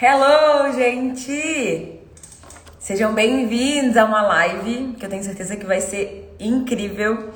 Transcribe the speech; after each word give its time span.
Hello, 0.00 0.72
gente! 0.74 1.98
Sejam 2.78 3.14
bem-vindos 3.14 3.96
a 3.96 4.04
uma 4.04 4.22
live 4.22 4.94
que 4.96 5.04
eu 5.04 5.10
tenho 5.10 5.24
certeza 5.24 5.56
que 5.56 5.66
vai 5.66 5.80
ser 5.80 6.36
incrível 6.38 7.34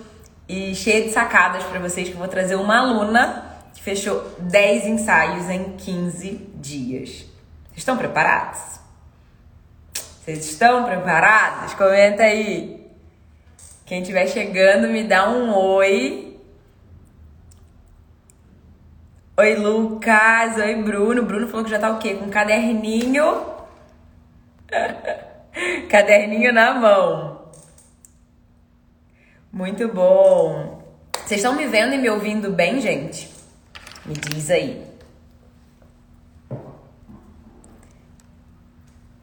e 0.49 0.73
cheia 0.73 1.03
de 1.03 1.11
sacadas 1.11 1.65
para 1.65 1.81
vocês 1.81 2.07
que 2.07 2.15
eu 2.15 2.21
vou 2.21 2.29
trazer 2.29 2.55
uma 2.55 2.79
aluna 2.79 3.65
que 3.75 3.83
fechou 3.83 4.23
10 4.39 4.87
ensaios 4.87 5.51
em 5.51 5.73
15 5.73 6.51
dias. 6.55 7.09
Vocês 7.09 7.79
estão 7.79 7.97
preparados? 7.97 8.79
Vocês 10.25 10.49
estão 10.49 10.85
preparados? 10.85 11.75
Comenta 11.75 12.23
aí. 12.23 12.89
Quem 13.85 14.03
estiver 14.03 14.29
chegando, 14.29 14.87
me 14.87 15.03
dá 15.03 15.29
um 15.29 15.53
oi 15.53 16.32
Oi, 19.35 19.55
Lucas. 19.55 20.59
Oi, 20.59 20.75
Bruno. 20.83 21.23
Bruno 21.23 21.49
falou 21.49 21.65
que 21.65 21.71
já 21.71 21.79
tá 21.79 21.91
o 21.91 21.99
quê? 21.99 22.15
Com 22.15 22.29
caderninho. 22.29 23.47
caderninho 25.89 26.53
na 26.53 26.75
mão. 26.75 27.41
Muito 29.51 29.89
bom. 29.89 30.83
Vocês 31.25 31.41
estão 31.41 31.57
me 31.57 31.67
vendo 31.67 31.95
e 31.95 31.99
me 31.99 32.11
ouvindo 32.11 32.53
bem, 32.53 32.79
gente? 32.79 33.33
Me 34.05 34.13
diz 34.13 34.51
aí. 34.51 34.87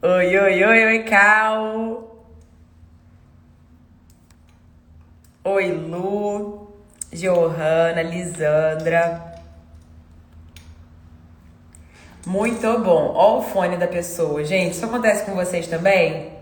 Oi, 0.02 0.38
oi, 0.38 0.64
oi, 0.64 0.84
oi, 0.86 1.02
Cal. 1.04 2.26
Oi, 5.44 5.70
Lu, 5.70 6.68
Johanna, 7.12 8.02
Lisandra. 8.02 9.29
Muito 12.26 12.78
bom. 12.80 13.12
Ó 13.14 13.38
o 13.38 13.42
fone 13.42 13.76
da 13.76 13.86
pessoa. 13.86 14.44
Gente, 14.44 14.72
isso 14.72 14.84
acontece 14.84 15.24
com 15.24 15.34
vocês 15.34 15.66
também? 15.66 16.32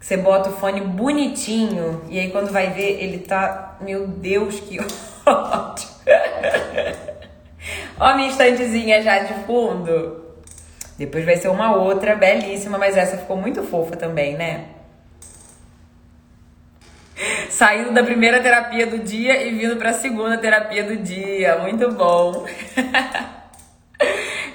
Você 0.00 0.16
bota 0.16 0.50
o 0.50 0.52
fone 0.54 0.80
bonitinho 0.80 2.02
e 2.08 2.18
aí 2.18 2.30
quando 2.30 2.50
vai 2.50 2.70
ver 2.70 3.02
ele 3.02 3.18
tá... 3.18 3.76
Meu 3.80 4.06
Deus, 4.06 4.58
que 4.58 4.78
ótimo. 5.24 5.92
Ó 7.98 8.04
a 8.04 8.16
minha 8.16 8.28
estantezinha 8.28 9.00
já 9.00 9.20
de 9.20 9.34
fundo. 9.44 10.22
Depois 10.98 11.24
vai 11.24 11.36
ser 11.36 11.48
uma 11.48 11.74
outra 11.76 12.16
belíssima, 12.16 12.78
mas 12.78 12.96
essa 12.96 13.16
ficou 13.16 13.36
muito 13.36 13.62
fofa 13.62 13.96
também, 13.96 14.36
né? 14.36 14.66
Saindo 17.48 17.92
da 17.92 18.02
primeira 18.02 18.40
terapia 18.40 18.86
do 18.86 18.98
dia 18.98 19.46
e 19.46 19.56
vindo 19.56 19.76
para 19.76 19.90
a 19.90 19.94
segunda 19.94 20.36
terapia 20.38 20.82
do 20.82 20.96
dia. 20.96 21.58
Muito 21.58 21.92
bom. 21.92 22.44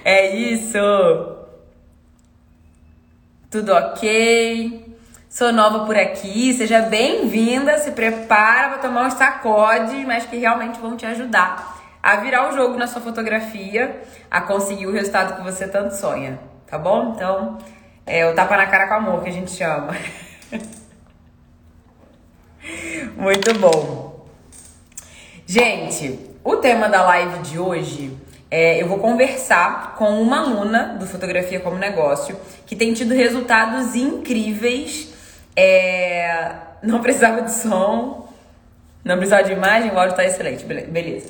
É 0.10 0.34
isso! 0.34 0.78
Tudo 3.52 3.74
ok? 3.74 4.96
Sou 5.30 5.52
nova 5.52 5.86
por 5.86 5.98
aqui, 5.98 6.54
seja 6.54 6.84
bem-vinda, 6.84 7.78
se 7.78 7.92
prepara 7.92 8.70
para 8.70 8.78
tomar 8.78 9.06
uns 9.06 9.16
sacodes, 9.16 10.06
mas 10.06 10.26
que 10.26 10.38
realmente 10.38 10.80
vão 10.80 10.96
te 10.96 11.06
ajudar 11.06 11.78
a 12.02 12.16
virar 12.16 12.50
o 12.50 12.56
jogo 12.56 12.78
na 12.78 12.88
sua 12.88 13.02
fotografia, 13.02 14.02
a 14.32 14.40
conseguir 14.40 14.88
o 14.88 14.94
resultado 14.94 15.36
que 15.36 15.44
você 15.44 15.68
tanto 15.68 15.94
sonha, 15.94 16.40
tá 16.66 16.78
bom? 16.78 17.12
Então, 17.14 17.58
é 18.06 18.26
o 18.26 18.34
tapa 18.34 18.56
na 18.56 18.66
cara 18.66 18.88
com 18.88 18.94
amor 18.94 19.24
que 19.24 19.28
a 19.28 19.34
gente 19.34 19.52
chama. 19.52 19.94
Muito 23.18 23.54
bom. 23.60 24.26
Gente, 25.46 26.18
o 26.46 26.56
tema 26.56 26.88
da 26.88 27.04
live 27.04 27.40
de 27.40 27.60
hoje 27.60 28.26
é, 28.50 28.82
eu 28.82 28.88
vou 28.88 29.00
conversar 29.00 29.96
com 29.98 30.22
uma 30.22 30.40
aluna 30.40 30.96
do 31.00 31.06
Fotografia 31.06 31.60
como 31.60 31.78
Negócio 31.78 32.38
que 32.66 32.76
tem 32.76 32.94
tido 32.94 33.14
resultados 33.14 33.96
incríveis. 33.96 35.14
É, 35.56 36.54
não 36.82 37.02
precisava 37.02 37.42
de 37.42 37.52
som, 37.52 38.32
não 39.04 39.18
precisava 39.18 39.44
de 39.44 39.52
imagem, 39.52 39.92
o 39.92 40.00
áudio 40.00 40.16
tá 40.16 40.24
excelente, 40.24 40.64
beleza. 40.64 41.30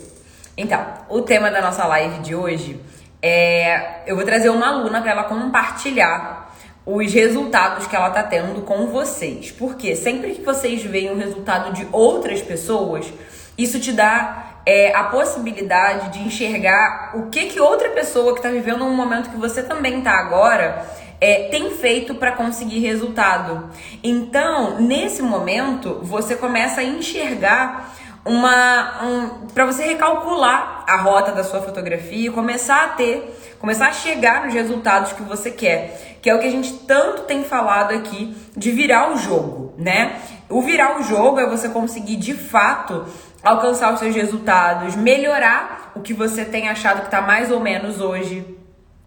Então, 0.56 0.86
o 1.10 1.22
tema 1.22 1.50
da 1.50 1.62
nossa 1.62 1.86
live 1.86 2.20
de 2.20 2.36
hoje 2.36 2.80
é. 3.22 4.02
Eu 4.06 4.16
vou 4.16 4.26
trazer 4.26 4.50
uma 4.50 4.68
aluna 4.68 5.02
para 5.02 5.12
ela 5.12 5.24
compartilhar 5.24 6.56
os 6.86 7.14
resultados 7.14 7.86
que 7.86 7.96
ela 7.96 8.10
tá 8.10 8.24
tendo 8.24 8.62
com 8.62 8.88
vocês. 8.88 9.52
Porque 9.52 9.96
sempre 9.96 10.34
que 10.36 10.42
vocês 10.42 10.84
veem 10.84 11.12
o 11.12 11.18
resultado 11.18 11.74
de 11.74 11.88
outras 11.92 12.42
pessoas, 12.42 13.12
isso 13.58 13.80
te 13.80 13.92
dá 13.92 14.57
é, 14.68 14.94
a 14.94 15.06
possibilidade 15.06 16.10
de 16.10 16.28
enxergar 16.28 17.12
o 17.16 17.30
que, 17.30 17.46
que 17.46 17.58
outra 17.58 17.88
pessoa 17.92 18.34
que 18.34 18.40
está 18.40 18.50
vivendo 18.50 18.84
um 18.84 18.94
momento 18.94 19.30
que 19.30 19.38
você 19.38 19.64
também 19.64 20.00
está 20.00 20.12
agora 20.12 20.86
é, 21.22 21.48
tem 21.48 21.72
feito 21.72 22.16
para 22.16 22.34
conseguir 22.34 22.80
resultado. 22.80 23.70
Então, 24.04 24.78
nesse 24.82 25.22
momento, 25.22 26.02
você 26.04 26.36
começa 26.36 26.82
a 26.82 26.84
enxergar 26.84 27.96
uma 28.26 29.06
um, 29.06 29.48
para 29.54 29.66
você 29.66 29.86
recalcular 29.86 30.84
a 30.86 30.98
rota 30.98 31.32
da 31.32 31.46
sua 31.46 31.62
fotografia 31.62 32.28
e 32.28 32.30
começar 32.30 32.84
a 32.84 32.88
ter, 32.90 33.56
começar 33.60 33.88
a 33.88 33.94
chegar 33.94 34.44
nos 34.44 34.54
resultados 34.54 35.14
que 35.14 35.24
você 35.24 35.50
quer, 35.50 36.18
que 36.22 36.30
é 36.30 36.36
o 36.36 36.40
que 36.40 36.48
a 36.48 36.52
gente 36.52 36.74
tanto 36.80 37.22
tem 37.22 37.46
falado 37.46 37.94
aqui 37.94 38.36
de 38.56 38.70
virar 38.72 39.14
o 39.14 39.18
jogo, 39.18 39.74
né? 39.78 40.20
O 40.50 40.62
virar 40.62 41.00
o 41.00 41.04
jogo 41.04 41.40
é 41.40 41.48
você 41.48 41.70
conseguir 41.70 42.18
de 42.18 42.34
fato 42.34 43.06
alcançar 43.50 43.94
os 43.94 44.00
seus 44.00 44.16
resultados, 44.16 44.96
melhorar 44.96 45.92
o 45.96 46.02
que 46.02 46.14
você 46.14 46.46
tem 46.46 46.68
achado 46.68 47.00
que 47.00 47.08
está 47.08 47.22
mais 47.22 47.52
ou 47.52 47.60
menos 47.60 48.02
hoje. 48.02 48.46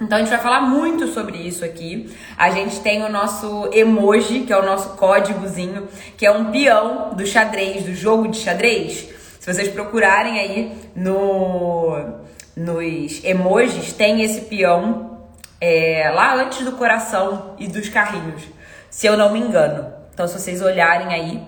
Então 0.00 0.16
a 0.16 0.20
gente 0.20 0.30
vai 0.30 0.40
falar 0.40 0.62
muito 0.62 1.08
sobre 1.08 1.36
isso 1.36 1.64
aqui. 1.64 2.10
A 2.36 2.50
gente 2.50 2.80
tem 2.80 3.02
o 3.02 3.08
nosso 3.10 3.68
emoji, 3.72 4.40
que 4.40 4.52
é 4.52 4.58
o 4.58 4.64
nosso 4.64 4.96
códigozinho, 4.96 5.88
que 6.16 6.24
é 6.24 6.30
um 6.30 6.50
peão 6.50 7.10
do 7.14 7.26
xadrez, 7.26 7.84
do 7.84 7.94
jogo 7.94 8.28
de 8.28 8.38
xadrez. 8.38 9.08
Se 9.38 9.52
vocês 9.52 9.68
procurarem 9.68 10.38
aí 10.38 10.78
no 10.94 12.20
nos 12.56 13.24
emojis, 13.24 13.92
tem 13.92 14.22
esse 14.22 14.42
peão 14.42 15.18
é, 15.60 16.10
lá 16.14 16.34
antes 16.34 16.64
do 16.64 16.72
coração 16.72 17.54
e 17.58 17.68
dos 17.68 17.88
carrinhos, 17.88 18.42
se 18.90 19.06
eu 19.06 19.16
não 19.16 19.32
me 19.32 19.38
engano. 19.38 19.92
Então, 20.12 20.26
se 20.26 20.38
vocês 20.38 20.60
olharem 20.60 21.14
aí, 21.14 21.42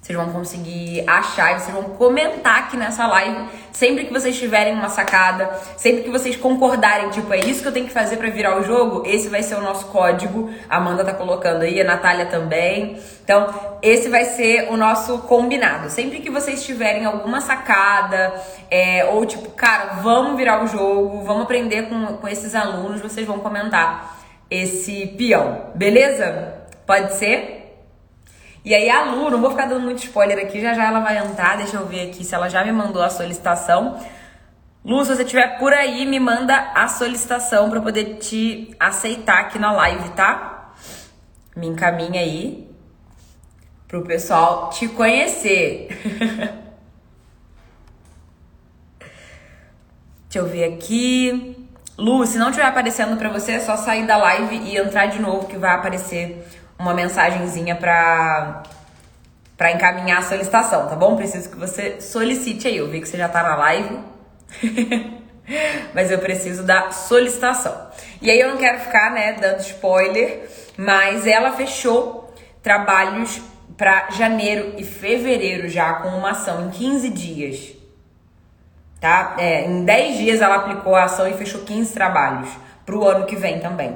vocês 0.00 0.18
vão 0.18 0.30
conseguir 0.30 1.04
achar 1.06 1.56
e 1.56 1.60
vocês 1.60 1.74
vão 1.74 1.84
comentar 1.90 2.60
aqui 2.60 2.76
nessa 2.76 3.06
live 3.06 3.48
sempre 3.72 4.04
que 4.04 4.12
vocês 4.12 4.38
tiverem 4.38 4.74
uma 4.74 4.88
sacada, 4.88 5.50
sempre 5.76 6.02
que 6.02 6.10
vocês 6.10 6.36
concordarem, 6.36 7.10
tipo, 7.10 7.32
é 7.32 7.38
isso 7.38 7.62
que 7.62 7.68
eu 7.68 7.72
tenho 7.72 7.86
que 7.86 7.92
fazer 7.92 8.16
para 8.16 8.28
virar 8.28 8.58
o 8.58 8.62
jogo, 8.62 9.02
esse 9.06 9.28
vai 9.28 9.42
ser 9.42 9.54
o 9.54 9.60
nosso 9.60 9.86
código. 9.86 10.50
A 10.68 10.76
Amanda 10.76 11.04
tá 11.04 11.14
colocando 11.14 11.62
aí, 11.62 11.80
a 11.80 11.84
Natália 11.84 12.26
também. 12.26 12.98
Então, 13.22 13.48
esse 13.82 14.08
vai 14.08 14.24
ser 14.24 14.68
o 14.70 14.76
nosso 14.76 15.18
combinado. 15.20 15.88
Sempre 15.88 16.20
que 16.20 16.30
vocês 16.30 16.64
tiverem 16.64 17.04
alguma 17.04 17.40
sacada, 17.40 18.34
é, 18.70 19.04
ou 19.06 19.24
tipo, 19.24 19.50
cara, 19.50 20.00
vamos 20.02 20.36
virar 20.36 20.62
o 20.64 20.66
jogo, 20.66 21.22
vamos 21.22 21.44
aprender 21.44 21.88
com, 21.88 22.18
com 22.18 22.28
esses 22.28 22.54
alunos, 22.54 23.00
vocês 23.00 23.26
vão 23.26 23.38
comentar 23.38 24.18
esse 24.50 25.06
peão, 25.16 25.70
beleza? 25.74 26.54
Pode 26.86 27.14
ser? 27.14 27.59
E 28.64 28.74
aí 28.74 28.90
a 28.90 29.04
Lu, 29.04 29.30
não 29.30 29.40
vou 29.40 29.50
ficar 29.50 29.66
dando 29.66 29.80
muito 29.80 30.04
spoiler 30.04 30.38
aqui, 30.38 30.60
já 30.60 30.74
já 30.74 30.84
ela 30.84 31.00
vai 31.00 31.16
entrar, 31.16 31.56
deixa 31.56 31.76
eu 31.78 31.86
ver 31.86 32.10
aqui 32.10 32.22
se 32.22 32.34
ela 32.34 32.48
já 32.48 32.62
me 32.64 32.72
mandou 32.72 33.02
a 33.02 33.08
solicitação. 33.08 33.98
Lu, 34.84 35.02
se 35.04 35.14
você 35.14 35.22
estiver 35.22 35.58
por 35.58 35.72
aí, 35.72 36.04
me 36.06 36.20
manda 36.20 36.72
a 36.74 36.86
solicitação 36.88 37.70
para 37.70 37.80
poder 37.80 38.16
te 38.18 38.74
aceitar 38.78 39.40
aqui 39.40 39.58
na 39.58 39.72
live, 39.72 40.10
tá? 40.10 40.72
Me 41.56 41.66
encaminha 41.66 42.20
aí 42.20 42.70
pro 43.88 44.02
pessoal 44.02 44.70
te 44.70 44.88
conhecer. 44.88 45.88
Deixa 50.24 50.38
eu 50.38 50.46
ver 50.46 50.74
aqui. 50.74 51.66
Lu, 51.98 52.24
se 52.24 52.38
não 52.38 52.50
estiver 52.50 52.66
aparecendo 52.66 53.16
para 53.16 53.28
você, 53.28 53.52
é 53.52 53.60
só 53.60 53.76
sair 53.76 54.06
da 54.06 54.16
live 54.16 54.56
e 54.56 54.76
entrar 54.76 55.06
de 55.06 55.20
novo 55.20 55.46
que 55.46 55.56
vai 55.56 55.74
aparecer 55.74 56.46
uma 56.80 56.94
mensagenzinha 56.94 57.76
para 57.76 58.62
para 59.56 59.72
encaminhar 59.72 60.20
a 60.20 60.22
solicitação, 60.22 60.88
tá 60.88 60.96
bom? 60.96 61.16
Preciso 61.16 61.50
que 61.50 61.56
você 61.56 62.00
solicite 62.00 62.66
aí. 62.66 62.78
Eu 62.78 62.88
vi 62.88 62.98
que 63.02 63.06
você 63.06 63.18
já 63.18 63.28
tá 63.28 63.42
na 63.42 63.56
live. 63.56 63.98
mas 65.94 66.10
eu 66.10 66.18
preciso 66.18 66.62
da 66.62 66.90
solicitação. 66.90 67.88
E 68.22 68.30
aí 68.30 68.40
eu 68.40 68.48
não 68.48 68.56
quero 68.56 68.78
ficar, 68.78 69.10
né, 69.10 69.34
dando 69.34 69.60
spoiler, 69.60 70.48
mas 70.78 71.26
ela 71.26 71.52
fechou 71.52 72.32
trabalhos 72.62 73.38
para 73.76 74.10
janeiro 74.12 74.74
e 74.78 74.84
fevereiro 74.84 75.68
já 75.68 75.94
com 75.94 76.08
uma 76.08 76.30
ação 76.30 76.66
em 76.66 76.70
15 76.70 77.10
dias. 77.10 77.76
Tá? 78.98 79.36
É, 79.38 79.66
em 79.66 79.84
10 79.84 80.16
dias 80.16 80.40
ela 80.40 80.56
aplicou 80.56 80.94
a 80.94 81.04
ação 81.04 81.28
e 81.28 81.34
fechou 81.34 81.62
15 81.62 81.92
trabalhos 81.92 82.48
para 82.86 82.96
o 82.96 83.06
ano 83.06 83.26
que 83.26 83.36
vem 83.36 83.60
também. 83.60 83.94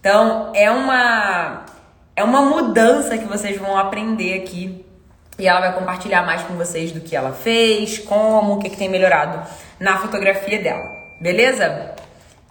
Então, 0.00 0.52
é 0.54 0.70
uma 0.70 1.63
é 2.16 2.22
uma 2.22 2.42
mudança 2.42 3.18
que 3.18 3.24
vocês 3.24 3.56
vão 3.56 3.76
aprender 3.76 4.34
aqui. 4.34 4.84
E 5.38 5.48
ela 5.48 5.60
vai 5.60 5.74
compartilhar 5.74 6.22
mais 6.24 6.42
com 6.42 6.54
vocês 6.54 6.92
do 6.92 7.00
que 7.00 7.16
ela 7.16 7.32
fez, 7.32 7.98
como, 7.98 8.54
o 8.54 8.58
que, 8.58 8.70
que 8.70 8.76
tem 8.76 8.88
melhorado 8.88 9.42
na 9.80 9.98
fotografia 9.98 10.62
dela. 10.62 10.84
Beleza? 11.20 11.94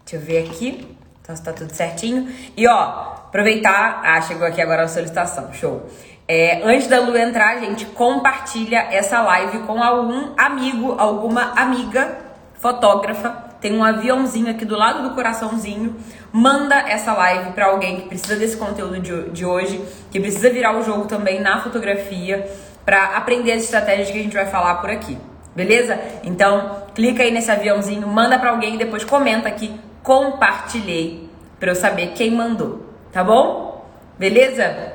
Deixa 0.06 0.18
eu 0.18 0.19
ver 0.19 0.50
aqui. 0.50 0.98
Então 1.21 1.33
está 1.33 1.54
tudo 1.54 1.71
certinho. 1.71 2.30
E 2.57 2.68
ó, 2.68 3.13
aproveitar. 3.27 4.01
Ah, 4.04 4.19
chegou 4.21 4.45
aqui 4.45 4.62
agora 4.62 4.83
a 4.83 4.88
solicitação. 4.89 5.54
Show. 5.54 5.89
É, 6.27 6.62
antes 6.63 6.88
da 6.88 7.00
Lu 7.00 7.18
entrar, 7.18 7.59
gente, 7.59 7.86
compartilha 7.86 8.80
essa 8.92 9.21
live 9.21 9.59
com 9.59 9.81
algum 9.81 10.33
amigo, 10.38 10.95
alguma 10.98 11.54
amiga 11.54 12.18
fotógrafa. 12.56 13.43
Tem 13.63 13.74
um 13.74 13.81
aviãozinho 13.81 14.51
aqui 14.51 14.65
do 14.65 14.75
lado 14.75 15.07
do 15.07 15.15
coraçãozinho. 15.15 15.95
Manda 16.33 16.75
essa 16.75 17.13
live 17.13 17.54
para 17.54 17.68
alguém 17.68 18.01
que 18.01 18.10
precisa 18.10 18.36
desse 18.36 18.57
conteúdo 18.57 19.00
de, 19.00 19.30
de 19.30 19.45
hoje, 19.45 19.81
que 20.12 20.19
precisa 20.19 20.50
virar 20.50 20.77
o 20.77 20.83
jogo 20.83 21.06
também 21.06 21.39
na 21.39 21.62
fotografia, 21.62 22.45
para 22.83 23.15
aprender 23.15 23.54
as 23.54 23.63
estratégias 23.63 24.12
que 24.12 24.19
a 24.19 24.21
gente 24.21 24.33
vai 24.33 24.48
falar 24.48 24.75
por 24.75 24.89
aqui. 24.89 25.18
Beleza? 25.56 25.98
Então, 26.25 26.83
clica 26.94 27.24
aí 27.24 27.31
nesse 27.31 27.50
aviãozinho, 27.50 28.06
manda 28.06 28.38
para 28.38 28.50
alguém 28.50 28.75
e 28.75 28.77
depois 28.77 29.06
comenta 29.06 29.48
aqui, 29.48 29.80
compartilhei, 30.04 31.30
para 31.57 31.71
eu 31.71 31.75
saber 31.75 32.07
quem 32.07 32.31
mandou, 32.31 32.86
tá 33.13 33.24
bom? 33.24 33.88
Beleza? 34.19 34.92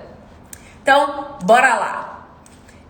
Então, 0.82 1.38
bora 1.42 1.74
lá. 1.74 2.28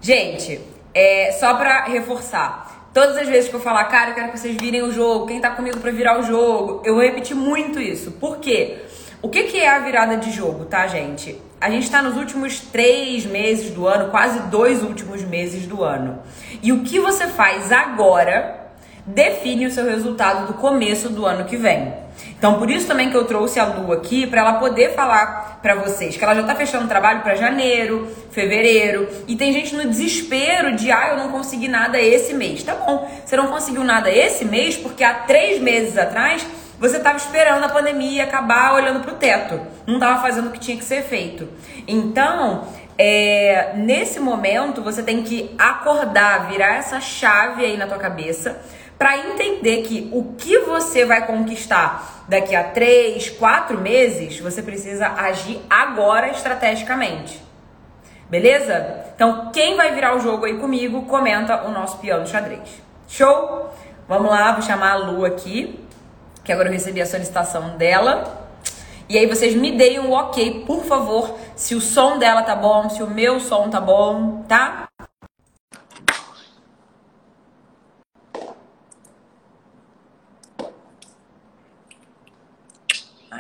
Gente, 0.00 0.60
é, 0.92 1.31
só 1.38 1.54
pra 1.54 1.84
reforçar. 1.84 2.68
Todas 2.93 3.17
as 3.17 3.29
vezes 3.29 3.49
que 3.49 3.55
eu 3.55 3.61
falar, 3.61 3.85
cara, 3.85 4.11
eu 4.11 4.14
quero 4.14 4.32
que 4.32 4.38
vocês 4.38 4.56
virem 4.56 4.82
o 4.82 4.93
jogo, 4.93 5.26
quem 5.26 5.40
tá 5.40 5.50
comigo 5.50 5.79
pra 5.79 5.90
virar 5.90 6.19
o 6.19 6.23
jogo, 6.23 6.82
eu 6.85 6.94
vou 6.94 7.02
repetir 7.02 7.37
muito 7.37 7.81
isso. 7.81 8.12
Por 8.12 8.38
quê? 8.38 8.79
O 9.20 9.29
que, 9.29 9.44
que 9.44 9.58
é 9.58 9.69
a 9.69 9.81
virada 9.81 10.17
de 10.17 10.31
jogo, 10.31 10.64
tá, 10.64 10.87
gente? 10.87 11.40
A 11.61 11.69
gente 11.70 11.85
está 11.85 12.00
nos 12.00 12.17
últimos 12.17 12.61
três 12.61 13.26
meses 13.26 13.70
do 13.70 13.87
ano, 13.87 14.11
quase 14.11 14.40
dois 14.49 14.82
últimos 14.82 15.23
meses 15.23 15.67
do 15.67 15.82
ano. 15.82 16.20
E 16.62 16.73
o 16.73 16.82
que 16.82 17.00
você 17.00 17.26
faz 17.26 17.73
agora 17.73 18.68
define 19.08 19.66
o 19.66 19.70
seu 19.70 19.84
resultado 19.84 20.46
do 20.46 20.55
começo 20.55 21.08
do 21.08 21.25
ano 21.25 21.44
que 21.44 21.56
vem. 21.56 21.93
Então, 22.38 22.58
por 22.58 22.70
isso 22.70 22.87
também 22.87 23.10
que 23.10 23.16
eu 23.16 23.25
trouxe 23.25 23.58
a 23.58 23.64
Lu 23.64 23.93
aqui, 23.93 24.26
para 24.26 24.40
ela 24.40 24.55
poder 24.55 24.94
falar 24.94 25.58
para 25.62 25.75
vocês 25.75 26.16
que 26.16 26.22
ela 26.22 26.34
já 26.34 26.43
tá 26.43 26.55
fechando 26.55 26.87
trabalho 26.87 27.20
para 27.20 27.34
janeiro, 27.34 28.08
fevereiro, 28.31 29.08
e 29.26 29.34
tem 29.34 29.52
gente 29.52 29.75
no 29.75 29.88
desespero 29.88 30.76
de, 30.76 30.90
ah, 30.90 31.08
eu 31.10 31.16
não 31.16 31.31
consegui 31.31 31.69
nada 31.69 32.00
esse 32.00 32.34
mês. 32.34 32.62
Tá 32.62 32.75
bom, 32.75 33.10
você 33.25 33.37
não 33.37 33.49
conseguiu 33.49 33.82
nada 33.82 34.10
esse 34.10 34.44
mês 34.44 34.76
porque 34.76 35.02
há 35.02 35.14
três 35.14 35.60
meses 35.60 35.96
atrás 35.96 36.46
você 36.78 36.99
estava 36.99 37.16
esperando 37.16 37.64
a 37.64 37.69
pandemia 37.69 38.22
acabar 38.22 38.75
olhando 38.75 39.00
pro 39.00 39.16
teto, 39.16 39.60
não 39.84 39.94
estava 39.94 40.22
fazendo 40.22 40.49
o 40.49 40.52
que 40.52 40.60
tinha 40.60 40.76
que 40.76 40.84
ser 40.84 41.02
feito. 41.02 41.49
Então, 41.88 42.69
é, 42.96 43.72
nesse 43.75 44.20
momento, 44.20 44.81
você 44.81 45.02
tem 45.02 45.22
que 45.22 45.55
acordar, 45.58 46.49
virar 46.49 46.76
essa 46.76 47.00
chave 47.00 47.64
aí 47.64 47.76
na 47.76 47.87
tua 47.88 47.99
cabeça 47.99 48.60
para 48.98 49.16
entender 49.16 49.82
que 49.82 50.08
o 50.12 50.34
que 50.34 50.58
você 50.58 51.04
vai 51.04 51.24
conquistar 51.24 52.24
daqui 52.28 52.54
a 52.54 52.64
três, 52.64 53.30
quatro 53.30 53.78
meses, 53.78 54.40
você 54.40 54.60
precisa 54.60 55.06
agir 55.08 55.60
agora 55.70 56.30
estrategicamente. 56.30 57.40
Beleza? 58.28 59.06
Então, 59.14 59.50
quem 59.52 59.76
vai 59.76 59.94
virar 59.94 60.16
o 60.16 60.20
jogo 60.20 60.44
aí 60.44 60.58
comigo, 60.58 61.02
comenta 61.02 61.64
o 61.64 61.70
nosso 61.70 61.98
piano 61.98 62.26
xadrez. 62.26 62.68
Show? 63.08 63.70
Vamos 64.06 64.30
lá, 64.30 64.52
vou 64.52 64.62
chamar 64.62 64.92
a 64.92 64.96
Lu 64.96 65.24
aqui, 65.24 65.78
que 66.44 66.52
agora 66.52 66.68
eu 66.68 66.72
recebi 66.72 67.00
a 67.00 67.06
solicitação 67.06 67.76
dela. 67.76 68.46
E 69.08 69.16
aí 69.16 69.26
vocês 69.26 69.54
me 69.54 69.72
deem 69.72 70.00
um 70.00 70.12
ok, 70.12 70.64
por 70.66 70.84
favor, 70.84 71.38
se 71.56 71.74
o 71.74 71.80
som 71.80 72.18
dela 72.18 72.42
tá 72.42 72.54
bom, 72.54 72.90
se 72.90 73.02
o 73.02 73.08
meu 73.08 73.40
som 73.40 73.70
tá 73.70 73.80
bom, 73.80 74.44
tá? 74.46 74.88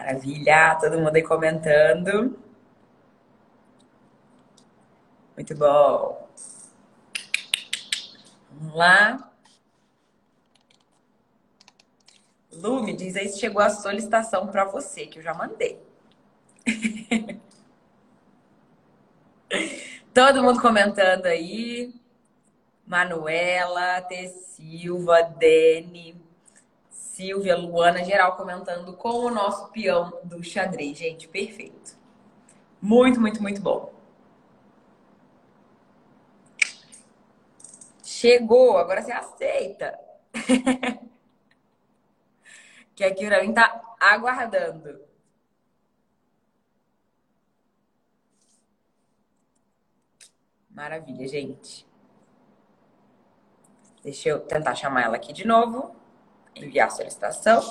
Maravilha, 0.08 0.74
todo 0.80 0.98
mundo 0.98 1.14
aí 1.14 1.22
comentando. 1.22 2.34
Muito 5.36 5.54
bom. 5.54 6.26
Vamos 8.50 8.74
lá. 8.74 9.30
Lu, 12.50 12.82
me 12.82 12.96
diz 12.96 13.16
aí 13.16 13.28
se 13.28 13.38
chegou 13.38 13.60
a 13.60 13.68
solicitação 13.68 14.46
para 14.46 14.64
você, 14.64 15.06
que 15.06 15.18
eu 15.18 15.22
já 15.22 15.34
mandei. 15.34 15.78
Todo 20.14 20.42
mundo 20.42 20.58
comentando 20.62 21.26
aí. 21.26 21.94
Manuela, 22.86 24.00
T. 24.00 24.26
Silva, 24.28 25.20
Dene. 25.22 26.17
Silvia, 27.18 27.56
Luana, 27.56 28.04
geral 28.04 28.36
comentando 28.36 28.92
com 28.92 29.08
o 29.08 29.28
nosso 29.28 29.72
peão 29.72 30.20
do 30.22 30.40
xadrez. 30.40 30.96
Gente, 30.96 31.26
perfeito. 31.26 31.98
Muito, 32.80 33.20
muito, 33.20 33.42
muito 33.42 33.60
bom. 33.60 33.92
Chegou, 38.04 38.78
agora 38.78 39.02
você 39.02 39.10
aceita. 39.10 39.98
que 42.94 43.02
aqui 43.02 43.26
pra 43.26 43.42
mim 43.42 43.52
tá 43.52 43.96
aguardando. 43.98 45.00
Maravilha, 50.70 51.26
gente. 51.26 51.84
Deixa 54.04 54.28
eu 54.28 54.38
tentar 54.38 54.76
chamar 54.76 55.02
ela 55.02 55.16
aqui 55.16 55.32
de 55.32 55.44
novo 55.44 55.97
enviar 56.64 56.90
solicitação. 56.90 57.62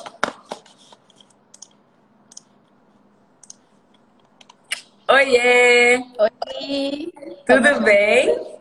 Oiê! 5.10 5.98
Oi! 6.20 7.14
Tudo 7.46 7.82
bem? 7.82 8.60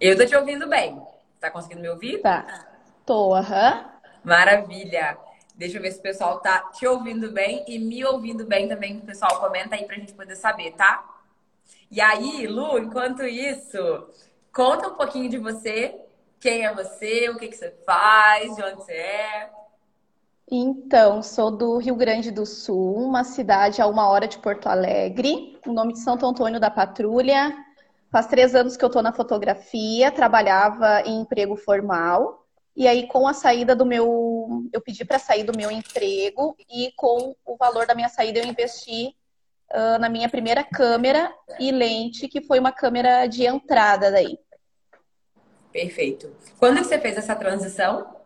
Eu 0.00 0.16
tô 0.16 0.24
te 0.24 0.34
ouvindo 0.34 0.68
bem. 0.68 1.00
Tá 1.40 1.50
conseguindo 1.50 1.82
me 1.82 1.88
ouvir? 1.88 2.20
Tá. 2.22 2.66
Tô, 3.04 3.34
aham. 3.34 3.72
Uhum. 3.72 3.84
Maravilha. 4.24 5.18
Deixa 5.54 5.78
eu 5.78 5.82
ver 5.82 5.92
se 5.92 5.98
o 5.98 6.02
pessoal 6.02 6.40
tá 6.40 6.70
te 6.70 6.86
ouvindo 6.86 7.32
bem 7.32 7.64
e 7.66 7.78
me 7.78 8.04
ouvindo 8.04 8.46
bem 8.46 8.68
também. 8.68 8.98
O 8.98 9.02
pessoal 9.02 9.40
comenta 9.40 9.74
aí 9.74 9.84
pra 9.84 9.96
gente 9.96 10.12
poder 10.12 10.36
saber, 10.36 10.72
tá? 10.72 11.04
E 11.90 12.00
aí, 12.00 12.46
Lu, 12.46 12.78
enquanto 12.78 13.24
isso, 13.24 14.08
conta 14.52 14.88
um 14.88 14.94
pouquinho 14.94 15.28
de 15.28 15.38
você, 15.38 15.94
quem 16.40 16.64
é 16.64 16.74
você? 16.74 17.28
O 17.30 17.36
que, 17.36 17.48
que 17.48 17.56
você 17.56 17.70
faz? 17.84 18.54
De 18.54 18.62
onde 18.62 18.76
você 18.76 18.92
é? 18.92 19.50
Então, 20.50 21.22
sou 21.22 21.50
do 21.50 21.76
Rio 21.78 21.96
Grande 21.96 22.30
do 22.30 22.46
Sul, 22.46 22.94
uma 22.94 23.24
cidade 23.24 23.82
a 23.82 23.86
uma 23.86 24.08
hora 24.08 24.28
de 24.28 24.38
Porto 24.38 24.68
Alegre, 24.68 25.58
o 25.66 25.72
nome 25.72 25.92
de 25.92 25.98
Santo 25.98 26.24
Antônio 26.24 26.60
da 26.60 26.70
Patrulha. 26.70 27.52
Faz 28.12 28.26
três 28.26 28.54
anos 28.54 28.76
que 28.76 28.84
eu 28.84 28.86
estou 28.86 29.02
na 29.02 29.12
fotografia, 29.12 30.12
trabalhava 30.12 31.02
em 31.04 31.20
emprego 31.20 31.56
formal. 31.56 32.46
E 32.76 32.86
aí, 32.86 33.08
com 33.08 33.26
a 33.26 33.32
saída 33.32 33.74
do 33.74 33.84
meu. 33.84 34.64
Eu 34.72 34.80
pedi 34.80 35.04
para 35.04 35.18
sair 35.18 35.42
do 35.42 35.56
meu 35.56 35.70
emprego 35.70 36.56
e 36.70 36.92
com 36.94 37.34
o 37.44 37.56
valor 37.56 37.86
da 37.86 37.94
minha 37.94 38.08
saída, 38.08 38.38
eu 38.38 38.44
investi 38.44 39.16
uh, 39.72 39.98
na 39.98 40.08
minha 40.08 40.28
primeira 40.28 40.62
câmera 40.62 41.32
e 41.58 41.72
lente, 41.72 42.28
que 42.28 42.40
foi 42.40 42.60
uma 42.60 42.70
câmera 42.70 43.26
de 43.26 43.44
entrada 43.44 44.12
daí. 44.12 44.38
Perfeito. 45.76 46.34
Quando 46.58 46.78
que 46.78 46.84
você 46.84 46.98
fez 46.98 47.18
essa 47.18 47.36
transição? 47.36 48.16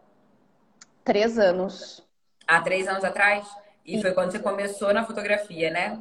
Três 1.02 1.37
anos. 1.37 2.00
Há 2.47 2.61
três 2.61 2.87
anos 2.87 3.02
atrás? 3.02 3.45
E 3.85 3.97
Sim. 3.97 4.02
foi 4.02 4.12
quando 4.12 4.30
você 4.30 4.38
começou 4.38 4.95
na 4.95 5.04
fotografia, 5.04 5.69
né? 5.69 6.00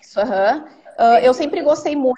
Isso, 0.00 0.18
aham. 0.18 0.66
Uh, 0.98 1.18
eu 1.22 1.34
sempre 1.34 1.60
gostei 1.60 1.94
muito 1.94 2.16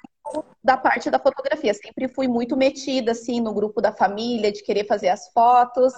da 0.63 0.77
parte 0.77 1.11
da 1.11 1.19
fotografia. 1.19 1.75
Sempre 1.75 2.07
fui 2.07 2.29
muito 2.29 2.57
metida, 2.57 3.11
assim, 3.11 3.41
no 3.41 3.53
grupo 3.53 3.81
da 3.81 3.93
família, 3.93 4.53
de 4.53 4.63
querer 4.63 4.87
fazer 4.87 5.09
as 5.09 5.27
fotos. 5.33 5.93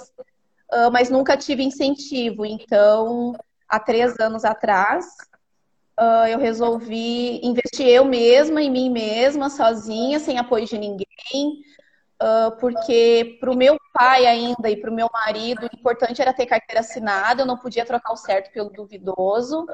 Uh, 0.72 0.90
mas 0.90 1.10
nunca 1.10 1.36
tive 1.36 1.62
incentivo. 1.62 2.46
Então, 2.46 3.34
há 3.68 3.78
três 3.78 4.18
anos 4.18 4.42
atrás, 4.42 5.04
uh, 6.00 6.26
eu 6.30 6.38
resolvi 6.38 7.44
investir 7.46 7.88
eu 7.88 8.06
mesma, 8.06 8.62
em 8.62 8.70
mim 8.70 8.88
mesma, 8.88 9.50
sozinha, 9.50 10.18
sem 10.18 10.38
apoio 10.38 10.64
de 10.64 10.78
ninguém 10.78 11.62
uh, 12.22 12.56
porque 12.58 13.36
para 13.40 13.50
o 13.50 13.56
meu 13.56 13.76
pai 13.92 14.26
ainda 14.26 14.70
e 14.70 14.76
para 14.76 14.90
o 14.90 14.94
meu 14.94 15.08
marido, 15.12 15.64
o 15.64 15.76
importante 15.78 16.22
era 16.22 16.32
ter 16.32 16.46
carteira 16.46 16.80
assinada, 16.80 17.42
eu 17.42 17.46
não 17.46 17.58
podia 17.58 17.84
trocar 17.84 18.12
o 18.12 18.16
certo 18.16 18.52
pelo 18.52 18.70
duvidoso. 18.70 19.66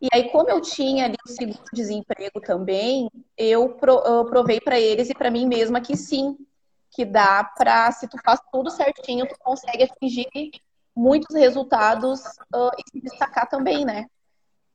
E 0.00 0.08
aí, 0.12 0.30
como 0.30 0.50
eu 0.50 0.60
tinha 0.60 1.04
ali 1.04 1.16
o 1.24 1.28
seguro 1.28 1.62
desemprego 1.72 2.40
também, 2.40 3.08
eu, 3.36 3.68
provei 4.28 4.60
para 4.60 4.80
eles 4.80 5.08
e 5.08 5.14
para 5.14 5.30
mim 5.30 5.46
mesma 5.46 5.80
que 5.80 5.96
sim, 5.96 6.36
que 6.90 7.04
dá 7.04 7.44
para, 7.56 7.92
se 7.92 8.08
tu 8.08 8.16
faz 8.24 8.40
tudo 8.50 8.68
certinho, 8.70 9.28
tu 9.28 9.36
consegue 9.38 9.84
atingir 9.84 10.50
muitos 10.94 11.36
resultados 11.36 12.20
uh, 12.52 12.70
e 12.78 12.90
se 12.90 13.00
destacar 13.00 13.48
também, 13.48 13.84
né? 13.84 14.06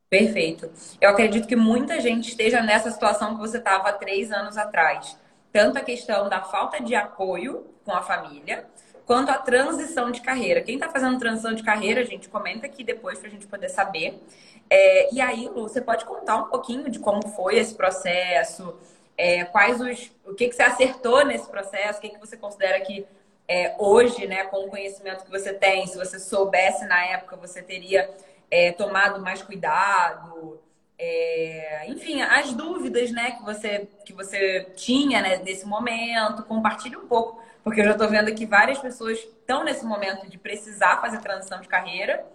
Perfeito. 0.09 0.71
Eu 1.01 1.09
acredito 1.09 1.47
que 1.47 1.55
muita 1.55 1.99
gente 1.99 2.29
esteja 2.29 2.61
nessa 2.61 2.89
situação 2.89 3.35
que 3.35 3.41
você 3.41 3.57
estava 3.57 3.89
há 3.89 3.93
três 3.93 4.31
anos 4.31 4.55
atrás 4.55 5.17
tanto 5.51 5.77
a 5.77 5.81
questão 5.81 6.29
da 6.29 6.41
falta 6.41 6.81
de 6.81 6.95
apoio 6.95 7.65
com 7.83 7.91
a 7.91 8.01
família, 8.01 8.67
quanto 9.05 9.29
à 9.29 9.37
transição 9.37 10.11
de 10.11 10.21
carreira. 10.21 10.61
Quem 10.61 10.75
está 10.75 10.89
fazendo 10.89 11.17
transição 11.17 11.53
de 11.53 11.63
carreira, 11.63 12.03
gente, 12.05 12.27
comenta 12.27 12.65
aqui 12.65 12.83
depois 12.83 13.17
para 13.17 13.29
a 13.29 13.31
gente 13.31 13.47
poder 13.47 13.69
saber. 13.69 14.21
É, 14.69 15.13
e 15.13 15.21
aí, 15.21 15.47
Lu, 15.47 15.63
você 15.63 15.79
pode 15.79 16.03
contar 16.03 16.35
um 16.35 16.49
pouquinho 16.49 16.89
de 16.89 16.99
como 16.99 17.25
foi 17.29 17.57
esse 17.57 17.73
processo, 17.73 18.77
é, 19.17 19.45
quais 19.45 19.79
os, 19.79 20.11
o 20.25 20.33
que, 20.35 20.49
que 20.49 20.55
você 20.55 20.63
acertou 20.63 21.25
nesse 21.25 21.49
processo, 21.49 21.99
o 21.99 22.01
que, 22.01 22.09
que 22.09 22.19
você 22.19 22.35
considera 22.35 22.79
que 22.81 23.07
é, 23.47 23.75
hoje, 23.79 24.27
né, 24.27 24.43
com 24.43 24.65
o 24.65 24.69
conhecimento 24.69 25.23
que 25.23 25.31
você 25.31 25.53
tem, 25.53 25.87
se 25.87 25.97
você 25.97 26.19
soubesse 26.19 26.85
na 26.85 27.05
época, 27.05 27.37
você 27.37 27.61
teria 27.61 28.13
é, 28.51 28.73
tomado 28.73 29.21
mais 29.21 29.41
cuidado, 29.41 30.59
é, 30.99 31.89
enfim, 31.89 32.21
as 32.21 32.53
dúvidas, 32.53 33.11
né, 33.11 33.31
que 33.31 33.43
você 33.43 33.87
que 34.03 34.13
você 34.13 34.71
tinha 34.75 35.21
né, 35.21 35.37
nesse 35.37 35.65
momento, 35.65 36.43
compartilhe 36.43 36.97
um 36.97 37.07
pouco, 37.07 37.41
porque 37.63 37.81
eu 37.81 37.85
já 37.85 37.91
estou 37.91 38.09
vendo 38.09 38.33
que 38.33 38.45
várias 38.45 38.79
pessoas 38.79 39.19
estão 39.19 39.63
nesse 39.63 39.85
momento 39.85 40.27
de 40.27 40.37
precisar 40.37 40.99
fazer 41.01 41.19
transição 41.19 41.61
de 41.61 41.67
carreira 41.67 42.25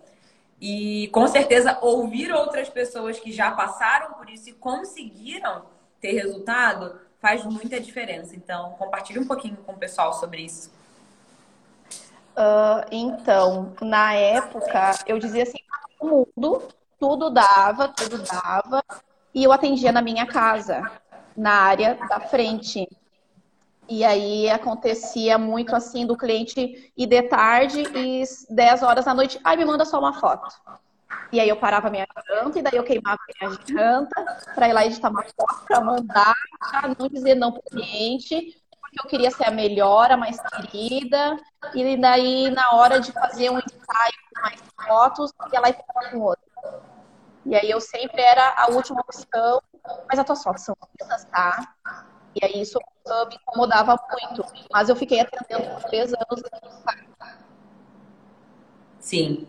e 0.61 1.09
com 1.12 1.26
certeza 1.26 1.76
ouvir 1.83 2.33
outras 2.33 2.69
pessoas 2.69 3.19
que 3.19 3.33
já 3.33 3.50
passaram 3.50 4.12
por 4.14 4.31
isso 4.31 4.50
e 4.50 4.52
conseguiram 4.52 5.64
ter 6.00 6.12
resultado 6.12 7.00
faz 7.21 7.45
muita 7.45 7.81
diferença. 7.81 8.35
Então, 8.35 8.71
compartilhe 8.73 9.21
um 9.21 9.26
pouquinho 9.26 9.57
com 9.59 9.73
o 9.73 9.76
pessoal 9.76 10.12
sobre 10.12 10.42
isso. 10.42 10.71
Uh, 12.37 12.85
então, 12.90 13.73
na 13.81 14.14
época, 14.14 14.92
eu 15.07 15.19
dizia 15.19 15.45
assim, 15.45 15.59
todo 15.99 16.28
mundo, 16.37 16.69
tudo 17.03 17.31
dava, 17.31 17.89
tudo 17.89 18.23
dava, 18.23 18.81
e 19.35 19.43
eu 19.43 19.51
atendia 19.51 19.91
na 19.91 20.01
minha 20.01 20.25
casa, 20.25 20.89
na 21.37 21.51
área 21.51 21.99
da 22.09 22.21
frente. 22.21 22.89
E 23.89 24.05
aí 24.05 24.49
acontecia 24.49 25.37
muito 25.37 25.75
assim 25.75 26.07
do 26.07 26.17
cliente 26.17 26.93
ir 26.97 27.07
de 27.07 27.23
tarde 27.23 27.83
e 27.93 28.23
10 28.49 28.83
horas 28.85 29.05
da 29.05 29.13
noite, 29.13 29.41
ai, 29.43 29.57
me 29.57 29.65
manda 29.65 29.85
só 29.85 29.99
uma 29.99 30.13
foto. 30.13 30.49
E 31.33 31.41
aí 31.41 31.49
eu 31.49 31.57
parava 31.57 31.91
minha 31.91 32.07
janta 32.25 32.61
e 32.61 32.63
daí 32.63 32.77
eu 32.77 32.85
queimava 32.85 33.19
minha 33.41 33.59
janta 33.67 34.25
para 34.55 34.69
ir 34.69 34.73
lá 34.73 34.87
editar 34.87 35.11
uma 35.11 35.25
foto 35.25 35.65
para 35.67 35.81
mandar, 35.81 36.35
pra 36.71 36.95
não 36.97 37.09
dizer 37.09 37.35
não 37.35 37.51
pro 37.51 37.63
cliente, 37.63 38.63
porque 38.81 39.01
eu 39.01 39.11
queria 39.11 39.31
ser 39.33 39.49
a 39.49 39.51
melhor, 39.51 40.13
a 40.13 40.17
mais 40.17 40.39
querida. 40.71 41.37
E 41.75 41.97
daí 41.97 42.49
na 42.49 42.77
hora 42.77 43.01
de 43.01 43.11
fazer 43.11 43.51
um 43.51 43.59
ensaio 43.59 44.15
com 44.33 44.41
mais 44.41 44.61
fotos, 44.87 45.33
ia 45.53 45.59
lá 45.59 45.69
e 45.69 45.73
ficava 45.73 46.11
com 46.13 46.21
outra. 46.21 46.53
E 47.45 47.55
aí 47.55 47.71
eu 47.71 47.81
sempre 47.81 48.23
era 48.23 48.55
a 48.57 48.71
última 48.71 49.01
opção, 49.01 49.61
mas 50.09 50.19
as 50.19 50.25
tuas 50.25 50.43
fotos 50.43 50.65
são 50.65 50.77
lindas, 51.01 51.25
tá? 51.25 51.75
E 52.35 52.45
aí 52.45 52.63
isso 52.63 52.79
me 53.29 53.37
incomodava 53.37 53.97
muito. 54.11 54.45
Mas 54.73 54.89
eu 54.89 54.97
fiquei 54.97 55.21
atendendo 55.21 55.75
por 55.75 55.85
três 55.85 56.13
anos 56.15 56.43
Sim. 58.99 59.49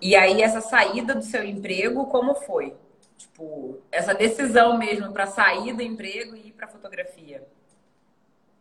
E 0.00 0.14
aí 0.14 0.40
essa 0.40 0.60
saída 0.60 1.14
do 1.14 1.22
seu 1.22 1.44
emprego, 1.44 2.06
como 2.06 2.34
foi? 2.34 2.76
Tipo, 3.18 3.78
essa 3.90 4.14
decisão 4.14 4.78
mesmo 4.78 5.12
para 5.12 5.26
sair 5.26 5.72
do 5.72 5.82
emprego 5.82 6.36
e 6.36 6.48
ir 6.48 6.52
para 6.52 6.68
fotografia? 6.68 7.46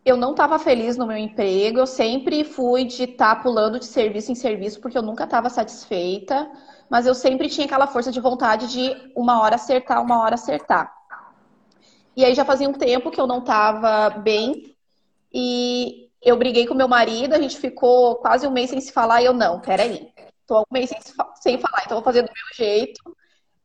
Eu 0.04 0.18
não 0.18 0.32
estava 0.32 0.58
feliz 0.58 0.98
no 0.98 1.06
meu 1.06 1.18
emprego, 1.18 1.78
eu 1.78 1.86
sempre 1.86 2.44
fui 2.44 2.86
de 2.86 3.04
estar 3.04 3.36
tá 3.36 3.42
pulando 3.42 3.78
de 3.78 3.86
serviço 3.86 4.32
em 4.32 4.36
serviço 4.36 4.82
porque 4.82 4.98
eu 4.98 5.04
nunca 5.04 5.26
estava 5.26 5.48
satisfeita, 5.48 6.52
mas 6.92 7.08
eu 7.08 7.16
sempre 7.16 7.48
tinha 7.48 7.66
aquela 7.66 7.88
força 7.88 8.12
de 8.12 8.20
vontade 8.20 8.68
de 8.68 9.14
uma 9.16 9.42
hora 9.42 9.56
acertar, 9.56 10.04
uma 10.04 10.22
hora 10.22 10.36
acertar. 10.36 10.94
E 12.18 12.26
aí 12.26 12.36
já 12.36 12.44
fazia 12.44 12.68
um 12.68 12.74
tempo 12.74 13.10
que 13.10 13.20
eu 13.20 13.26
não 13.26 13.40
estava 13.40 14.10
bem 14.10 14.76
e 15.34 16.10
eu 16.22 16.36
briguei 16.36 16.68
com 16.68 16.74
meu 16.74 16.90
marido, 16.90 17.34
a 17.34 17.40
gente 17.40 17.56
ficou 17.56 18.18
quase 18.18 18.46
um 18.46 18.52
mês 18.52 18.72
sem 18.72 18.82
se 18.82 18.92
falar 18.92 19.22
e 19.22 19.26
eu 19.26 19.34
não, 19.34 19.62
peraí, 19.62 20.14
tô 20.46 20.60
um 20.60 20.66
mês 20.70 20.90
sem, 20.90 21.00
sem 21.36 21.58
falar, 21.60 21.84
então 21.86 21.96
vou 21.96 22.04
fazer 22.04 22.24
do 22.24 22.28
meu 22.28 22.56
jeito. 22.68 23.00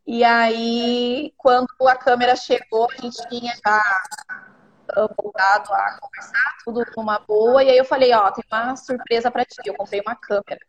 E 0.07 0.23
aí, 0.23 1.35
quando 1.37 1.67
a 1.81 1.97
câmera 1.97 2.37
chegou, 2.37 2.89
a 2.93 3.03
gente 3.03 3.29
tinha 3.29 3.53
já 3.67 3.83
ah, 4.29 5.09
voltado 5.21 5.75
a 5.75 5.99
conversar, 6.01 6.57
tudo 6.65 6.87
numa 6.97 7.19
boa. 7.19 7.65
E 7.65 7.71
aí 7.71 7.77
eu 7.77 7.85
falei, 7.85 8.15
ó, 8.15 8.31
tem 8.31 8.45
uma 8.53 8.77
surpresa 8.77 9.33
para 9.33 9.45
ti, 9.45 9.57
eu 9.65 9.75
comprei 9.75 10.01
uma 10.01 10.15
câmera. 10.15 10.61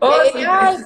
Ô, 0.00 0.06
e 0.08 0.44
aí, 0.44 0.44
Ai, 0.44 0.76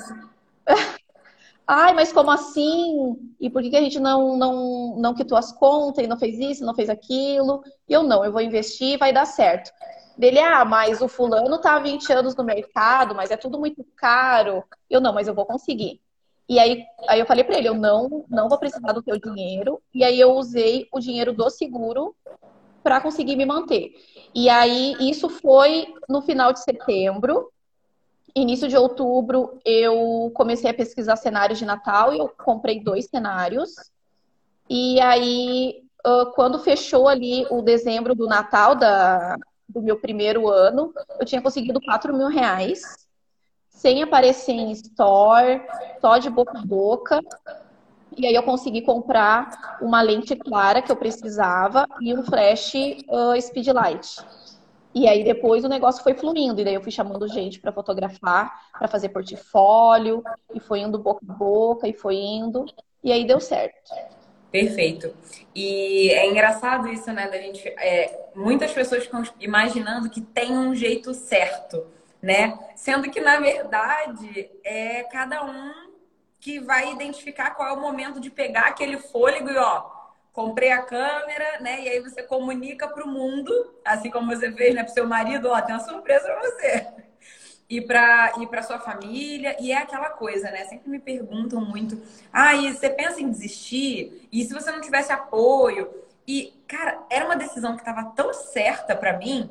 mas 1.94 2.12
como 2.12 2.30
assim? 2.30 3.34
E 3.40 3.48
por 3.48 3.62
que, 3.62 3.70
que 3.70 3.76
a 3.76 3.80
gente 3.80 4.00
não, 4.00 4.36
não, 4.36 4.96
não 4.96 5.14
quitou 5.14 5.36
as 5.38 5.52
contas 5.52 6.04
e 6.04 6.08
não 6.08 6.18
fez 6.18 6.38
isso, 6.38 6.64
não 6.64 6.74
fez 6.74 6.88
aquilo? 6.90 7.62
Eu 7.88 8.02
não, 8.02 8.24
eu 8.24 8.32
vou 8.32 8.40
investir 8.40 8.98
vai 8.98 9.12
dar 9.12 9.26
certo. 9.26 9.70
Dele, 10.16 10.38
ah, 10.38 10.64
mas 10.64 11.00
o 11.00 11.08
fulano 11.08 11.58
tá 11.60 11.76
há 11.76 11.80
20 11.80 12.12
anos 12.12 12.36
no 12.36 12.44
mercado, 12.44 13.14
mas 13.14 13.30
é 13.30 13.36
tudo 13.36 13.58
muito 13.58 13.84
caro. 13.96 14.64
Eu 14.88 15.00
não, 15.00 15.14
mas 15.14 15.28
eu 15.28 15.34
vou 15.34 15.46
conseguir. 15.46 16.00
E 16.48 16.58
aí, 16.58 16.84
aí 17.08 17.20
eu 17.20 17.26
falei 17.26 17.44
para 17.44 17.56
ele, 17.56 17.68
eu 17.68 17.74
não, 17.74 18.24
não 18.28 18.48
vou 18.48 18.58
precisar 18.58 18.92
do 18.92 19.02
teu 19.02 19.18
dinheiro. 19.18 19.80
E 19.94 20.02
aí 20.02 20.18
eu 20.18 20.32
usei 20.32 20.88
o 20.92 20.98
dinheiro 20.98 21.32
do 21.32 21.48
seguro 21.48 22.14
para 22.82 23.00
conseguir 23.00 23.36
me 23.36 23.46
manter. 23.46 23.92
E 24.34 24.48
aí 24.48 24.96
isso 25.00 25.28
foi 25.28 25.86
no 26.08 26.20
final 26.20 26.52
de 26.52 26.62
setembro 26.62 27.50
início 28.34 28.68
de 28.68 28.76
outubro, 28.76 29.58
eu 29.64 30.30
comecei 30.34 30.70
a 30.70 30.74
pesquisar 30.74 31.16
cenários 31.16 31.58
de 31.58 31.64
Natal 31.64 32.14
e 32.14 32.18
eu 32.18 32.28
comprei 32.28 32.82
dois 32.82 33.06
cenários. 33.06 33.70
E 34.68 35.00
aí, 35.00 35.82
quando 36.34 36.58
fechou 36.58 37.08
ali 37.08 37.46
o 37.50 37.62
dezembro 37.62 38.14
do 38.14 38.26
Natal 38.26 38.74
da, 38.74 39.36
do 39.68 39.82
meu 39.82 39.98
primeiro 39.98 40.48
ano, 40.48 40.92
eu 41.18 41.26
tinha 41.26 41.42
conseguido 41.42 41.80
4 41.80 42.14
mil 42.14 42.28
reais, 42.28 42.82
sem 43.68 44.02
aparecer 44.02 44.52
em 44.52 44.72
store, 44.72 45.62
só 46.00 46.18
de 46.18 46.28
boca 46.28 46.58
a 46.58 46.64
boca. 46.64 47.20
E 48.16 48.26
aí 48.26 48.34
eu 48.34 48.42
consegui 48.42 48.82
comprar 48.82 49.78
uma 49.80 50.02
lente 50.02 50.34
clara 50.36 50.82
que 50.82 50.90
eu 50.90 50.96
precisava 50.96 51.86
e 52.00 52.12
um 52.12 52.22
flash 52.22 52.74
uh, 53.08 53.40
speedlight. 53.40 54.18
E 54.94 55.06
aí 55.06 55.22
depois 55.22 55.64
o 55.64 55.68
negócio 55.68 56.02
foi 56.02 56.14
fluindo, 56.14 56.60
e 56.60 56.64
daí 56.64 56.74
eu 56.74 56.82
fui 56.82 56.90
chamando 56.90 57.28
gente 57.28 57.60
para 57.60 57.72
fotografar, 57.72 58.70
para 58.76 58.88
fazer 58.88 59.10
portfólio, 59.10 60.22
e 60.52 60.58
foi 60.58 60.80
indo 60.80 60.98
boca 60.98 61.20
a 61.28 61.32
boca, 61.32 61.86
e 61.86 61.92
foi 61.92 62.16
indo, 62.16 62.64
e 63.02 63.12
aí 63.12 63.24
deu 63.24 63.40
certo. 63.40 63.94
Perfeito. 64.50 65.14
E 65.54 66.10
é 66.10 66.28
engraçado 66.28 66.88
isso, 66.88 67.12
né, 67.12 67.28
da 67.28 67.38
gente. 67.38 67.66
É, 67.68 68.30
muitas 68.34 68.72
pessoas 68.72 69.04
ficam 69.04 69.22
imaginando 69.38 70.10
que 70.10 70.20
tem 70.20 70.58
um 70.58 70.74
jeito 70.74 71.14
certo, 71.14 71.86
né? 72.20 72.58
Sendo 72.74 73.08
que, 73.10 73.20
na 73.20 73.38
verdade, 73.38 74.50
é 74.64 75.04
cada 75.04 75.44
um 75.44 75.72
que 76.40 76.58
vai 76.58 76.92
identificar 76.92 77.50
qual 77.50 77.68
é 77.68 77.72
o 77.72 77.80
momento 77.80 78.18
de 78.18 78.30
pegar 78.30 78.66
aquele 78.68 78.98
fôlego 78.98 79.50
e, 79.50 79.56
ó, 79.56 79.99
comprei 80.32 80.70
a 80.70 80.82
câmera, 80.82 81.60
né? 81.60 81.82
E 81.82 81.88
aí 81.88 82.00
você 82.00 82.22
comunica 82.22 82.88
para 82.88 83.04
o 83.04 83.08
mundo, 83.08 83.52
assim 83.84 84.10
como 84.10 84.34
você 84.34 84.50
fez, 84.52 84.74
né, 84.74 84.82
para 84.82 84.92
seu 84.92 85.06
marido, 85.06 85.48
ó, 85.50 85.60
tem 85.60 85.74
uma 85.74 85.84
surpresa 85.84 86.24
para 86.24 86.40
você. 86.40 86.86
E 87.68 87.80
para 87.80 88.32
e 88.40 88.46
para 88.48 88.64
sua 88.64 88.80
família, 88.80 89.56
e 89.60 89.70
é 89.70 89.76
aquela 89.76 90.10
coisa, 90.10 90.50
né? 90.50 90.64
Sempre 90.64 90.90
me 90.90 90.98
perguntam 90.98 91.60
muito: 91.60 92.02
"Ah, 92.32 92.54
e 92.54 92.72
você 92.72 92.90
pensa 92.90 93.20
em 93.20 93.30
desistir? 93.30 94.28
E 94.32 94.44
se 94.44 94.52
você 94.52 94.72
não 94.72 94.80
tivesse 94.80 95.12
apoio?" 95.12 95.88
E, 96.26 96.52
cara, 96.66 96.98
era 97.08 97.24
uma 97.24 97.36
decisão 97.36 97.74
que 97.74 97.82
estava 97.82 98.04
tão 98.10 98.32
certa 98.34 98.96
para 98.96 99.16
mim 99.18 99.50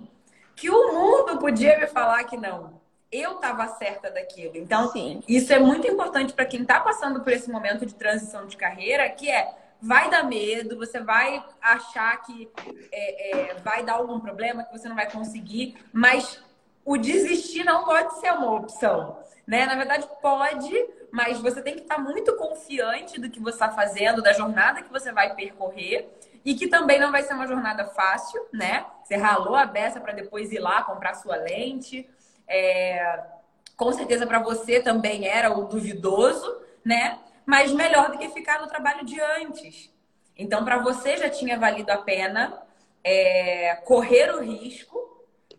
que 0.55 0.69
o 0.69 0.93
mundo 0.93 1.38
podia 1.39 1.79
me 1.79 1.88
falar 1.88 2.24
que 2.25 2.36
não. 2.36 2.79
Eu 3.12 3.36
estava 3.36 3.67
certa 3.75 4.12
daquilo. 4.12 4.55
Então, 4.55 4.91
Sim. 4.91 5.24
isso 5.27 5.51
é 5.51 5.59
muito 5.59 5.88
importante 5.88 6.33
para 6.33 6.45
quem 6.45 6.62
está 6.62 6.79
passando 6.79 7.21
por 7.21 7.31
esse 7.31 7.50
momento 7.50 7.86
de 7.86 7.95
transição 7.95 8.45
de 8.45 8.55
carreira, 8.55 9.09
que 9.09 9.29
é 9.29 9.48
vai 9.81 10.09
dar 10.09 10.24
medo, 10.24 10.77
você 10.77 11.00
vai 11.00 11.43
achar 11.62 12.17
que 12.24 12.50
é, 12.91 13.51
é, 13.51 13.53
vai 13.55 13.83
dar 13.83 13.93
algum 13.93 14.19
problema, 14.19 14.63
que 14.63 14.77
você 14.77 14.88
não 14.88 14.95
vai 14.95 15.09
conseguir, 15.09 15.77
mas 15.93 16.41
o 16.86 16.98
desistir 16.98 17.63
não 17.63 17.83
pode 17.86 18.19
ser 18.19 18.31
uma 18.31 18.53
opção. 18.53 19.19
Né? 19.48 19.65
Na 19.65 19.75
verdade, 19.75 20.07
pode, 20.21 20.74
mas 21.12 21.39
você 21.39 21.62
tem 21.62 21.75
que 21.75 21.81
estar 21.81 21.98
muito 21.98 22.36
confiante 22.36 23.19
do 23.19 23.29
que 23.29 23.39
você 23.39 23.55
está 23.55 23.69
fazendo, 23.71 24.21
da 24.21 24.33
jornada 24.33 24.81
que 24.81 24.91
você 24.91 25.12
vai 25.12 25.33
percorrer. 25.33 26.09
E 26.45 26.55
que 26.55 26.67
também 26.67 27.00
não 27.00 27.12
vai 27.12 27.24
ser 27.24 27.33
uma 27.33 27.48
jornada 27.48 27.86
fácil, 27.88 28.41
né? 28.53 28.86
Você 29.03 29.17
ralou 29.17 29.55
a 29.55 29.65
beça 29.65 30.00
para 30.00 30.13
depois 30.13 30.51
ir 30.53 30.59
lá 30.59 30.83
comprar 30.83 31.13
sua 31.15 31.36
lente. 31.36 32.09
É... 32.48 33.19
Com 33.75 33.91
certeza 33.91 34.25
para 34.25 34.39
você 34.39 34.79
também 34.79 35.27
era 35.27 35.51
o 35.51 35.65
duvidoso, 35.65 36.62
né? 36.83 37.19
Mas 37.50 37.72
melhor 37.72 38.12
do 38.12 38.20
que 38.20 38.29
ficar 38.29 38.62
no 38.62 38.68
trabalho 38.68 39.03
de 39.03 39.20
antes. 39.20 39.91
Então, 40.38 40.63
para 40.63 40.77
você 40.77 41.18
já 41.18 41.27
tinha 41.27 41.58
valido 41.58 41.91
a 41.91 41.98
pena 41.98 42.62
é, 43.03 43.75
correr 43.86 44.29
o 44.36 44.41
risco 44.41 44.98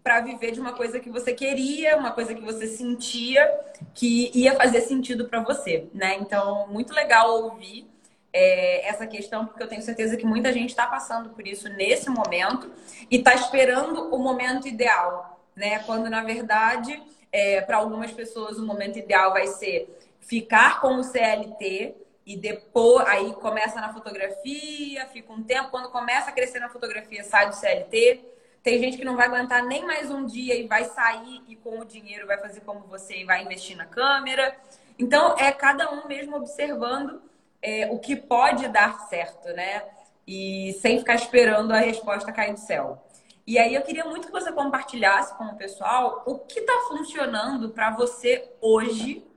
para 0.01 0.21
viver 0.21 0.53
de 0.53 0.61
uma 0.61 0.73
coisa 0.73 1.01
que 1.01 1.11
você 1.11 1.33
queria, 1.35 1.97
uma 1.97 2.13
coisa 2.13 2.33
que 2.33 2.41
você 2.41 2.69
sentia 2.69 3.45
que 3.93 4.31
ia 4.33 4.55
fazer 4.55 4.83
sentido 4.83 5.27
para 5.27 5.43
você, 5.43 5.89
né? 5.93 6.15
Então, 6.21 6.69
muito 6.69 6.95
legal 6.95 7.43
ouvir 7.43 7.91
é, 8.33 8.89
essa 8.89 9.05
questão, 9.05 9.47
porque 9.47 9.63
eu 9.63 9.69
tenho 9.69 9.83
certeza 9.83 10.17
que 10.17 10.25
muita 10.25 10.53
gente 10.53 10.71
está 10.71 10.87
passando 10.87 11.31
por 11.31 11.45
isso 11.45 11.69
nesse 11.71 12.09
momento 12.09 12.71
e 13.11 13.17
está 13.17 13.35
esperando 13.35 14.15
o 14.15 14.19
momento 14.19 14.69
ideal 14.69 15.41
né? 15.61 15.81
Quando 15.81 16.09
na 16.09 16.23
verdade, 16.23 17.01
é, 17.31 17.61
para 17.61 17.77
algumas 17.77 18.11
pessoas, 18.11 18.59
o 18.59 18.67
momento 18.67 18.99
ideal 18.99 19.33
vai 19.33 19.47
ser 19.47 19.99
ficar 20.31 20.81
com 20.81 20.95
o 20.95 21.03
CLT 21.03 21.97
e 22.25 22.37
depois 22.37 23.05
aí 23.09 23.33
começa 23.35 23.81
na 23.81 23.93
fotografia, 23.93 25.05
fica 25.07 25.33
um 25.33 25.43
tempo, 25.43 25.73
quando 25.73 25.91
começa 25.91 26.31
a 26.31 26.33
crescer 26.33 26.61
na 26.61 26.69
fotografia, 26.69 27.25
sai 27.25 27.49
do 27.49 27.57
CLT. 27.57 28.25
Tem 28.63 28.79
gente 28.79 28.97
que 28.97 29.05
não 29.05 29.17
vai 29.17 29.27
aguentar 29.27 29.65
nem 29.65 29.85
mais 29.85 30.09
um 30.09 30.25
dia 30.25 30.55
e 30.55 30.69
vai 30.69 30.85
sair 30.85 31.43
e 31.49 31.57
com 31.57 31.81
o 31.81 31.85
dinheiro 31.85 32.29
vai 32.29 32.39
fazer 32.39 32.61
como 32.61 32.87
você 32.87 33.23
e 33.23 33.25
vai 33.25 33.43
investir 33.43 33.77
na 33.77 33.87
câmera. 33.87 34.57
Então 34.97 35.35
é 35.37 35.51
cada 35.51 35.91
um 35.91 36.07
mesmo 36.07 36.37
observando 36.37 37.21
é, 37.61 37.89
o 37.91 37.99
que 37.99 38.15
pode 38.15 38.69
dar 38.69 39.01
certo, 39.09 39.49
né? 39.49 39.83
E 40.25 40.79
sem 40.81 41.01
ficar 41.01 41.17
esperando 41.17 41.73
a 41.73 41.81
resposta 41.81 42.31
cair 42.31 42.53
do 42.53 42.61
céu. 42.61 43.05
E 43.45 43.59
aí 43.59 43.75
eu 43.75 43.83
queria 43.83 44.05
muito 44.05 44.29
que 44.29 44.33
você 44.33 44.53
compartilhasse 44.53 45.37
com 45.37 45.47
o 45.47 45.57
pessoal 45.57 46.23
o 46.25 46.39
que 46.39 46.61
está 46.61 46.85
funcionando 46.89 47.71
para 47.71 47.91
você 47.91 48.49
hoje 48.61 49.29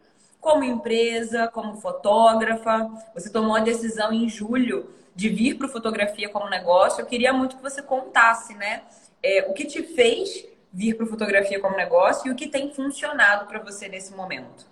como 0.44 0.64
empresa, 0.64 1.48
como 1.48 1.78
fotógrafa. 1.78 2.92
Você 3.16 3.32
tomou 3.32 3.56
a 3.56 3.62
decisão 3.62 4.12
em 4.12 4.28
julho 4.28 4.94
de 5.16 5.30
vir 5.30 5.58
para 5.58 5.70
fotografia 5.70 6.28
como 6.28 6.50
negócio. 6.50 7.02
Eu 7.02 7.06
queria 7.06 7.32
muito 7.32 7.56
que 7.56 7.62
você 7.62 7.82
contasse, 7.82 8.54
né? 8.54 8.84
É, 9.24 9.48
o 9.50 9.54
que 9.54 9.66
te 9.66 9.82
fez 9.82 10.46
vir 10.72 10.98
para 10.98 11.06
fotografia 11.06 11.60
como 11.60 11.78
negócio 11.78 12.28
e 12.28 12.32
o 12.32 12.36
que 12.36 12.48
tem 12.48 12.74
funcionado 12.74 13.46
para 13.46 13.60
você 13.60 13.88
nesse 13.88 14.14
momento. 14.14 14.66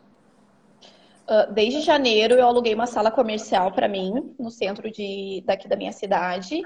Uh, 1.24 1.54
desde 1.54 1.80
janeiro 1.80 2.34
eu 2.34 2.46
aluguei 2.46 2.74
uma 2.74 2.88
sala 2.88 3.10
comercial 3.10 3.72
para 3.72 3.88
mim 3.88 4.36
no 4.38 4.52
centro 4.52 4.92
de 4.92 5.42
daqui 5.46 5.70
da 5.70 5.78
minha 5.78 5.94
cidade. 5.94 6.62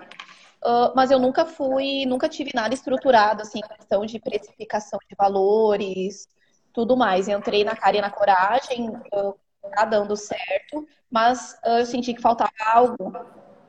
Uh, 0.63 0.89
mas 0.95 1.12
eu 1.12 1.19
nunca 1.19 1.45
fui, 1.45 2.07
nunca 2.07 2.27
tive 2.27 2.50
nada 2.55 2.74
estruturado, 2.74 3.43
assim, 3.43 3.62
questão 3.62 4.03
de 4.03 4.17
precificação 4.17 4.97
de 5.07 5.15
valores, 5.15 6.27
tudo 6.75 6.98
mais. 6.98 7.27
Entrei 7.27 7.63
na 7.63 7.75
cara 7.75 7.98
e 7.98 8.01
na 8.01 8.12
coragem, 8.12 8.91
tá 9.74 9.86
dando 9.86 10.15
certo, 10.15 10.86
mas 11.10 11.53
uh, 11.65 11.79
eu 11.79 11.86
senti 11.86 12.13
que 12.13 12.22
faltava 12.22 12.51
algo. 12.60 13.13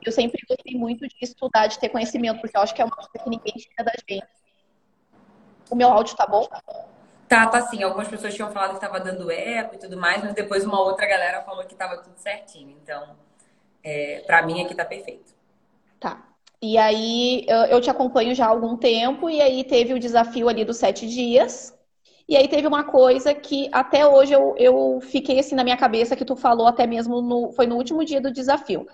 Eu 0.05 0.13
sempre 0.13 0.43
gostei 0.49 0.75
muito 0.77 1.07
de 1.09 1.17
estudar, 1.23 1.69
de 1.69 1.79
ter 1.79 1.89
conhecimento, 1.89 2.41
porque 2.41 2.57
eu 2.57 2.61
acho 2.61 2.75
que 2.75 2.83
é 2.83 2.85
uma 2.85 2.95
coisa 2.95 3.11
que 3.13 3.31
ninguém 3.31 3.55
tira 3.55 3.85
da 3.85 3.93
gente. 4.09 4.27
O 5.71 5.75
meu 5.75 5.89
áudio 5.89 6.17
tá 6.17 6.27
bom? 6.27 6.47
Tá, 7.29 7.47
tá 7.47 7.63
sim. 7.63 7.83
Algumas 7.83 8.07
pessoas 8.07 8.35
tinham 8.35 8.51
falado 8.53 8.75
que 8.75 8.81
tava 8.81 9.01
dando 9.01 9.31
eco 9.31 9.75
e 9.75 9.79
tudo 9.79 9.97
mais, 9.97 10.23
mas 10.23 10.35
depois 10.35 10.65
uma 10.65 10.81
outra 10.81 11.07
galera 11.07 11.43
falou 11.43 11.65
que 11.65 11.75
tava 11.75 11.99
tudo 11.99 12.17
certinho. 12.19 12.77
Então, 12.83 13.17
é, 13.83 14.23
para 14.27 14.43
mim 14.43 14.63
aqui 14.63 14.75
tá 14.75 14.85
perfeito. 14.85 15.35
Tá. 15.99 16.23
E 16.63 16.79
aí 16.79 17.45
eu 17.71 17.81
te 17.81 17.91
acompanho 17.91 18.35
já 18.35 18.47
há 18.47 18.49
algum 18.49 18.77
tempo, 18.77 19.29
e 19.29 19.41
aí 19.43 19.63
teve 19.63 19.93
o 19.93 19.99
desafio 19.99 20.49
ali 20.49 20.65
dos 20.65 20.79
sete 20.79 21.07
dias, 21.07 21.76
e 22.29 22.37
aí 22.37 22.49
teve 22.49 22.67
uma 22.67 22.83
coisa 22.83 23.33
que 23.33 23.69
até 23.73 24.05
hoje 24.07 24.33
eu, 24.33 24.55
eu 24.59 24.99
fiquei 25.01 25.39
assim 25.39 25.55
na 25.55 25.63
minha 25.63 25.77
cabeça 25.77 26.17
que 26.17 26.25
tu 26.25 26.35
falou 26.35 26.67
até 26.67 26.87
mesmo 26.87 27.23
no, 27.23 27.53
foi 27.53 27.67
no 27.67 27.77
último 27.77 28.05
dia 28.05 28.21
do 28.21 28.33
desafio, 28.33 28.87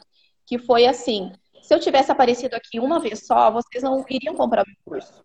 que 0.46 0.58
foi 0.58 0.86
assim, 0.86 1.32
se 1.62 1.74
eu 1.74 1.80
tivesse 1.80 2.12
aparecido 2.12 2.54
aqui 2.54 2.78
uma 2.78 3.00
vez 3.00 3.26
só, 3.26 3.50
vocês 3.50 3.82
não 3.82 4.04
iriam 4.08 4.34
comprar 4.34 4.66
meu 4.66 4.76
curso. 4.84 5.24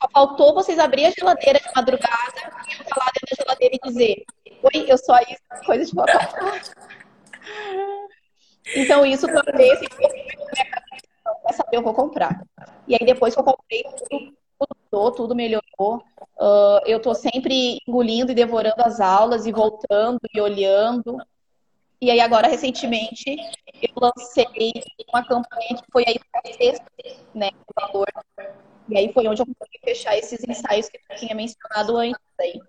Só 0.00 0.08
faltou 0.12 0.54
vocês 0.54 0.78
abrir 0.78 1.06
a 1.06 1.10
geladeira 1.10 1.58
de 1.58 1.68
madrugada 1.74 2.52
e 2.68 2.72
eu 2.72 2.84
falar 2.84 3.10
dentro 3.12 3.36
da 3.36 3.42
geladeira 3.44 3.74
e 3.74 3.88
dizer, 3.88 4.24
oi, 4.62 4.86
eu 4.88 4.96
sou 4.96 5.14
a 5.14 5.22
Isa, 5.22 5.64
coisa 5.66 5.84
de 5.84 5.92
botar. 5.92 6.30
Então 8.76 9.04
isso 9.04 9.26
também 9.26 9.72
assim, 9.72 9.86
quer 9.88 11.52
saber, 11.52 11.76
eu 11.76 11.82
vou 11.82 11.94
comprar. 11.94 12.40
E 12.86 12.94
aí 12.94 13.04
depois 13.04 13.34
que 13.34 13.40
eu 13.40 13.44
comprei, 13.44 13.82
tudo 13.82 14.39
mudou, 14.90 15.12
tudo 15.12 15.34
melhorou. 15.34 16.02
Uh, 16.38 16.80
eu 16.86 16.98
estou 16.98 17.14
sempre 17.14 17.78
engolindo 17.86 18.32
e 18.32 18.34
devorando 18.34 18.82
as 18.82 19.00
aulas 19.00 19.46
e 19.46 19.52
voltando 19.52 20.20
e 20.34 20.40
olhando. 20.40 21.18
E 22.00 22.10
aí 22.10 22.20
agora, 22.20 22.48
recentemente, 22.48 23.36
eu 23.82 23.94
lancei 23.96 24.72
uma 25.12 25.24
campanha 25.24 25.76
que 25.76 25.84
foi 25.92 26.04
aí 26.06 26.18
para 26.32 26.42
né, 27.34 27.50
o 27.68 27.80
valor. 27.80 28.06
E 28.88 28.96
aí 28.96 29.12
foi 29.12 29.28
onde 29.28 29.42
eu 29.42 29.46
consegui 29.46 29.78
fechar 29.84 30.16
esses 30.16 30.42
ensaios 30.42 30.88
que 30.88 30.98
eu 31.10 31.16
tinha 31.16 31.34
mencionado 31.34 31.96
antes 31.96 32.20
aí. 32.40 32.60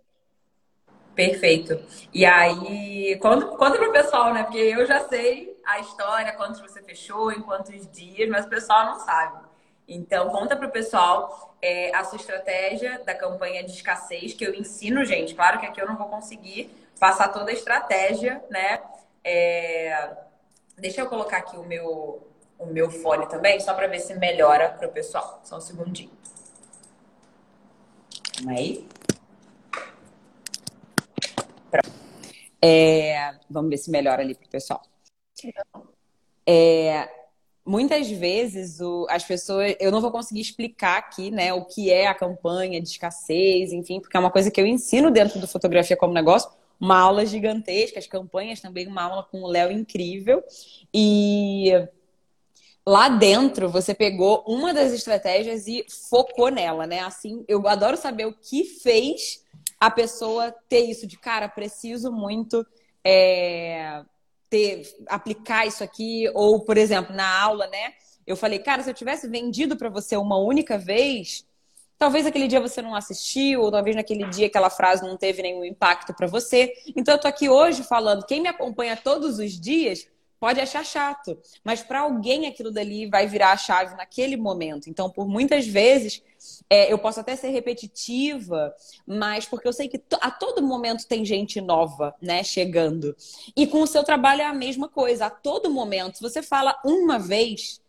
Perfeito. 1.15 1.81
E 2.13 2.25
aí, 2.25 3.17
conta, 3.21 3.45
conta 3.45 3.77
pro 3.77 3.91
pessoal, 3.91 4.33
né? 4.33 4.43
Porque 4.43 4.57
eu 4.57 4.85
já 4.85 5.01
sei 5.07 5.57
a 5.65 5.79
história, 5.79 6.33
quantos 6.33 6.61
você 6.61 6.81
fechou, 6.81 7.31
em 7.31 7.41
quantos 7.41 7.89
dias, 7.91 8.29
mas 8.29 8.45
o 8.45 8.49
pessoal 8.49 8.85
não 8.85 8.99
sabe. 8.99 9.50
Então, 9.93 10.29
conta 10.29 10.55
pro 10.55 10.69
pessoal 10.69 11.53
é, 11.61 11.93
a 11.93 12.05
sua 12.05 12.15
estratégia 12.15 13.03
da 13.03 13.13
campanha 13.13 13.61
de 13.61 13.71
escassez, 13.71 14.33
que 14.33 14.45
eu 14.45 14.55
ensino, 14.55 15.03
gente. 15.03 15.35
Claro 15.35 15.59
que 15.59 15.65
aqui 15.65 15.81
eu 15.81 15.85
não 15.85 15.97
vou 15.97 16.07
conseguir 16.07 16.73
passar 16.97 17.27
toda 17.27 17.51
a 17.51 17.53
estratégia, 17.53 18.41
né? 18.49 18.81
É... 19.21 20.15
Deixa 20.77 21.01
eu 21.01 21.09
colocar 21.09 21.37
aqui 21.37 21.57
o 21.57 21.63
meu, 21.63 22.25
o 22.57 22.67
meu 22.67 22.89
fone 22.89 23.27
também, 23.27 23.59
só 23.59 23.73
para 23.73 23.87
ver 23.87 23.99
se 23.99 24.13
melhora 24.15 24.69
para 24.69 24.87
o 24.87 24.91
pessoal. 24.91 25.41
Só 25.43 25.57
um 25.57 25.61
segundinho. 25.61 26.11
Calma 28.37 28.53
aí. 28.53 28.87
É, 32.61 33.35
vamos 33.49 33.69
ver 33.69 33.77
se 33.77 33.91
melhora 33.91 34.21
ali 34.21 34.35
para 34.35 34.45
o 34.45 34.49
pessoal. 34.49 34.81
É, 36.47 37.09
muitas 37.65 38.09
vezes 38.09 38.79
o, 38.79 39.05
as 39.09 39.23
pessoas. 39.23 39.75
Eu 39.79 39.91
não 39.91 40.01
vou 40.01 40.11
conseguir 40.11 40.41
explicar 40.41 40.97
aqui, 40.97 41.31
né, 41.31 41.53
o 41.53 41.65
que 41.65 41.89
é 41.89 42.07
a 42.07 42.15
campanha 42.15 42.81
de 42.81 42.89
escassez, 42.89 43.71
enfim, 43.71 43.99
porque 43.99 44.17
é 44.17 44.19
uma 44.19 44.31
coisa 44.31 44.51
que 44.51 44.59
eu 44.59 44.65
ensino 44.65 45.11
dentro 45.11 45.39
do 45.39 45.47
fotografia 45.47 45.97
como 45.97 46.13
negócio. 46.13 46.49
Uma 46.79 46.97
aula 46.99 47.25
gigantesca, 47.25 47.99
as 47.99 48.07
campanhas 48.07 48.59
também, 48.59 48.87
uma 48.87 49.03
aula 49.03 49.23
com 49.23 49.43
o 49.43 49.47
Léo 49.47 49.71
incrível. 49.71 50.43
E 50.91 51.71
lá 52.85 53.07
dentro 53.07 53.69
você 53.69 53.93
pegou 53.93 54.43
uma 54.47 54.73
das 54.73 54.91
estratégias 54.91 55.67
e 55.67 55.85
focou 56.09 56.49
nela, 56.49 56.87
né? 56.87 57.01
Assim, 57.01 57.45
eu 57.47 57.67
adoro 57.67 57.95
saber 57.95 58.25
o 58.25 58.33
que 58.33 58.63
fez 58.63 59.45
a 59.79 59.91
pessoa 59.91 60.53
ter 60.67 60.81
isso 60.81 61.05
de 61.05 61.17
cara, 61.17 61.47
preciso 61.47 62.11
muito 62.11 62.65
é, 63.03 64.03
ter, 64.51 64.83
aplicar 65.07 65.65
isso 65.65 65.81
aqui, 65.81 66.29
ou, 66.35 66.59
por 66.59 66.77
exemplo, 66.77 67.15
na 67.15 67.41
aula, 67.41 67.65
né? 67.67 67.93
Eu 68.27 68.35
falei, 68.35 68.59
cara, 68.59 68.83
se 68.83 68.89
eu 68.89 68.93
tivesse 68.93 69.27
vendido 69.27 69.77
para 69.77 69.89
você 69.89 70.17
uma 70.17 70.37
única 70.37 70.77
vez, 70.77 71.47
talvez 71.97 72.27
aquele 72.27 72.49
dia 72.49 72.59
você 72.59 72.81
não 72.81 72.93
assistiu, 72.93 73.61
ou 73.61 73.71
talvez 73.71 73.95
naquele 73.95 74.25
dia 74.25 74.47
aquela 74.47 74.69
frase 74.69 75.03
não 75.03 75.15
teve 75.15 75.41
nenhum 75.41 75.63
impacto 75.63 76.13
para 76.13 76.27
você. 76.27 76.73
Então 76.95 77.15
eu 77.15 77.19
tô 77.19 77.29
aqui 77.29 77.47
hoje 77.47 77.81
falando, 77.81 78.25
quem 78.25 78.41
me 78.41 78.49
acompanha 78.49 78.97
todos 78.97 79.39
os 79.39 79.57
dias 79.59 80.05
pode 80.41 80.59
achar 80.59 80.83
chato, 80.83 81.37
mas 81.63 81.83
para 81.83 81.99
alguém 81.99 82.47
aquilo 82.47 82.71
dali 82.71 83.05
vai 83.05 83.27
virar 83.27 83.51
a 83.51 83.57
chave 83.57 83.95
naquele 83.95 84.35
momento. 84.35 84.89
Então, 84.89 85.07
por 85.07 85.27
muitas 85.27 85.67
vezes, 85.67 86.23
é, 86.67 86.91
eu 86.91 86.97
posso 86.97 87.19
até 87.19 87.35
ser 87.35 87.49
repetitiva, 87.49 88.73
mas 89.05 89.45
porque 89.45 89.67
eu 89.67 89.71
sei 89.71 89.87
que 89.87 90.01
a 90.19 90.31
todo 90.31 90.63
momento 90.63 91.07
tem 91.07 91.23
gente 91.23 91.61
nova, 91.61 92.15
né, 92.19 92.43
chegando. 92.43 93.15
E 93.55 93.67
com 93.67 93.83
o 93.83 93.87
seu 93.87 94.03
trabalho 94.03 94.41
é 94.41 94.45
a 94.45 94.53
mesma 94.53 94.89
coisa. 94.89 95.27
A 95.27 95.29
todo 95.29 95.69
momento, 95.69 96.17
se 96.17 96.23
você 96.23 96.41
fala 96.41 96.75
uma 96.83 97.19
vez 97.19 97.79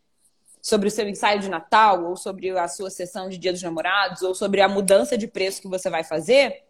sobre 0.60 0.88
o 0.88 0.90
seu 0.90 1.08
ensaio 1.08 1.40
de 1.40 1.48
Natal, 1.48 2.04
ou 2.04 2.18
sobre 2.18 2.50
a 2.50 2.68
sua 2.68 2.90
sessão 2.90 3.30
de 3.30 3.38
Dia 3.38 3.52
dos 3.52 3.62
Namorados, 3.62 4.20
ou 4.20 4.34
sobre 4.34 4.60
a 4.60 4.68
mudança 4.68 5.16
de 5.16 5.26
preço 5.26 5.62
que 5.62 5.68
você 5.68 5.88
vai 5.88 6.04
fazer, 6.04 6.62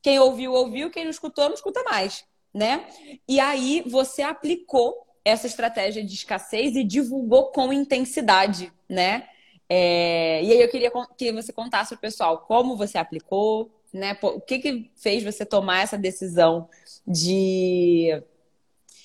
quem 0.00 0.18
ouviu, 0.18 0.54
ouviu, 0.54 0.90
quem 0.90 1.04
não 1.04 1.10
escutou, 1.10 1.44
não 1.44 1.54
escuta 1.54 1.82
mais, 1.82 2.24
né? 2.54 2.86
E 3.28 3.38
aí 3.38 3.84
você 3.86 4.22
aplicou 4.22 5.09
essa 5.24 5.46
estratégia 5.46 6.04
de 6.04 6.14
escassez 6.14 6.76
e 6.76 6.84
divulgou 6.84 7.50
com 7.52 7.72
intensidade, 7.72 8.72
né? 8.88 9.28
É, 9.68 10.42
e 10.42 10.52
aí 10.52 10.60
eu 10.60 10.68
queria 10.68 10.90
que 11.16 11.32
você 11.32 11.52
contasse 11.52 11.90
para 11.90 11.98
o 11.98 12.00
pessoal 12.00 12.38
como 12.38 12.76
você 12.76 12.98
aplicou, 12.98 13.70
né? 13.92 14.18
O 14.22 14.40
que, 14.40 14.58
que 14.58 14.90
fez 14.96 15.22
você 15.22 15.44
tomar 15.44 15.82
essa 15.82 15.96
decisão 15.96 16.68
de, 17.06 18.22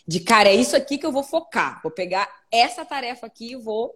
de, 0.08 0.19
cara, 0.21 0.49
é 0.49 0.56
isso 0.56 0.75
aqui 0.75 0.97
que 0.97 1.06
eu 1.06 1.12
vou 1.12 1.23
focar. 1.23 1.82
Vou 1.84 1.91
pegar 1.91 2.28
essa 2.51 2.86
tarefa 2.86 3.28
aqui 3.28 3.51
e 3.51 3.56
vou 3.56 3.93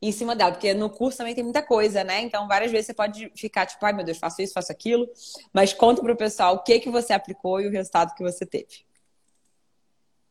em 0.00 0.12
cima 0.12 0.36
dela. 0.36 0.52
Porque 0.52 0.74
no 0.74 0.90
curso 0.90 1.18
também 1.18 1.34
tem 1.34 1.44
muita 1.44 1.62
coisa, 1.62 2.04
né? 2.04 2.20
Então, 2.20 2.46
várias 2.48 2.70
vezes 2.70 2.86
você 2.86 2.94
pode 2.94 3.32
ficar 3.36 3.66
tipo, 3.66 3.84
ai 3.84 3.92
meu 3.92 4.04
Deus, 4.04 4.18
faço 4.18 4.42
isso, 4.42 4.52
faço 4.52 4.72
aquilo. 4.72 5.08
Mas 5.52 5.72
conta 5.72 6.02
para 6.02 6.12
o 6.12 6.16
pessoal 6.16 6.56
o 6.56 6.62
que, 6.62 6.80
que 6.80 6.90
você 6.90 7.12
aplicou 7.12 7.60
e 7.60 7.66
o 7.66 7.70
resultado 7.70 8.14
que 8.14 8.22
você 8.22 8.44
teve. 8.44 8.84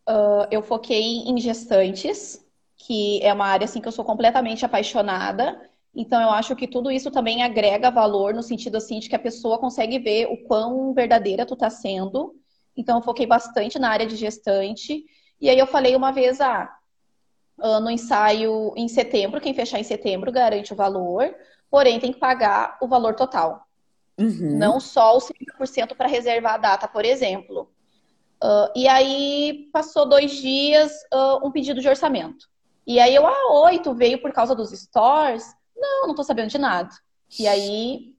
Uh, 0.07 0.47
eu 0.49 0.61
foquei 0.61 1.19
em 1.19 1.37
gestantes, 1.39 2.43
que 2.77 3.21
é 3.21 3.33
uma 3.33 3.45
área 3.45 3.65
assim 3.65 3.79
que 3.79 3.87
eu 3.87 3.91
sou 3.91 4.03
completamente 4.03 4.65
apaixonada. 4.65 5.69
Então 5.93 6.21
eu 6.21 6.29
acho 6.29 6.55
que 6.55 6.67
tudo 6.67 6.89
isso 6.89 7.11
também 7.11 7.43
agrega 7.43 7.91
valor 7.91 8.33
no 8.33 8.41
sentido 8.41 8.77
assim 8.77 8.99
de 8.99 9.09
que 9.09 9.15
a 9.15 9.19
pessoa 9.19 9.59
consegue 9.59 9.99
ver 9.99 10.27
o 10.27 10.37
quão 10.45 10.93
verdadeira 10.93 11.45
tu 11.45 11.55
tá 11.55 11.69
sendo. 11.69 12.35
Então 12.75 12.97
eu 12.97 13.03
foquei 13.03 13.25
bastante 13.25 13.77
na 13.77 13.89
área 13.89 14.05
de 14.05 14.15
gestante. 14.15 15.05
E 15.39 15.49
aí 15.49 15.59
eu 15.59 15.67
falei 15.67 15.95
uma 15.95 16.11
vez, 16.11 16.39
ah, 16.39 16.73
no 17.57 17.89
ensaio 17.89 18.73
em 18.75 18.87
setembro, 18.87 19.41
quem 19.41 19.53
fechar 19.53 19.79
em 19.79 19.83
setembro 19.83 20.31
garante 20.31 20.73
o 20.73 20.75
valor, 20.75 21.35
porém 21.69 21.99
tem 21.99 22.13
que 22.13 22.19
pagar 22.19 22.77
o 22.81 22.87
valor 22.87 23.15
total. 23.15 23.65
Uhum. 24.17 24.57
Não 24.57 24.79
só 24.79 25.17
os 25.17 25.25
30% 25.25 25.95
para 25.95 26.07
reservar 26.07 26.55
a 26.55 26.57
data, 26.57 26.87
por 26.87 27.05
exemplo. 27.05 27.71
Uh, 28.43 28.71
e 28.75 28.87
aí 28.87 29.69
passou 29.71 30.07
dois 30.07 30.31
dias, 30.31 30.91
uh, 31.13 31.45
um 31.45 31.51
pedido 31.51 31.79
de 31.79 31.87
orçamento. 31.87 32.49
E 32.87 32.99
aí 32.99 33.13
eu, 33.13 33.27
ah, 33.27 33.53
oito 33.65 33.93
veio 33.93 34.19
por 34.19 34.33
causa 34.33 34.55
dos 34.55 34.71
stores? 34.71 35.55
Não, 35.77 36.07
não 36.07 36.15
tô 36.15 36.23
sabendo 36.23 36.49
de 36.49 36.57
nada. 36.57 36.89
E 37.39 37.47
aí, 37.47 38.15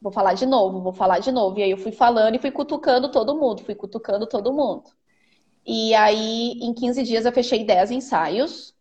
vou 0.00 0.10
falar 0.10 0.34
de 0.34 0.46
novo, 0.46 0.80
vou 0.80 0.92
falar 0.92 1.18
de 1.18 1.30
novo. 1.30 1.58
E 1.58 1.62
aí 1.62 1.70
eu 1.70 1.76
fui 1.76 1.92
falando 1.92 2.34
e 2.34 2.38
fui 2.38 2.50
cutucando 2.50 3.10
todo 3.10 3.36
mundo, 3.36 3.62
fui 3.62 3.74
cutucando 3.74 4.26
todo 4.26 4.52
mundo. 4.52 4.84
E 5.66 5.94
aí, 5.94 6.52
em 6.62 6.72
15 6.72 7.02
dias, 7.02 7.26
eu 7.26 7.32
fechei 7.32 7.64
10 7.64 7.90
ensaios, 7.90 8.74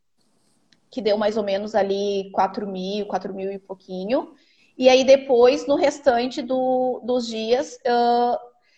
que 0.89 1.01
deu 1.01 1.17
mais 1.17 1.36
ou 1.36 1.43
menos 1.43 1.75
ali 1.75 2.29
4 2.31 2.67
mil, 2.67 3.05
4 3.08 3.34
mil 3.34 3.51
e 3.51 3.60
pouquinho. 3.60 4.34
E 4.77 4.88
aí, 4.88 5.03
depois, 5.03 5.67
no 5.67 5.75
restante 5.75 6.41
do, 6.41 7.01
dos 7.03 7.27
dias, 7.27 7.77
uh, 7.86 8.38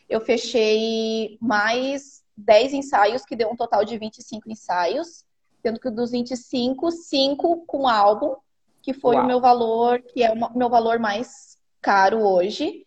eu 0.10 0.22
fechei 0.22 1.38
mais 1.41 2.24
10 2.36 2.74
ensaios, 2.74 3.26
que 3.26 3.36
deu 3.36 3.50
um 3.50 3.56
total 3.56 3.84
de 3.84 3.98
25 3.98 4.50
ensaios, 4.50 5.26
sendo 5.62 5.80
que 5.80 5.89
dos 5.89 6.12
25, 6.12 6.91
5 6.91 7.65
com 7.65 7.88
álbum, 7.88 8.36
que 8.82 8.93
foi 8.93 9.15
Uau. 9.15 9.24
o 9.24 9.28
meu 9.28 9.41
valor, 9.41 10.02
que 10.02 10.24
é 10.24 10.32
o 10.32 10.58
meu 10.58 10.70
valor 10.70 11.00
mais 11.00 11.58
caro 11.82 12.20
hoje, 12.20 12.86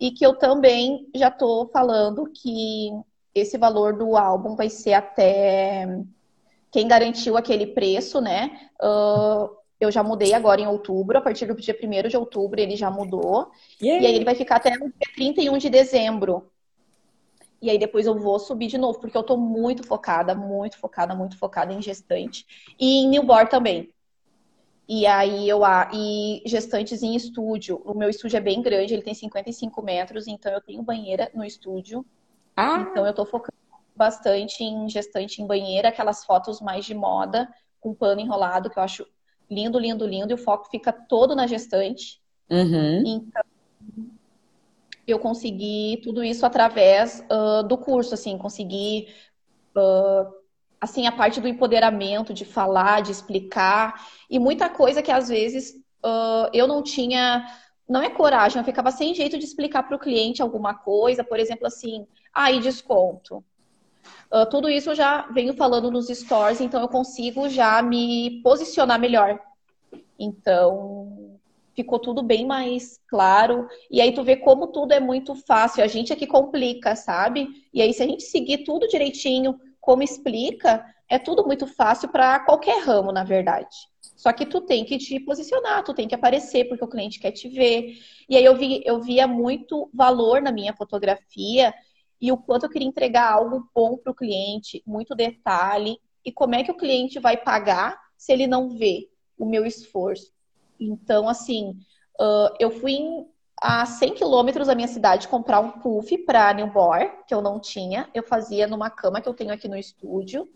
e 0.00 0.10
que 0.10 0.24
eu 0.24 0.34
também 0.34 1.08
já 1.14 1.28
estou 1.28 1.68
falando 1.68 2.30
que 2.32 2.90
esse 3.34 3.58
valor 3.58 3.96
do 3.96 4.16
álbum 4.16 4.54
vai 4.56 4.68
ser 4.68 4.94
até 4.94 5.86
quem 6.70 6.88
garantiu 6.88 7.36
aquele 7.36 7.66
preço, 7.66 8.20
né? 8.20 8.68
Uh, 8.80 9.54
eu 9.78 9.90
já 9.90 10.02
mudei 10.02 10.32
agora 10.32 10.60
em 10.60 10.66
outubro, 10.66 11.18
a 11.18 11.20
partir 11.20 11.46
do 11.46 11.54
dia 11.54 11.76
1 11.76 12.08
de 12.08 12.16
outubro 12.16 12.60
ele 12.60 12.76
já 12.76 12.90
mudou. 12.90 13.50
Yeah. 13.80 14.02
E 14.02 14.06
aí 14.06 14.14
ele 14.14 14.24
vai 14.24 14.34
ficar 14.34 14.56
até 14.56 14.74
o 14.74 14.78
dia 14.78 15.12
31 15.16 15.58
de 15.58 15.68
dezembro. 15.68 16.51
E 17.62 17.70
aí 17.70 17.78
depois 17.78 18.06
eu 18.06 18.18
vou 18.18 18.40
subir 18.40 18.66
de 18.66 18.76
novo, 18.76 18.98
porque 18.98 19.16
eu 19.16 19.22
tô 19.22 19.36
muito 19.36 19.86
focada, 19.86 20.34
muito 20.34 20.76
focada, 20.76 21.14
muito 21.14 21.38
focada 21.38 21.72
em 21.72 21.80
gestante. 21.80 22.44
E 22.78 23.04
em 23.04 23.08
newborn 23.08 23.48
também. 23.48 23.94
E 24.88 25.06
aí 25.06 25.48
eu 25.48 25.62
e 25.94 26.42
gestantes 26.44 27.04
em 27.04 27.14
estúdio. 27.14 27.80
O 27.84 27.94
meu 27.94 28.10
estúdio 28.10 28.36
é 28.36 28.40
bem 28.40 28.60
grande, 28.60 28.92
ele 28.92 29.02
tem 29.02 29.14
55 29.14 29.80
metros, 29.80 30.26
então 30.26 30.52
eu 30.52 30.60
tenho 30.60 30.82
banheira 30.82 31.30
no 31.32 31.44
estúdio. 31.44 32.04
Ah. 32.56 32.80
Então 32.90 33.06
eu 33.06 33.14
tô 33.14 33.24
focando 33.24 33.56
bastante 33.94 34.64
em 34.64 34.88
gestante 34.88 35.40
em 35.40 35.46
banheira, 35.46 35.88
aquelas 35.88 36.24
fotos 36.24 36.60
mais 36.60 36.84
de 36.84 36.94
moda, 36.94 37.48
com 37.80 37.94
pano 37.94 38.20
enrolado, 38.20 38.68
que 38.68 38.78
eu 38.78 38.82
acho 38.82 39.06
lindo, 39.48 39.78
lindo, 39.78 40.04
lindo, 40.04 40.32
e 40.32 40.34
o 40.34 40.38
foco 40.38 40.68
fica 40.68 40.92
todo 40.92 41.36
na 41.36 41.46
gestante. 41.46 42.20
Uhum. 42.50 43.02
Então, 43.06 43.44
eu 45.06 45.18
consegui 45.18 46.00
tudo 46.02 46.22
isso 46.22 46.46
através 46.46 47.24
uh, 47.30 47.62
do 47.66 47.76
curso, 47.76 48.14
assim, 48.14 48.38
consegui 48.38 49.08
uh, 49.76 50.32
assim 50.80 51.06
a 51.06 51.12
parte 51.12 51.40
do 51.40 51.48
empoderamento, 51.48 52.32
de 52.32 52.44
falar, 52.44 53.02
de 53.02 53.10
explicar 53.10 54.06
e 54.30 54.38
muita 54.38 54.68
coisa 54.68 55.02
que 55.02 55.10
às 55.10 55.28
vezes 55.28 55.70
uh, 56.04 56.48
eu 56.52 56.66
não 56.66 56.82
tinha, 56.82 57.44
não 57.88 58.02
é 58.02 58.10
coragem, 58.10 58.58
eu 58.58 58.64
ficava 58.64 58.90
sem 58.90 59.14
jeito 59.14 59.38
de 59.38 59.44
explicar 59.44 59.82
para 59.84 59.96
o 59.96 60.00
cliente 60.00 60.42
alguma 60.42 60.74
coisa, 60.74 61.24
por 61.24 61.38
exemplo, 61.38 61.66
assim, 61.66 62.06
aí 62.32 62.58
ah, 62.58 62.60
desconto. 62.60 63.44
tudo 64.50 64.68
isso 64.68 64.90
eu 64.90 64.94
já 64.94 65.26
venho 65.32 65.54
falando 65.54 65.90
nos 65.90 66.08
stores, 66.08 66.60
então 66.60 66.80
eu 66.80 66.88
consigo 66.88 67.48
já 67.48 67.82
me 67.82 68.40
posicionar 68.42 68.98
melhor. 68.98 69.38
Então, 70.18 71.31
ficou 71.82 71.98
tudo 71.98 72.22
bem 72.22 72.46
mais 72.46 73.00
claro. 73.08 73.68
E 73.90 74.00
aí 74.00 74.12
tu 74.12 74.22
vê 74.22 74.36
como 74.36 74.68
tudo 74.68 74.92
é 74.92 75.00
muito 75.00 75.34
fácil. 75.34 75.82
A 75.82 75.88
gente 75.88 76.12
é 76.12 76.16
que 76.16 76.26
complica, 76.26 76.94
sabe? 76.94 77.48
E 77.74 77.82
aí, 77.82 77.92
se 77.92 78.02
a 78.02 78.06
gente 78.06 78.22
seguir 78.22 78.58
tudo 78.58 78.88
direitinho, 78.88 79.58
como 79.80 80.02
explica, 80.02 80.84
é 81.08 81.18
tudo 81.18 81.44
muito 81.44 81.66
fácil 81.66 82.08
para 82.08 82.40
qualquer 82.40 82.82
ramo, 82.84 83.12
na 83.12 83.24
verdade. 83.24 83.76
Só 84.16 84.32
que 84.32 84.46
tu 84.46 84.60
tem 84.60 84.84
que 84.84 84.96
te 84.98 85.18
posicionar, 85.18 85.82
tu 85.82 85.92
tem 85.92 86.06
que 86.06 86.14
aparecer 86.14 86.68
porque 86.68 86.84
o 86.84 86.88
cliente 86.88 87.18
quer 87.18 87.32
te 87.32 87.48
ver. 87.48 87.98
E 88.28 88.36
aí 88.36 88.44
eu, 88.44 88.56
vi, 88.56 88.80
eu 88.84 89.00
via 89.00 89.26
muito 89.26 89.90
valor 89.92 90.40
na 90.40 90.52
minha 90.52 90.72
fotografia 90.74 91.74
e 92.20 92.30
o 92.30 92.36
quanto 92.36 92.66
eu 92.66 92.70
queria 92.70 92.86
entregar 92.86 93.32
algo 93.32 93.68
bom 93.74 93.96
para 93.96 94.12
o 94.12 94.14
cliente, 94.14 94.80
muito 94.86 95.14
detalhe. 95.14 95.98
E 96.24 96.30
como 96.30 96.54
é 96.54 96.62
que 96.62 96.70
o 96.70 96.76
cliente 96.76 97.18
vai 97.18 97.36
pagar 97.36 98.00
se 98.16 98.32
ele 98.32 98.46
não 98.46 98.70
vê 98.70 99.08
o 99.36 99.44
meu 99.44 99.66
esforço? 99.66 100.32
Então, 100.90 101.28
assim, 101.28 101.70
uh, 102.20 102.54
eu 102.58 102.70
fui 102.70 102.92
em, 102.92 103.26
a 103.60 103.86
100 103.86 104.14
quilômetros 104.14 104.66
da 104.66 104.74
minha 104.74 104.88
cidade 104.88 105.28
comprar 105.28 105.60
um 105.60 105.72
puff 105.72 106.16
para 106.18 106.52
newborn, 106.52 107.10
que 107.26 107.34
eu 107.34 107.40
não 107.40 107.60
tinha. 107.60 108.08
Eu 108.14 108.22
fazia 108.22 108.66
numa 108.66 108.90
cama 108.90 109.20
que 109.20 109.28
eu 109.28 109.34
tenho 109.34 109.52
aqui 109.52 109.68
no 109.68 109.76
estúdio. 109.76 110.48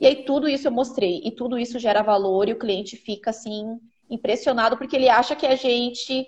E 0.00 0.06
aí 0.06 0.24
tudo 0.24 0.48
isso 0.48 0.68
eu 0.68 0.72
mostrei. 0.72 1.20
E 1.24 1.30
tudo 1.30 1.58
isso 1.58 1.78
gera 1.78 2.02
valor 2.02 2.48
e 2.48 2.52
o 2.52 2.58
cliente 2.58 2.96
fica, 2.96 3.30
assim, 3.30 3.78
impressionado, 4.08 4.76
porque 4.76 4.96
ele 4.96 5.08
acha 5.08 5.36
que 5.36 5.46
a 5.46 5.56
gente 5.56 6.26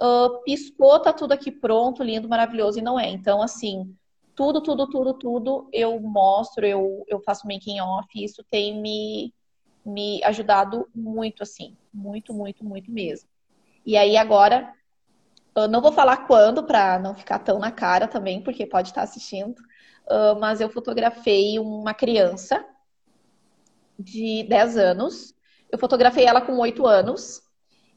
uh, 0.00 0.42
piscou, 0.44 0.98
tá 1.00 1.12
tudo 1.12 1.32
aqui 1.32 1.50
pronto, 1.50 2.02
lindo, 2.02 2.28
maravilhoso, 2.28 2.78
e 2.78 2.82
não 2.82 2.98
é. 2.98 3.08
Então, 3.08 3.42
assim, 3.42 3.94
tudo, 4.34 4.60
tudo, 4.60 4.88
tudo, 4.88 5.14
tudo 5.14 5.68
eu 5.72 6.00
mostro, 6.00 6.66
eu, 6.66 7.04
eu 7.06 7.20
faço 7.20 7.46
making 7.46 7.80
off, 7.80 8.08
isso 8.14 8.44
tem 8.50 8.80
me 8.80 9.32
me 9.84 10.22
ajudado 10.24 10.88
muito, 10.94 11.42
assim, 11.42 11.76
muito, 11.92 12.32
muito, 12.32 12.64
muito 12.64 12.90
mesmo. 12.90 13.28
E 13.84 13.96
aí 13.96 14.16
agora, 14.16 14.72
eu 15.56 15.68
não 15.68 15.80
vou 15.80 15.92
falar 15.92 16.28
quando 16.28 16.62
para 16.62 16.98
não 16.98 17.14
ficar 17.14 17.38
tão 17.40 17.58
na 17.58 17.70
cara 17.70 18.06
também, 18.06 18.40
porque 18.42 18.64
pode 18.64 18.88
estar 18.88 19.02
assistindo, 19.02 19.60
mas 20.40 20.60
eu 20.60 20.68
fotografei 20.68 21.58
uma 21.58 21.92
criança 21.94 22.64
de 23.98 24.44
10 24.48 24.76
anos. 24.76 25.34
Eu 25.70 25.78
fotografei 25.78 26.24
ela 26.24 26.40
com 26.40 26.58
8 26.58 26.86
anos. 26.86 27.42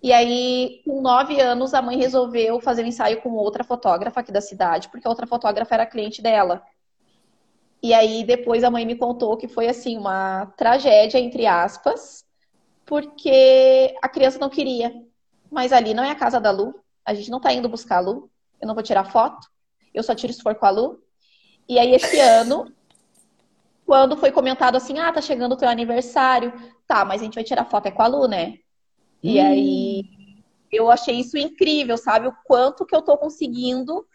E 0.02 0.12
aí, 0.14 0.82
com 0.86 1.02
9 1.02 1.40
anos, 1.40 1.74
a 1.74 1.82
mãe 1.82 1.98
resolveu 1.98 2.60
fazer 2.60 2.84
um 2.84 2.88
ensaio 2.88 3.22
com 3.22 3.32
outra 3.32 3.64
fotógrafa 3.64 4.20
aqui 4.20 4.32
da 4.32 4.42
cidade, 4.42 4.90
porque 4.90 5.08
a 5.08 5.10
outra 5.10 5.26
fotógrafa 5.26 5.74
era 5.74 5.86
cliente 5.86 6.22
dela. 6.22 6.64
E 7.86 7.94
aí 7.94 8.24
depois 8.24 8.64
a 8.64 8.72
mãe 8.72 8.84
me 8.84 8.96
contou 8.96 9.38
que 9.38 9.48
foi 9.48 9.68
assim 9.68 9.96
uma 9.96 10.48
tragédia 10.58 11.20
entre 11.20 11.46
aspas, 11.46 12.26
porque 12.84 13.96
a 14.02 14.10
criança 14.10 14.40
não 14.40 14.50
queria. 14.50 14.92
Mas 15.52 15.72
ali 15.72 15.94
não 15.94 16.04
é 16.04 16.10
a 16.10 16.16
casa 16.16 16.42
da 16.42 16.50
Lu, 16.50 16.74
a 17.06 17.14
gente 17.14 17.30
não 17.30 17.40
tá 17.40 17.54
indo 17.54 17.70
buscar 17.70 17.98
a 17.98 18.00
Lu. 18.00 18.28
Eu 18.60 18.68
não 18.68 18.74
vou 18.74 18.82
tirar 18.82 19.04
foto. 19.12 19.48
Eu 19.94 20.02
só 20.02 20.16
tiro 20.16 20.34
se 20.34 20.42
for 20.42 20.56
com 20.56 20.66
a 20.66 20.72
Lu. 20.72 21.00
E 21.70 21.78
aí 21.78 21.94
esse 21.94 22.20
ano, 22.20 22.74
quando 23.86 24.18
foi 24.18 24.32
comentado 24.32 24.78
assim: 24.78 24.98
"Ah, 24.98 25.14
tá 25.14 25.22
chegando 25.22 25.54
o 25.54 25.58
teu 25.58 25.70
aniversário". 25.70 26.52
Tá, 26.88 27.06
mas 27.06 27.22
a 27.22 27.26
gente 27.26 27.36
vai 27.36 27.44
tirar 27.44 27.66
foto 27.66 27.86
é 27.86 27.92
com 27.92 28.02
a 28.02 28.08
Lu, 28.08 28.28
né? 28.28 28.56
E 29.22 29.40
hum. 29.40 29.46
aí 29.46 30.04
eu 30.72 30.90
achei 30.90 31.20
isso 31.20 31.38
incrível, 31.38 32.00
sabe? 32.00 32.26
O 32.26 32.36
quanto 32.46 32.84
que 32.84 32.96
eu 32.96 33.04
tô 33.04 33.16
conseguindo 33.16 34.08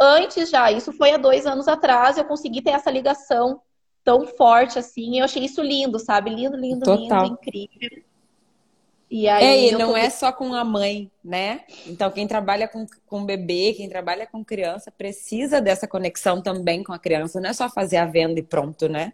antes 0.00 0.50
já, 0.50 0.72
isso 0.72 0.92
foi 0.92 1.12
há 1.12 1.18
dois 1.18 1.46
anos 1.46 1.68
atrás, 1.68 2.16
eu 2.16 2.24
consegui 2.24 2.62
ter 2.62 2.70
essa 2.70 2.90
ligação 2.90 3.60
tão 4.02 4.26
forte 4.26 4.78
assim. 4.78 5.18
Eu 5.18 5.24
achei 5.24 5.44
isso 5.44 5.62
lindo, 5.62 5.98
sabe? 5.98 6.30
Lindo, 6.30 6.56
lindo, 6.56 6.84
Total. 6.84 7.24
lindo, 7.24 7.34
incrível. 7.34 8.02
E 9.10 9.28
aí, 9.28 9.44
é, 9.44 9.68
e 9.68 9.72
não 9.72 9.96
é 9.96 10.08
só 10.08 10.32
com 10.32 10.54
a 10.54 10.64
mãe, 10.64 11.10
né? 11.22 11.64
Então, 11.84 12.10
quem 12.12 12.28
trabalha 12.28 12.68
com, 12.68 12.86
com 13.06 13.24
bebê, 13.24 13.74
quem 13.76 13.88
trabalha 13.88 14.24
com 14.24 14.44
criança, 14.44 14.90
precisa 14.90 15.60
dessa 15.60 15.88
conexão 15.88 16.40
também 16.40 16.84
com 16.84 16.92
a 16.92 16.98
criança. 16.98 17.40
Não 17.40 17.50
é 17.50 17.52
só 17.52 17.68
fazer 17.68 17.96
a 17.96 18.06
venda 18.06 18.38
e 18.38 18.42
pronto, 18.42 18.88
né? 18.88 19.12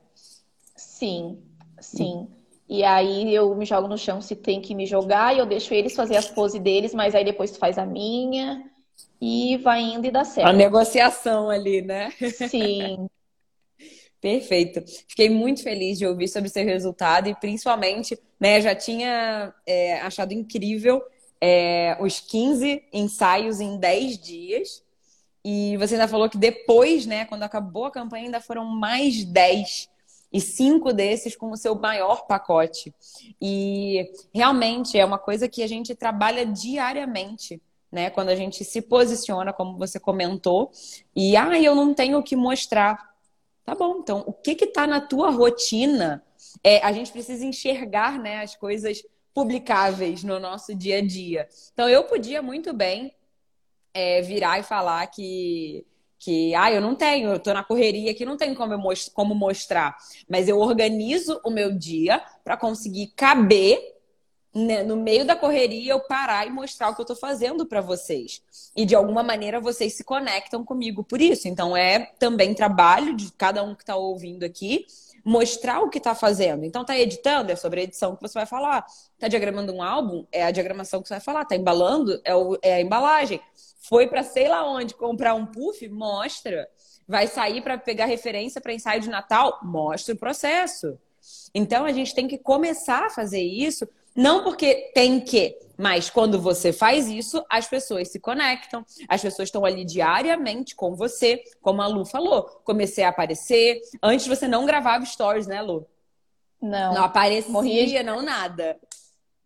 Sim, 0.76 1.38
sim. 1.80 2.28
E 2.68 2.84
aí 2.84 3.34
eu 3.34 3.54
me 3.54 3.64
jogo 3.64 3.88
no 3.88 3.96
chão 3.96 4.20
se 4.20 4.36
tem 4.36 4.60
que 4.60 4.74
me 4.74 4.84
jogar 4.84 5.34
e 5.34 5.38
eu 5.38 5.46
deixo 5.46 5.72
eles 5.72 5.94
fazer 5.94 6.16
as 6.16 6.28
poses 6.28 6.60
deles, 6.60 6.92
mas 6.92 7.14
aí 7.14 7.24
depois 7.24 7.50
tu 7.50 7.58
faz 7.58 7.78
a 7.78 7.86
minha 7.86 8.62
e 9.20 9.56
vai 9.58 9.80
indo 9.80 10.06
e 10.06 10.10
dá 10.10 10.24
certo. 10.24 10.48
A 10.48 10.52
negociação 10.52 11.48
ali, 11.48 11.82
né? 11.82 12.12
Sim. 12.48 13.08
Perfeito. 14.20 14.82
Fiquei 15.08 15.28
muito 15.28 15.62
feliz 15.62 15.98
de 15.98 16.06
ouvir 16.06 16.28
sobre 16.28 16.48
seu 16.48 16.64
resultado 16.64 17.28
e 17.28 17.34
principalmente, 17.34 18.18
né, 18.40 18.60
já 18.60 18.74
tinha 18.74 19.54
é, 19.64 20.00
achado 20.00 20.32
incrível 20.32 21.02
é, 21.40 21.96
os 22.00 22.18
15 22.20 22.82
ensaios 22.92 23.60
em 23.60 23.78
10 23.78 24.18
dias. 24.18 24.82
E 25.44 25.76
você 25.76 25.94
ainda 25.94 26.08
falou 26.08 26.28
que 26.28 26.38
depois, 26.38 27.06
né, 27.06 27.24
quando 27.26 27.44
acabou 27.44 27.84
a 27.84 27.90
campanha, 27.90 28.24
ainda 28.24 28.40
foram 28.40 28.64
mais 28.64 29.24
10 29.24 29.88
e 30.32 30.40
cinco 30.40 30.92
desses 30.92 31.36
com 31.36 31.50
o 31.50 31.56
seu 31.56 31.74
maior 31.74 32.26
pacote. 32.26 32.92
E 33.40 34.10
realmente 34.34 34.98
é 34.98 35.04
uma 35.04 35.18
coisa 35.18 35.48
que 35.48 35.62
a 35.62 35.66
gente 35.66 35.94
trabalha 35.94 36.44
diariamente 36.44 37.62
né? 37.90 38.10
Quando 38.10 38.28
a 38.28 38.36
gente 38.36 38.64
se 38.64 38.82
posiciona, 38.82 39.52
como 39.52 39.78
você 39.78 39.98
comentou, 39.98 40.70
e 41.14 41.36
ah, 41.36 41.60
eu 41.60 41.74
não 41.74 41.94
tenho 41.94 42.18
o 42.18 42.22
que 42.22 42.36
mostrar. 42.36 43.14
Tá 43.64 43.74
bom, 43.74 43.98
então 43.98 44.22
o 44.26 44.32
que 44.32 44.54
que 44.54 44.66
tá 44.66 44.86
na 44.86 45.00
tua 45.00 45.30
rotina? 45.30 46.22
É, 46.62 46.78
a 46.84 46.92
gente 46.92 47.10
precisa 47.10 47.44
enxergar, 47.44 48.18
né, 48.18 48.42
as 48.42 48.54
coisas 48.54 49.02
publicáveis 49.34 50.24
no 50.24 50.38
nosso 50.38 50.74
dia 50.74 50.98
a 50.98 51.06
dia. 51.06 51.48
Então 51.72 51.88
eu 51.88 52.04
podia 52.04 52.40
muito 52.40 52.72
bem 52.72 53.14
é, 53.92 54.22
virar 54.22 54.58
e 54.58 54.62
falar 54.62 55.06
que 55.08 55.84
que 56.18 56.54
ah, 56.54 56.72
eu 56.72 56.80
não 56.80 56.94
tenho, 56.94 57.30
eu 57.30 57.38
tô 57.38 57.52
na 57.52 57.62
correria 57.62 58.14
que 58.14 58.24
não 58.24 58.36
tem 58.36 58.54
como, 58.54 58.72
eu 58.72 58.78
most 58.78 59.10
como 59.10 59.34
mostrar, 59.34 59.96
mas 60.28 60.48
eu 60.48 60.58
organizo 60.58 61.40
o 61.44 61.50
meu 61.50 61.70
dia 61.76 62.22
para 62.42 62.56
conseguir 62.56 63.08
caber 63.08 63.95
né, 64.56 64.82
no 64.82 64.96
meio 64.96 65.24
da 65.24 65.36
correria 65.36 65.92
eu 65.92 66.00
parar 66.00 66.46
e 66.46 66.50
mostrar 66.50 66.88
o 66.88 66.94
que 66.94 67.00
eu 67.02 67.06
tô 67.06 67.14
fazendo 67.14 67.66
para 67.66 67.80
vocês. 67.80 68.42
E 68.74 68.86
de 68.86 68.94
alguma 68.94 69.22
maneira 69.22 69.60
vocês 69.60 69.94
se 69.94 70.02
conectam 70.02 70.64
comigo 70.64 71.04
por 71.04 71.20
isso. 71.20 71.46
Então 71.46 71.76
é 71.76 72.12
também 72.18 72.54
trabalho 72.54 73.14
de 73.14 73.30
cada 73.32 73.62
um 73.62 73.74
que 73.74 73.84
tá 73.84 73.96
ouvindo 73.96 74.44
aqui 74.44 74.86
mostrar 75.26 75.80
o 75.80 75.90
que 75.90 75.98
está 75.98 76.14
fazendo. 76.14 76.64
Então, 76.64 76.84
tá 76.84 76.96
editando, 76.96 77.50
é 77.50 77.56
sobre 77.56 77.80
a 77.80 77.82
edição 77.82 78.14
que 78.14 78.22
você 78.22 78.34
vai 78.34 78.46
falar. 78.46 78.86
Tá 79.18 79.26
diagramando 79.26 79.72
um 79.72 79.82
álbum, 79.82 80.24
é 80.30 80.44
a 80.44 80.52
diagramação 80.52 81.02
que 81.02 81.08
você 81.08 81.14
vai 81.14 81.20
falar. 81.20 81.44
Tá 81.44 81.56
embalando, 81.56 82.20
é, 82.24 82.32
o, 82.32 82.56
é 82.62 82.74
a 82.74 82.80
embalagem. 82.80 83.40
Foi 83.80 84.06
para 84.06 84.22
sei 84.22 84.46
lá 84.46 84.64
onde 84.64 84.94
comprar 84.94 85.34
um 85.34 85.44
puff, 85.44 85.88
mostra. 85.88 86.68
Vai 87.08 87.26
sair 87.26 87.60
para 87.60 87.76
pegar 87.76 88.06
referência 88.06 88.60
para 88.60 88.72
ensaio 88.72 89.00
de 89.00 89.08
Natal, 89.08 89.58
mostra 89.64 90.14
o 90.14 90.18
processo. 90.18 90.96
Então, 91.52 91.84
a 91.84 91.90
gente 91.90 92.14
tem 92.14 92.28
que 92.28 92.38
começar 92.38 93.06
a 93.06 93.10
fazer 93.10 93.42
isso 93.42 93.84
não 94.16 94.42
porque 94.42 94.90
tem 94.94 95.20
que, 95.20 95.58
mas 95.76 96.08
quando 96.08 96.40
você 96.40 96.72
faz 96.72 97.06
isso, 97.06 97.44
as 97.50 97.66
pessoas 97.66 98.08
se 98.08 98.18
conectam, 98.18 98.84
as 99.08 99.20
pessoas 99.20 99.48
estão 99.48 99.64
ali 99.64 99.84
diariamente 99.84 100.74
com 100.74 100.94
você, 100.96 101.42
como 101.60 101.82
a 101.82 101.86
Lu 101.86 102.06
falou. 102.06 102.44
Comecei 102.64 103.04
a 103.04 103.10
aparecer. 103.10 103.80
Antes 104.02 104.26
você 104.26 104.48
não 104.48 104.64
gravava 104.64 105.04
stories, 105.04 105.46
né, 105.46 105.60
Lu? 105.60 105.86
Não. 106.62 106.94
Não 106.94 107.04
aparecia, 107.04 107.52
Morria. 107.52 108.02
não 108.02 108.22
nada. 108.22 108.78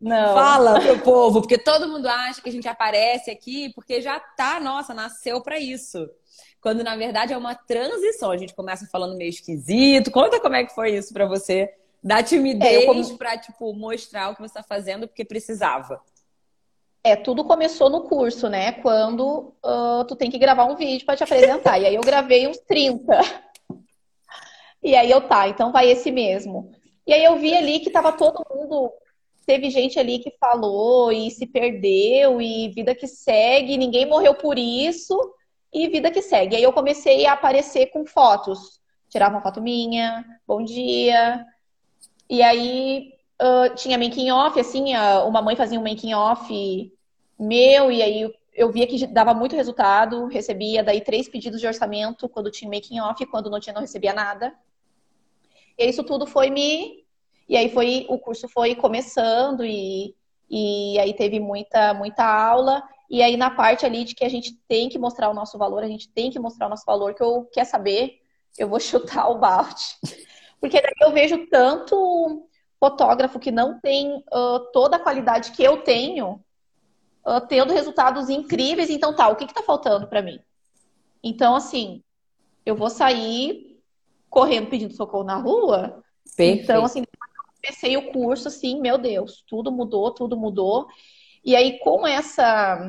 Não. 0.00 0.34
Fala 0.34 0.78
pro 0.80 1.00
povo, 1.00 1.40
porque 1.40 1.58
todo 1.58 1.88
mundo 1.88 2.06
acha 2.06 2.40
que 2.40 2.48
a 2.48 2.52
gente 2.52 2.68
aparece 2.68 3.30
aqui 3.30 3.72
porque 3.74 4.00
já 4.00 4.20
tá, 4.20 4.60
nossa, 4.60 4.94
nasceu 4.94 5.42
para 5.42 5.58
isso. 5.58 6.08
Quando 6.60 6.84
na 6.84 6.94
verdade 6.94 7.32
é 7.32 7.36
uma 7.36 7.56
transição. 7.56 8.30
A 8.30 8.36
gente 8.36 8.54
começa 8.54 8.86
falando 8.86 9.16
meio 9.16 9.30
esquisito. 9.30 10.12
Conta 10.12 10.38
como 10.40 10.54
é 10.54 10.64
que 10.64 10.74
foi 10.74 10.94
isso 10.94 11.12
para 11.12 11.26
você 11.26 11.74
da 12.02 12.22
timidez 12.22 12.82
é, 12.82 12.86
como... 12.86 13.18
para 13.18 13.36
tipo 13.36 13.72
mostrar 13.74 14.30
o 14.30 14.34
que 14.34 14.40
você 14.40 14.58
está 14.58 14.62
fazendo 14.62 15.06
porque 15.06 15.24
precisava. 15.24 16.00
É, 17.02 17.16
tudo 17.16 17.44
começou 17.44 17.88
no 17.88 18.02
curso, 18.02 18.48
né? 18.48 18.72
Quando 18.72 19.54
uh, 19.64 20.04
tu 20.06 20.14
tem 20.14 20.30
que 20.30 20.38
gravar 20.38 20.64
um 20.64 20.76
vídeo 20.76 21.06
para 21.06 21.16
te 21.16 21.24
apresentar. 21.24 21.78
e 21.78 21.86
aí 21.86 21.94
eu 21.94 22.02
gravei 22.02 22.46
uns 22.46 22.58
30. 22.58 23.18
E 24.82 24.96
aí 24.96 25.10
eu 25.10 25.20
tá, 25.20 25.48
então 25.48 25.72
vai 25.72 25.90
esse 25.90 26.10
mesmo. 26.10 26.72
E 27.06 27.12
aí 27.12 27.22
eu 27.22 27.36
vi 27.38 27.54
ali 27.54 27.80
que 27.80 27.90
tava 27.90 28.12
todo 28.12 28.44
mundo. 28.50 28.90
Teve 29.46 29.68
gente 29.68 29.98
ali 29.98 30.18
que 30.18 30.30
falou 30.38 31.10
e 31.10 31.30
se 31.30 31.46
perdeu, 31.46 32.40
e 32.40 32.68
vida 32.68 32.94
que 32.94 33.06
segue, 33.06 33.76
ninguém 33.76 34.06
morreu 34.06 34.34
por 34.34 34.58
isso, 34.58 35.18
e 35.72 35.88
vida 35.88 36.10
que 36.10 36.22
segue. 36.22 36.56
Aí 36.56 36.62
eu 36.62 36.72
comecei 36.72 37.26
a 37.26 37.32
aparecer 37.32 37.86
com 37.86 38.06
fotos. 38.06 38.80
Tirava 39.08 39.34
uma 39.34 39.42
foto 39.42 39.60
minha, 39.60 40.24
bom 40.46 40.62
dia, 40.62 41.44
e 42.30 42.42
aí 42.42 43.12
uh, 43.42 43.74
tinha 43.74 43.98
making 43.98 44.30
off, 44.30 44.58
assim, 44.60 44.94
a, 44.94 45.24
uma 45.24 45.42
mãe 45.42 45.56
fazia 45.56 45.80
um 45.80 45.82
making 45.82 46.14
off 46.14 46.92
meu, 47.36 47.90
e 47.90 48.00
aí 48.00 48.32
eu 48.54 48.70
via 48.70 48.86
que 48.86 49.04
dava 49.08 49.34
muito 49.34 49.56
resultado, 49.56 50.26
recebia 50.26 50.84
daí 50.84 51.00
três 51.00 51.28
pedidos 51.28 51.60
de 51.60 51.66
orçamento 51.66 52.28
quando 52.28 52.50
tinha 52.50 52.70
making 52.70 53.00
off, 53.00 53.24
quando 53.26 53.50
não 53.50 53.58
tinha 53.58 53.74
não 53.74 53.80
recebia 53.80 54.12
nada. 54.12 54.54
E 55.76 55.88
isso 55.88 56.04
tudo 56.04 56.24
foi 56.24 56.50
me 56.50 57.04
e 57.48 57.56
aí 57.56 57.68
foi 57.68 58.06
o 58.08 58.16
curso 58.16 58.48
foi 58.48 58.76
começando 58.76 59.64
e, 59.64 60.14
e 60.48 60.98
aí 61.00 61.12
teve 61.14 61.40
muita 61.40 61.92
muita 61.94 62.24
aula 62.24 62.82
e 63.08 63.22
aí 63.22 63.36
na 63.36 63.50
parte 63.50 63.84
ali 63.84 64.04
de 64.04 64.14
que 64.14 64.24
a 64.24 64.28
gente 64.28 64.54
tem 64.68 64.88
que 64.88 64.98
mostrar 64.98 65.28
o 65.30 65.34
nosso 65.34 65.58
valor, 65.58 65.82
a 65.82 65.88
gente 65.88 66.08
tem 66.08 66.30
que 66.30 66.38
mostrar 66.38 66.66
o 66.66 66.70
nosso 66.70 66.84
valor 66.84 67.14
que 67.14 67.22
eu 67.22 67.48
quer 67.52 67.64
saber, 67.64 68.20
eu 68.56 68.68
vou 68.68 68.78
chutar 68.80 69.28
o 69.30 69.38
balde. 69.38 69.96
Porque 70.60 70.80
daí 70.80 70.92
eu 71.00 71.12
vejo 71.12 71.46
tanto 71.46 72.46
fotógrafo 72.78 73.38
que 73.38 73.50
não 73.50 73.78
tem 73.80 74.24
uh, 74.32 74.60
toda 74.72 74.96
a 74.96 75.00
qualidade 75.00 75.52
que 75.52 75.62
eu 75.62 75.82
tenho, 75.82 76.42
uh, 77.26 77.40
tendo 77.48 77.72
resultados 77.72 78.28
incríveis. 78.28 78.90
Então, 78.90 79.14
tá, 79.14 79.28
o 79.28 79.36
que, 79.36 79.46
que 79.46 79.54
tá 79.54 79.62
faltando 79.62 80.06
para 80.06 80.22
mim? 80.22 80.40
Então, 81.22 81.54
assim, 81.54 82.02
eu 82.64 82.76
vou 82.76 82.90
sair 82.90 83.78
correndo 84.28 84.68
pedindo 84.68 84.94
socorro 84.94 85.24
na 85.24 85.36
rua. 85.36 86.02
Perfeito. 86.36 86.62
Então, 86.62 86.84
assim, 86.84 87.04
comecei 87.62 87.96
o 87.96 88.12
curso, 88.12 88.48
assim, 88.48 88.80
meu 88.80 88.96
Deus, 88.96 89.44
tudo 89.46 89.72
mudou, 89.72 90.10
tudo 90.12 90.36
mudou. 90.36 90.86
E 91.44 91.56
aí, 91.56 91.78
com 91.80 92.06
essa, 92.06 92.88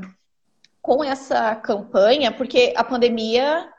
com 0.81 1.03
essa 1.03 1.55
campanha, 1.55 2.31
porque 2.31 2.73
a 2.75 2.83
pandemia 2.83 3.69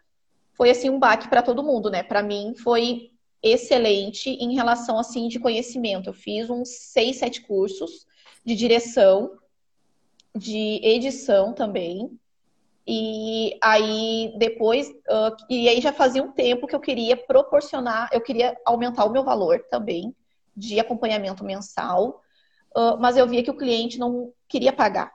foi 0.54 0.70
assim 0.70 0.90
um 0.90 0.98
baque 0.98 1.28
para 1.28 1.42
todo 1.42 1.62
mundo, 1.62 1.90
né? 1.90 2.02
Para 2.02 2.22
mim 2.22 2.54
foi 2.54 3.11
excelente 3.42 4.30
em 4.30 4.54
relação 4.54 4.98
assim 4.98 5.26
de 5.26 5.40
conhecimento. 5.40 6.08
Eu 6.08 6.14
fiz 6.14 6.48
uns 6.48 6.68
seis, 6.68 7.16
sete 7.16 7.40
cursos 7.40 8.06
de 8.44 8.54
direção, 8.54 9.36
de 10.34 10.80
edição 10.82 11.52
também. 11.52 12.18
E 12.86 13.58
aí 13.62 14.34
depois, 14.38 14.88
uh, 14.88 15.36
e 15.48 15.68
aí 15.68 15.80
já 15.80 15.92
fazia 15.92 16.22
um 16.22 16.32
tempo 16.32 16.66
que 16.66 16.74
eu 16.74 16.80
queria 16.80 17.16
proporcionar, 17.16 18.08
eu 18.12 18.20
queria 18.20 18.56
aumentar 18.64 19.04
o 19.04 19.10
meu 19.10 19.22
valor 19.22 19.64
também 19.70 20.14
de 20.56 20.78
acompanhamento 20.80 21.44
mensal, 21.44 22.22
uh, 22.76 22.96
mas 22.98 23.16
eu 23.16 23.26
via 23.26 23.42
que 23.42 23.50
o 23.50 23.56
cliente 23.56 23.98
não 23.98 24.32
queria 24.48 24.72
pagar. 24.72 25.12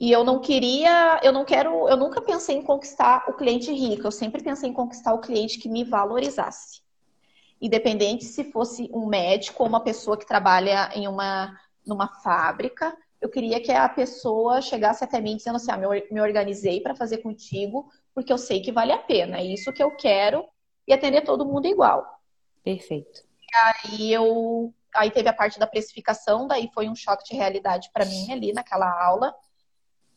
E 0.00 0.10
eu 0.10 0.24
não 0.24 0.40
queria, 0.40 1.20
eu 1.22 1.30
não 1.30 1.44
quero, 1.44 1.88
eu 1.88 1.96
nunca 1.96 2.20
pensei 2.20 2.56
em 2.56 2.62
conquistar 2.62 3.24
o 3.28 3.34
cliente 3.34 3.70
rico, 3.70 4.06
eu 4.06 4.10
sempre 4.10 4.42
pensei 4.42 4.68
em 4.70 4.72
conquistar 4.72 5.12
o 5.12 5.20
cliente 5.20 5.58
que 5.58 5.68
me 5.68 5.84
valorizasse 5.84 6.81
independente 7.62 8.24
se 8.24 8.44
fosse 8.50 8.90
um 8.92 9.06
médico 9.06 9.62
ou 9.62 9.68
uma 9.68 9.82
pessoa 9.82 10.18
que 10.18 10.26
trabalha 10.26 10.90
em 10.94 11.06
uma 11.06 11.56
numa 11.86 12.06
fábrica, 12.06 12.96
eu 13.20 13.28
queria 13.28 13.60
que 13.60 13.70
a 13.72 13.88
pessoa 13.88 14.60
chegasse 14.60 15.04
até 15.04 15.20
mim 15.20 15.36
dizendo 15.36 15.56
assim: 15.56 15.70
ah, 15.70 15.78
me 15.78 16.20
organizei 16.20 16.80
para 16.80 16.94
fazer 16.94 17.18
contigo, 17.18 17.88
porque 18.14 18.32
eu 18.32 18.38
sei 18.38 18.60
que 18.60 18.72
vale 18.72 18.92
a 18.92 18.98
pena, 18.98 19.38
é 19.38 19.44
isso 19.44 19.72
que 19.72 19.82
eu 19.82 19.90
quero, 19.96 20.44
e 20.86 20.92
atender 20.92 21.22
todo 21.22 21.46
mundo 21.46 21.66
igual. 21.66 22.20
Perfeito. 22.64 23.22
E 23.40 23.56
aí 23.56 24.12
eu. 24.12 24.74
Aí 24.94 25.10
teve 25.10 25.28
a 25.28 25.32
parte 25.32 25.58
da 25.58 25.66
precificação, 25.66 26.46
daí 26.46 26.68
foi 26.74 26.88
um 26.88 26.94
choque 26.94 27.24
de 27.24 27.34
realidade 27.34 27.90
para 27.94 28.04
mim 28.04 28.30
ali 28.30 28.52
naquela 28.52 28.90
aula. 29.02 29.34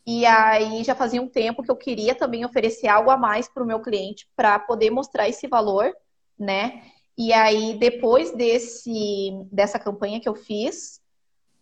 E 0.06 0.26
aí 0.26 0.84
já 0.84 0.94
fazia 0.94 1.22
um 1.22 1.30
tempo 1.30 1.64
que 1.64 1.72
eu 1.72 1.76
queria 1.76 2.14
também 2.14 2.44
oferecer 2.44 2.88
algo 2.88 3.10
a 3.10 3.18
mais 3.18 3.48
para 3.48 3.64
o 3.64 3.66
meu 3.66 3.80
cliente 3.80 4.28
para 4.36 4.60
poder 4.60 4.92
mostrar 4.92 5.30
esse 5.30 5.48
valor, 5.48 5.96
né? 6.38 6.84
E 7.18 7.32
aí, 7.32 7.78
depois 7.78 8.34
desse, 8.34 9.32
dessa 9.52 9.80
campanha 9.80 10.20
que 10.20 10.28
eu 10.28 10.36
fiz, 10.36 11.02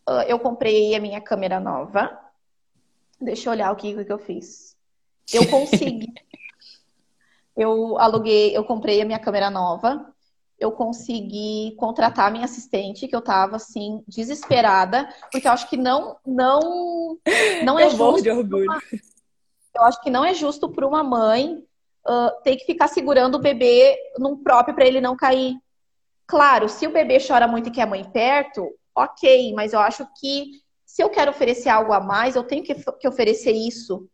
ah, 0.06 0.26
eu 0.28 0.40
comprei 0.40 0.96
a 0.96 1.00
minha 1.00 1.22
câmera 1.22 1.60
nova. 1.60 2.20
Deixa 3.22 3.50
eu 3.50 3.54
olhar 3.54 3.72
o 3.72 3.76
que, 3.76 4.04
que 4.04 4.12
eu 4.12 4.20
fiz. 4.20 4.76
Eu 5.32 5.48
consegui. 5.50 6.12
eu 7.56 7.98
aluguei, 8.00 8.56
eu 8.56 8.64
comprei 8.64 9.02
a 9.02 9.06
minha 9.06 9.20
câmera 9.20 9.50
nova. 9.50 10.12
Eu 10.60 10.72
consegui 10.72 11.76
contratar 11.78 12.28
a 12.28 12.32
minha 12.32 12.46
assistente, 12.46 13.08
que 13.08 13.16
eu 13.16 13.22
tava 13.22 13.58
assim, 13.58 14.04
desesperada, 14.08 15.10
porque 15.32 15.48
eu 15.48 15.52
acho 15.52 15.70
que 15.70 15.76
não, 15.76 16.18
não, 16.26 17.18
não 17.66 17.80
é 17.80 17.90
justo. 17.90 18.22
De 18.22 18.32
orgulho. 18.32 18.72
Uma, 18.72 18.82
eu 19.76 19.82
acho 19.84 20.02
que 20.02 20.10
não 20.10 20.24
é 20.24 20.34
justo 20.34 20.70
para 20.70 20.88
uma 20.88 21.04
mãe 21.04 21.64
uh, 22.08 22.42
que 22.44 22.66
ficar 22.66 22.88
segurando 22.88 23.36
o 23.36 23.42
bebê 23.42 23.98
num 24.18 24.42
próprio 24.42 24.76
para 24.76 24.86
ele 24.86 25.02
não 25.02 25.16
cair. 25.16 25.56
Claro, 26.26 26.70
se 26.70 26.88
o 26.88 26.92
bebê 26.92 27.18
chora 27.26 27.48
muito 27.48 27.70
e 27.70 27.72
quer 27.72 27.84
a 27.84 27.88
mãe 27.88 28.04
perto, 28.04 28.70
ok, 28.96 29.54
mas 29.54 29.74
eu 29.74 29.80
acho 29.80 30.08
que 30.20 30.64
se 30.86 31.04
eu 31.04 31.10
quero 31.10 31.32
oferecer 31.32 31.70
algo 31.70 31.92
a 31.92 32.00
mais, 32.00 32.36
eu 32.36 32.44
tenho 32.44 32.64
que, 32.64 32.76
que 32.76 33.08
oferecer 33.08 33.52
isso, 33.52 34.08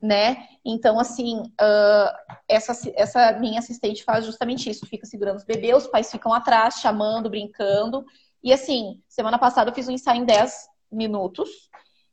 né? 0.00 0.46
Então, 0.64 0.98
assim, 0.98 1.40
uh, 1.40 2.38
essa, 2.48 2.72
essa 2.94 3.32
minha 3.32 3.58
assistente 3.58 4.04
faz 4.04 4.24
justamente 4.24 4.70
isso, 4.70 4.86
fica 4.86 5.06
segurando 5.06 5.38
os 5.38 5.44
bebês, 5.44 5.76
os 5.76 5.86
pais 5.88 6.10
ficam 6.10 6.32
atrás, 6.32 6.76
chamando, 6.76 7.28
brincando. 7.28 8.04
E 8.42 8.52
assim, 8.52 9.02
semana 9.08 9.38
passada 9.38 9.70
eu 9.70 9.74
fiz 9.74 9.88
um 9.88 9.92
ensaio 9.92 10.22
em 10.22 10.24
10 10.24 10.68
minutos 10.90 11.48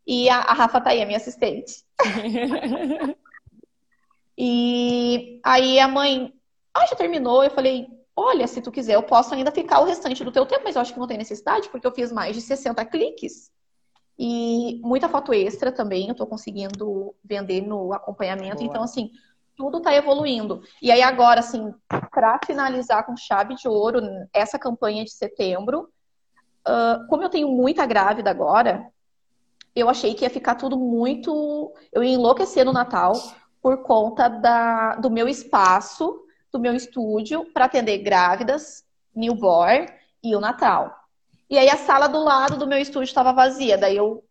e 0.06 0.30
a, 0.30 0.40
a 0.40 0.54
Rafa 0.54 0.82
tá 0.82 0.90
aí, 0.92 1.02
a 1.02 1.06
minha 1.06 1.18
assistente. 1.18 1.84
E 4.38 5.40
aí 5.44 5.80
a 5.80 5.88
mãe, 5.88 6.34
ah, 6.74 6.86
já 6.86 6.96
terminou. 6.96 7.44
Eu 7.44 7.50
falei, 7.50 7.88
olha, 8.16 8.48
se 8.48 8.62
tu 8.62 8.72
quiser, 8.72 8.96
eu 8.96 9.04
posso 9.04 9.34
ainda 9.34 9.52
ficar 9.52 9.80
o 9.80 9.86
restante 9.86 10.24
do 10.24 10.32
teu 10.32 10.46
tempo, 10.46 10.64
mas 10.64 10.76
eu 10.76 10.82
acho 10.82 10.94
que 10.94 11.00
não 11.00 11.08
tem 11.08 11.18
necessidade, 11.18 11.70
porque 11.70 11.88
eu 11.88 11.92
fiz 11.92 12.12
mais 12.12 12.36
de 12.36 12.42
60 12.42 12.86
cliques. 12.86 13.52
E 14.20 14.80
muita 14.84 15.08
foto 15.10 15.34
extra 15.34 15.72
também, 15.72 16.10
eu 16.10 16.16
tô 16.16 16.26
conseguindo 16.26 17.16
vender 17.24 17.62
no 17.62 17.94
acompanhamento. 17.94 18.58
Boa. 18.58 18.68
Então, 18.68 18.84
assim, 18.84 19.12
tudo 19.56 19.80
tá 19.80 19.94
evoluindo. 19.94 20.62
E 20.82 20.92
aí, 20.92 21.02
agora, 21.02 21.40
assim, 21.40 21.74
para 22.12 22.40
finalizar 22.46 23.06
com 23.06 23.16
chave 23.16 23.56
de 23.56 23.68
ouro 23.68 24.02
essa 24.34 24.58
campanha 24.58 25.04
de 25.04 25.12
setembro, 25.12 25.90
uh, 26.68 27.08
como 27.08 27.24
eu 27.24 27.30
tenho 27.30 27.50
muita 27.50 27.86
grávida 27.86 28.32
agora, 28.32 28.88
eu 29.76 29.88
achei 29.88 30.16
que 30.16 30.26
ia 30.26 30.30
ficar 30.30 30.56
tudo 30.56 30.78
muito. 30.78 31.72
Eu 31.92 32.04
ia 32.04 32.16
enlouquecer 32.16 32.66
no 32.66 32.74
Natal 32.74 33.14
por 33.62 33.84
conta 33.84 34.28
da, 34.28 34.96
do 34.96 35.10
meu 35.10 35.28
espaço, 35.28 36.26
do 36.52 36.60
meu 36.60 36.74
estúdio, 36.74 37.46
para 37.54 37.66
atender 37.66 38.00
grávidas, 38.00 38.86
newborn 39.16 39.88
e 40.24 40.36
o 40.36 40.40
Natal. 40.40 40.96
E 41.50 41.58
aí 41.58 41.70
a 41.70 41.78
sala 41.78 42.08
do 42.08 42.24
lado 42.24 42.58
do 42.58 42.68
meu 42.68 42.78
estúdio 42.78 43.08
estava 43.08 43.32
vazia. 43.32 43.78
Daí 43.78 43.98
eu. 43.98 44.24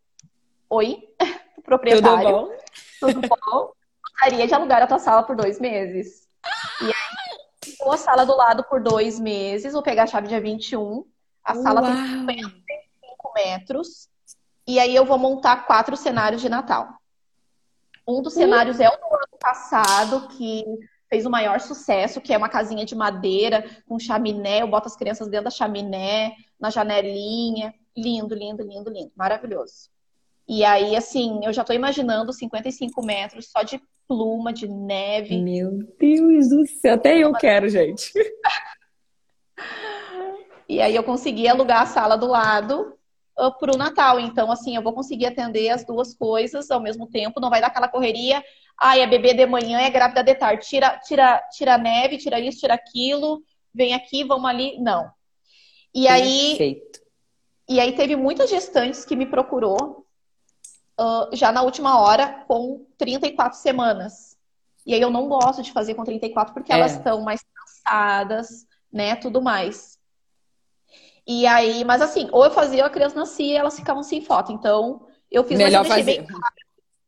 Oi, 0.69 1.03
proprietário. 1.63 2.49
Tudo 2.99 3.13
bom? 3.13 3.21
Tudo 3.21 3.27
bom? 3.27 3.71
Gostaria 4.03 4.47
de 4.47 4.53
alugar 4.53 4.81
a 4.81 4.87
tua 4.87 4.99
sala 4.99 5.23
por 5.23 5.35
dois 5.35 5.59
meses. 5.59 6.27
E 6.81 6.85
aí, 6.85 7.37
ficou 7.63 7.91
a 7.91 7.97
sala 7.97 8.25
do 8.25 8.35
lado 8.35 8.63
por 8.63 8.81
dois 8.81 9.19
meses. 9.19 9.73
Vou 9.73 9.81
pegar 9.81 10.03
a 10.03 10.07
chave 10.07 10.27
dia 10.27 10.41
21. 10.41 11.05
A 11.43 11.55
sala 11.55 11.81
Uau. 11.81 11.91
tem 11.91 12.07
55 12.19 13.33
metros. 13.35 14.09
E 14.67 14.79
aí 14.79 14.95
eu 14.95 15.05
vou 15.05 15.17
montar 15.17 15.65
quatro 15.65 15.95
cenários 15.95 16.41
de 16.41 16.49
Natal. 16.49 16.89
Um 18.07 18.21
dos 18.21 18.33
cenários 18.33 18.79
é 18.79 18.87
o 18.87 18.91
do 18.91 19.15
ano 19.15 19.37
passado, 19.39 20.29
que 20.29 20.63
fez 21.09 21.25
o 21.25 21.29
maior 21.29 21.59
sucesso, 21.59 22.21
que 22.21 22.33
é 22.33 22.37
uma 22.37 22.47
casinha 22.47 22.85
de 22.85 22.95
madeira 22.95 23.65
com 23.85 23.99
chaminé. 23.99 24.61
Eu 24.61 24.67
boto 24.67 24.87
as 24.87 24.95
crianças 24.95 25.27
dentro 25.27 25.45
da 25.45 25.51
chaminé, 25.51 26.31
na 26.59 26.69
janelinha. 26.69 27.73
Lindo, 27.95 28.33
lindo, 28.33 28.63
lindo, 28.63 28.89
lindo. 28.89 29.11
Maravilhoso. 29.15 29.89
E 30.47 30.63
aí, 30.63 30.95
assim, 30.95 31.41
eu 31.43 31.51
já 31.51 31.63
tô 31.63 31.73
imaginando 31.73 32.31
55 32.31 33.05
metros 33.05 33.49
só 33.51 33.63
de 33.63 33.81
pluma, 34.07 34.53
de 34.53 34.67
neve. 34.67 35.41
Meu 35.41 35.71
Deus 35.99 36.47
do 36.47 36.65
céu, 36.65 36.95
até 36.95 37.17
eu 37.17 37.33
quero, 37.33 37.67
gente. 37.67 38.13
e 40.69 40.79
aí 40.79 40.95
eu 40.95 41.03
consegui 41.03 41.47
alugar 41.47 41.81
a 41.81 41.87
sala 41.87 42.15
do 42.15 42.27
lado 42.27 42.96
uh, 43.39 43.51
pro 43.57 43.77
Natal. 43.77 44.19
Então, 44.19 44.51
assim, 44.51 44.75
eu 44.75 44.81
vou 44.81 44.93
conseguir 44.93 45.27
atender 45.27 45.69
as 45.69 45.85
duas 45.85 46.13
coisas 46.13 46.71
ao 46.71 46.79
mesmo 46.79 47.07
tempo. 47.07 47.39
Não 47.39 47.49
vai 47.49 47.61
dar 47.61 47.67
aquela 47.67 47.87
correria. 47.87 48.43
Ai, 48.79 49.01
é 49.01 49.07
bebê 49.07 49.33
de 49.33 49.45
manhã, 49.45 49.79
é 49.79 49.89
grávida 49.89 50.23
de 50.23 50.35
tarde. 50.35 50.67
Tira, 50.67 50.99
tira, 50.99 51.39
tira 51.51 51.77
neve, 51.77 52.17
tira 52.17 52.39
isso, 52.39 52.59
tira 52.59 52.73
aquilo. 52.73 53.41
Vem 53.73 53.93
aqui, 53.93 54.23
vamos 54.23 54.49
ali. 54.49 54.79
Não. 54.79 55.09
E 55.93 56.07
aí. 56.07 56.49
Perfeito. 56.49 57.07
E 57.69 57.79
aí 57.81 57.93
teve 57.93 58.15
muitas 58.15 58.49
gestantes 58.49 59.03
que 59.03 59.15
me 59.15 59.25
procurou 59.25 60.05
uh, 60.99 61.35
já 61.35 61.51
na 61.51 61.61
última 61.61 61.99
hora 61.99 62.45
com 62.47 62.85
34 62.97 63.59
semanas. 63.59 64.37
E 64.85 64.93
aí 64.93 65.01
eu 65.01 65.09
não 65.09 65.27
gosto 65.27 65.61
de 65.61 65.73
fazer 65.73 65.95
com 65.95 66.03
34 66.03 66.53
porque 66.53 66.71
é. 66.71 66.75
elas 66.75 66.93
estão 66.93 67.21
mais 67.21 67.41
cansadas, 67.53 68.65
né? 68.91 69.17
Tudo 69.17 69.41
mais. 69.41 69.96
E 71.27 71.45
aí, 71.45 71.83
mas 71.83 72.01
assim, 72.01 72.29
ou 72.31 72.45
eu 72.45 72.51
fazia 72.51 72.85
a 72.85 72.89
criança 72.89 73.19
nascia 73.19 73.53
e 73.53 73.57
elas 73.57 73.75
ficavam 73.75 74.01
sem 74.01 74.21
foto. 74.21 74.53
Então, 74.53 75.05
eu 75.29 75.43
fiz 75.43 75.57
melhor 75.57 75.85
fazer. 75.85 76.25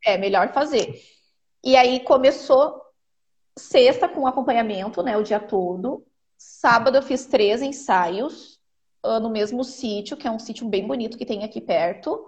É, 0.03 0.17
melhor 0.17 0.51
fazer. 0.51 1.01
E 1.63 1.75
aí 1.75 2.01
começou 2.01 2.81
sexta 3.57 4.07
com 4.09 4.27
acompanhamento, 4.27 5.01
né, 5.01 5.17
o 5.17 5.23
dia 5.23 5.39
todo. 5.39 6.05
Sábado 6.37 6.97
eu 6.97 7.01
fiz 7.01 7.25
três 7.25 7.61
ensaios 7.61 8.59
uh, 9.05 9.19
no 9.19 9.29
mesmo 9.29 9.63
sítio, 9.63 10.17
que 10.17 10.27
é 10.27 10.31
um 10.31 10.39
sítio 10.39 10.67
bem 10.67 10.87
bonito 10.87 11.17
que 11.17 11.25
tem 11.25 11.43
aqui 11.43 11.61
perto. 11.61 12.25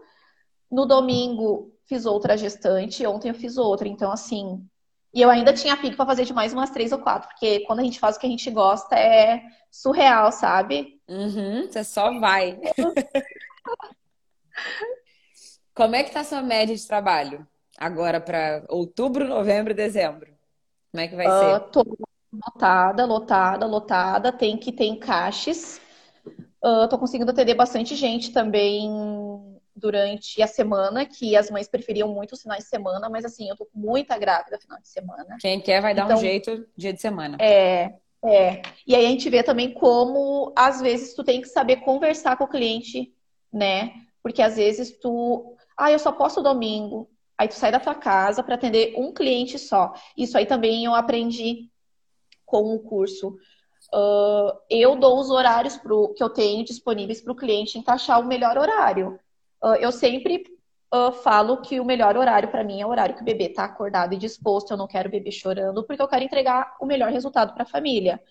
No 0.69 0.85
domingo 0.85 1.73
fiz 1.85 2.05
outra 2.05 2.37
gestante, 2.37 3.05
ontem 3.05 3.29
eu 3.29 3.35
fiz 3.35 3.57
outra. 3.57 3.87
Então, 3.87 4.11
assim, 4.11 4.65
e 5.13 5.21
eu 5.21 5.29
ainda 5.29 5.53
tinha 5.53 5.75
pico 5.75 5.97
para 5.97 6.05
fazer 6.05 6.25
de 6.25 6.33
mais 6.33 6.53
umas 6.53 6.69
três 6.69 6.91
ou 6.91 6.99
quatro, 6.99 7.29
porque 7.29 7.61
quando 7.61 7.79
a 7.79 7.83
gente 7.83 7.99
faz 7.99 8.15
o 8.15 8.19
que 8.19 8.27
a 8.27 8.29
gente 8.29 8.49
gosta 8.49 8.95
é 8.95 9.41
surreal, 9.69 10.31
sabe? 10.31 11.01
Uhum, 11.07 11.67
você 11.67 11.83
só 11.83 12.17
vai. 12.19 12.59
Como 15.73 15.95
é 15.95 16.03
que 16.03 16.11
tá 16.11 16.19
a 16.21 16.25
sua 16.25 16.41
média 16.41 16.75
de 16.75 16.87
trabalho? 16.87 17.47
Agora 17.77 18.21
para 18.21 18.63
outubro, 18.69 19.27
novembro 19.27 19.71
e 19.71 19.75
dezembro. 19.75 20.31
Como 20.91 21.03
é 21.03 21.07
que 21.07 21.15
vai 21.15 21.27
uh, 21.27 21.31
ser? 21.31 21.59
Tô 21.71 21.83
lotada, 22.31 23.05
lotada, 23.05 23.65
lotada. 23.65 24.31
Tem 24.31 24.57
que 24.57 24.71
ter 24.71 24.85
encaixes. 24.85 25.81
Uh, 26.63 26.87
tô 26.89 26.97
conseguindo 26.99 27.31
atender 27.31 27.55
bastante 27.55 27.95
gente 27.95 28.31
também 28.31 29.30
durante 29.75 30.41
a 30.41 30.47
semana, 30.47 31.05
que 31.05 31.35
as 31.35 31.49
mães 31.49 31.67
preferiam 31.67 32.07
muito 32.07 32.33
os 32.33 32.41
finais 32.41 32.63
de 32.63 32.69
semana, 32.69 33.09
mas 33.09 33.25
assim, 33.25 33.49
eu 33.49 33.55
tô 33.55 33.67
muita 33.73 34.17
grávida 34.17 34.59
final 34.59 34.79
de 34.79 34.87
semana. 34.87 35.37
Quem 35.39 35.61
quer 35.61 35.81
vai 35.81 35.93
dar 35.93 36.05
então, 36.05 36.17
um 36.17 36.19
jeito 36.21 36.67
dia 36.75 36.93
de 36.93 37.01
semana. 37.01 37.37
É, 37.39 37.93
é. 38.23 38.61
E 38.85 38.95
aí 38.95 39.05
a 39.05 39.09
gente 39.09 39.29
vê 39.29 39.41
também 39.43 39.73
como, 39.73 40.53
às 40.55 40.81
vezes, 40.81 41.13
tu 41.13 41.23
tem 41.23 41.41
que 41.41 41.47
saber 41.47 41.77
conversar 41.77 42.37
com 42.37 42.43
o 42.43 42.49
cliente, 42.49 43.13
né? 43.51 43.93
Porque 44.21 44.41
às 44.41 44.55
vezes 44.55 44.97
tu. 44.99 45.55
Ah, 45.75 45.91
eu 45.91 45.99
só 45.99 46.11
posso 46.11 46.41
domingo. 46.41 47.09
Aí 47.37 47.47
tu 47.47 47.55
sai 47.55 47.71
da 47.71 47.79
tua 47.79 47.95
casa 47.95 48.43
para 48.43 48.53
atender 48.53 48.93
um 48.95 49.11
cliente 49.11 49.57
só. 49.57 49.93
Isso 50.15 50.37
aí 50.37 50.45
também 50.45 50.85
eu 50.85 50.93
aprendi 50.93 51.69
com 52.45 52.75
o 52.75 52.79
curso. 52.79 53.35
Uh, 53.91 54.53
eu 54.69 54.95
dou 54.95 55.19
os 55.19 55.31
horários 55.31 55.75
pro, 55.75 56.13
que 56.13 56.23
eu 56.23 56.29
tenho 56.29 56.63
disponíveis 56.63 57.19
para 57.19 57.33
o 57.33 57.35
cliente 57.35 57.79
encaixar 57.79 58.19
o 58.19 58.27
melhor 58.27 58.57
horário. 58.57 59.19
Uh, 59.63 59.75
eu 59.79 59.91
sempre 59.91 60.43
uh, 60.93 61.11
falo 61.11 61.57
que 61.57 61.79
o 61.79 61.85
melhor 61.85 62.17
horário 62.17 62.49
para 62.49 62.63
mim 62.63 62.81
é 62.81 62.85
o 62.85 62.89
horário 62.89 63.15
que 63.15 63.21
o 63.21 63.25
bebê 63.25 63.45
está 63.45 63.65
acordado 63.65 64.13
e 64.13 64.17
disposto. 64.17 64.71
Eu 64.71 64.77
não 64.77 64.87
quero 64.87 65.07
o 65.07 65.11
bebê 65.11 65.31
chorando, 65.31 65.83
porque 65.83 66.01
eu 66.01 66.07
quero 66.07 66.23
entregar 66.23 66.75
o 66.79 66.85
melhor 66.85 67.11
resultado 67.11 67.53
para 67.53 67.63
a 67.63 67.67
família. 67.67 68.21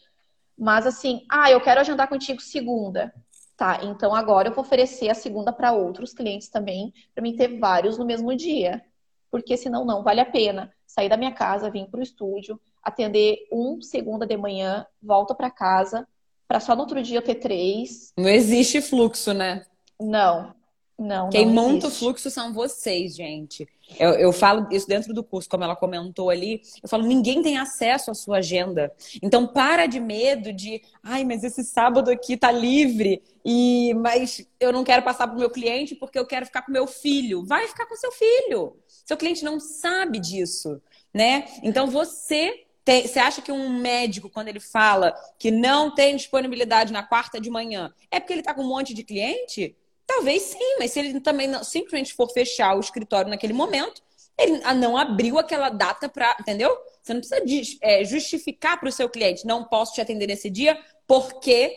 Mas 0.58 0.86
assim, 0.86 1.24
ah, 1.30 1.50
eu 1.50 1.60
quero 1.60 1.80
agendar 1.80 2.08
contigo 2.08 2.40
segunda. 2.40 3.14
Tá, 3.56 3.80
então 3.82 4.14
agora 4.14 4.48
eu 4.48 4.54
vou 4.54 4.64
oferecer 4.64 5.10
a 5.10 5.14
segunda 5.14 5.52
para 5.52 5.72
outros 5.72 6.14
clientes 6.14 6.48
também, 6.48 6.94
para 7.14 7.22
mim 7.22 7.36
ter 7.36 7.58
vários 7.58 7.98
no 7.98 8.06
mesmo 8.06 8.34
dia. 8.34 8.82
Porque 9.30 9.56
senão 9.56 9.84
não 9.84 10.02
vale 10.02 10.20
a 10.20 10.24
pena 10.24 10.72
sair 10.86 11.08
da 11.08 11.16
minha 11.16 11.32
casa, 11.32 11.70
vir 11.70 11.86
para 11.86 12.00
o 12.00 12.02
estúdio, 12.02 12.60
atender 12.82 13.46
um 13.52 13.80
segunda 13.80 14.26
de 14.26 14.36
manhã, 14.36 14.86
volta 15.02 15.34
para 15.34 15.50
casa, 15.50 16.08
para 16.48 16.58
só 16.58 16.74
no 16.74 16.80
outro 16.80 17.00
dia 17.02 17.18
eu 17.18 17.22
ter 17.22 17.36
três. 17.36 18.12
Não 18.18 18.28
existe 18.28 18.80
fluxo, 18.80 19.32
né? 19.32 19.64
Não, 20.00 20.54
não, 21.00 21.30
Quem 21.30 21.46
não 21.46 21.54
monta 21.54 21.86
o 21.86 21.90
fluxo 21.90 22.30
são 22.30 22.52
vocês, 22.52 23.16
gente. 23.16 23.66
Eu, 23.98 24.10
eu, 24.10 24.32
falo 24.32 24.68
isso 24.70 24.86
dentro 24.86 25.14
do 25.14 25.24
curso, 25.24 25.48
como 25.48 25.64
ela 25.64 25.74
comentou 25.74 26.28
ali. 26.28 26.60
Eu 26.82 26.88
falo, 26.90 27.06
ninguém 27.06 27.42
tem 27.42 27.56
acesso 27.56 28.10
à 28.10 28.14
sua 28.14 28.36
agenda. 28.36 28.92
Então, 29.22 29.46
para 29.46 29.86
de 29.86 29.98
medo 29.98 30.52
de, 30.52 30.82
ai, 31.02 31.24
mas 31.24 31.42
esse 31.42 31.64
sábado 31.64 32.10
aqui 32.10 32.36
tá 32.36 32.52
livre, 32.52 33.22
e 33.42 33.94
mas 33.94 34.46
eu 34.60 34.72
não 34.72 34.84
quero 34.84 35.02
passar 35.02 35.26
para 35.26 35.36
o 35.36 35.40
meu 35.40 35.48
cliente 35.48 35.94
porque 35.94 36.18
eu 36.18 36.26
quero 36.26 36.44
ficar 36.44 36.62
com 36.62 36.70
meu 36.70 36.86
filho. 36.86 37.46
Vai 37.46 37.66
ficar 37.66 37.86
com 37.86 37.96
seu 37.96 38.12
filho. 38.12 38.76
Seu 38.86 39.16
cliente 39.16 39.42
não 39.42 39.58
sabe 39.58 40.18
disso, 40.20 40.82
né? 41.14 41.46
Então, 41.62 41.86
você 41.86 42.66
tem, 42.84 43.06
você 43.06 43.18
acha 43.18 43.40
que 43.40 43.50
um 43.50 43.70
médico, 43.70 44.28
quando 44.28 44.48
ele 44.48 44.60
fala 44.60 45.14
que 45.38 45.50
não 45.50 45.94
tem 45.94 46.14
disponibilidade 46.14 46.92
na 46.92 47.02
quarta 47.02 47.40
de 47.40 47.48
manhã, 47.48 47.90
é 48.10 48.20
porque 48.20 48.34
ele 48.34 48.40
está 48.40 48.52
com 48.52 48.62
um 48.62 48.68
monte 48.68 48.92
de 48.92 49.02
cliente? 49.02 49.74
Talvez 50.12 50.42
sim, 50.42 50.76
mas 50.76 50.90
se 50.90 50.98
ele 50.98 51.20
também 51.20 51.46
não, 51.46 51.62
simplesmente 51.62 52.14
for 52.14 52.28
fechar 52.32 52.74
o 52.74 52.80
escritório 52.80 53.30
naquele 53.30 53.52
momento, 53.52 54.02
ele 54.36 54.58
não 54.74 54.96
abriu 54.96 55.38
aquela 55.38 55.70
data 55.70 56.08
para. 56.08 56.36
Entendeu? 56.40 56.76
Você 57.00 57.14
não 57.14 57.20
precisa 57.20 57.78
é, 57.80 58.04
justificar 58.04 58.80
para 58.80 58.88
o 58.88 58.92
seu 58.92 59.08
cliente, 59.08 59.46
não 59.46 59.62
posso 59.62 59.94
te 59.94 60.00
atender 60.00 60.26
nesse 60.26 60.50
dia 60.50 60.76
porque 61.06 61.76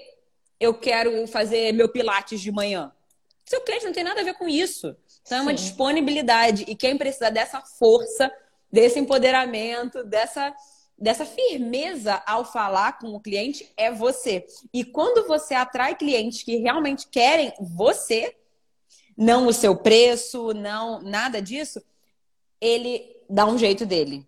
eu 0.59 0.73
quero 0.73 1.27
fazer 1.27 1.73
meu 1.73 1.87
pilates 1.89 2.41
de 2.41 2.51
manhã. 2.51 2.91
Seu 3.45 3.61
cliente 3.61 3.85
não 3.85 3.93
tem 3.93 4.03
nada 4.03 4.21
a 4.21 4.23
ver 4.23 4.33
com 4.33 4.49
isso. 4.49 4.97
Então 5.21 5.37
é 5.37 5.41
uma 5.41 5.53
disponibilidade. 5.53 6.65
E 6.67 6.75
quem 6.75 6.97
precisa 6.97 7.29
dessa 7.29 7.61
força, 7.61 8.31
desse 8.71 8.97
empoderamento, 8.97 10.03
dessa 10.03 10.51
dessa 10.97 11.25
firmeza 11.25 12.21
ao 12.25 12.45
falar 12.45 12.99
com 12.99 13.09
o 13.09 13.19
cliente 13.19 13.71
é 13.75 13.91
você. 13.91 14.45
E 14.73 14.83
quando 14.85 15.27
você 15.27 15.53
atrai 15.53 15.95
clientes 15.95 16.43
que 16.43 16.57
realmente 16.57 17.07
querem 17.07 17.53
você, 17.59 18.35
não 19.17 19.47
o 19.47 19.53
seu 19.53 19.75
preço, 19.75 20.53
não 20.53 21.01
nada 21.01 21.41
disso, 21.41 21.81
ele 22.59 23.15
dá 23.29 23.45
um 23.45 23.57
jeito 23.57 23.85
dele. 23.85 24.27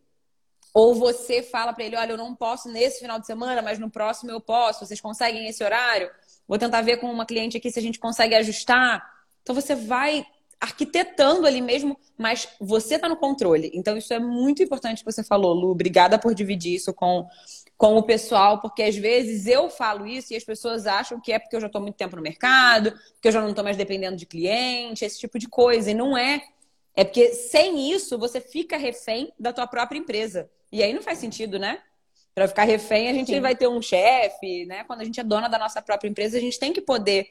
Ou 0.74 0.94
você 0.94 1.42
fala 1.42 1.72
para 1.72 1.86
ele, 1.86 1.96
olha, 1.96 2.12
eu 2.12 2.18
não 2.18 2.36
posso 2.36 2.68
nesse 2.70 3.00
final 3.00 3.18
de 3.18 3.26
semana, 3.26 3.62
mas 3.62 3.80
no 3.80 3.90
próximo 3.90 4.32
eu 4.32 4.42
posso. 4.42 4.86
Vocês 4.86 5.00
conseguem 5.00 5.48
esse 5.48 5.64
horário? 5.64 6.12
Vou 6.46 6.58
tentar 6.58 6.82
ver 6.82 6.98
com 6.98 7.10
uma 7.10 7.26
cliente 7.26 7.56
aqui 7.56 7.72
se 7.72 7.80
a 7.80 7.82
gente 7.82 7.98
consegue 7.98 8.36
ajustar. 8.36 9.02
Então 9.42 9.56
você 9.56 9.74
vai 9.74 10.26
arquitetando 10.60 11.46
ali 11.46 11.62
mesmo, 11.62 11.98
mas 12.18 12.48
você 12.60 12.96
está 12.96 13.08
no 13.08 13.18
controle. 13.18 13.72
Então, 13.74 13.98
isso 13.98 14.14
é 14.14 14.20
muito 14.20 14.64
importante 14.64 15.04
que 15.04 15.12
você 15.12 15.24
falou, 15.24 15.54
Lu. 15.54 15.72
Obrigada 15.72 16.18
por 16.18 16.34
dividir 16.34 16.76
isso 16.76 16.94
com, 16.94 17.28
com 17.78 17.98
o 17.98 18.04
pessoal, 18.04 18.60
porque 18.60 18.84
às 18.84 18.96
vezes 18.96 19.48
eu 19.48 19.70
falo 19.70 20.08
isso 20.08 20.34
e 20.34 20.36
as 20.36 20.44
pessoas 20.44 20.88
acham 20.88 21.20
que 21.20 21.32
é 21.32 21.40
porque 21.40 21.56
eu 21.56 21.62
já 21.62 21.68
estou 21.68 21.82
muito 21.82 21.96
tempo 21.96 22.16
no 22.16 22.22
mercado, 22.22 22.94
que 23.22 23.28
eu 23.28 23.32
já 23.32 23.42
não 23.42 23.50
estou 23.50 23.64
mais 23.64 23.78
dependendo 23.78 24.16
de 24.16 24.26
cliente, 24.26 25.06
esse 25.06 25.20
tipo 25.20 25.38
de 25.38 25.48
coisa. 25.48 25.92
E 25.92 25.94
não 25.94 26.18
é. 26.18 26.42
É 26.96 27.04
porque 27.04 27.34
sem 27.34 27.92
isso 27.92 28.18
você 28.18 28.40
fica 28.40 28.78
refém 28.78 29.32
da 29.38 29.52
tua 29.52 29.68
própria 29.68 30.00
empresa. 30.00 30.50
E 30.72 30.82
aí 30.82 30.94
não 30.94 31.02
faz 31.02 31.20
sentido, 31.20 31.60
né? 31.60 31.80
Para 32.34 32.48
ficar 32.48 32.64
refém, 32.64 33.08
a 33.08 33.14
gente 33.14 33.32
Sim. 33.32 33.40
vai 33.40 33.56
ter 33.56 33.68
um 33.68 33.82
chefe, 33.82 34.66
né? 34.66 34.84
Quando 34.86 35.02
a 35.02 35.04
gente 35.06 35.20
é 35.20 35.24
dona 35.24 35.48
da 35.48 35.58
nossa 35.58 35.82
própria 35.82 36.10
empresa, 36.10 36.38
a 36.38 36.42
gente 36.42 36.60
tem 36.60 36.74
que 36.74 36.82
poder 36.82 37.30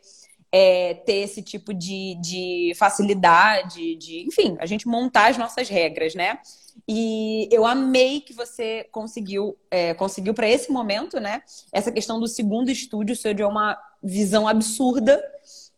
é, 0.57 0.95
ter 0.95 1.15
esse 1.15 1.43
tipo 1.43 1.75
de, 1.75 2.15
de 2.21 2.73
facilidade, 2.77 3.97
de, 3.97 4.25
enfim, 4.25 4.57
a 4.61 4.67
gente 4.67 4.87
montar 4.87 5.31
as 5.31 5.37
nossas 5.37 5.69
regras, 5.69 6.15
né? 6.15 6.39
E 6.87 7.49
eu 7.51 7.67
amei 7.67 8.21
que 8.21 8.33
você 8.33 8.87
conseguiu, 8.93 9.57
é, 9.69 9.95
conseguiu 9.95 10.33
para 10.33 10.49
esse 10.49 10.71
momento, 10.71 11.19
né? 11.19 11.43
Essa 11.73 11.91
questão 11.91 12.21
do 12.21 12.29
segundo 12.29 12.71
estúdio, 12.71 13.17
seu 13.17 13.35
de 13.35 13.43
uma 13.43 13.77
visão 14.01 14.47
absurda. 14.47 15.21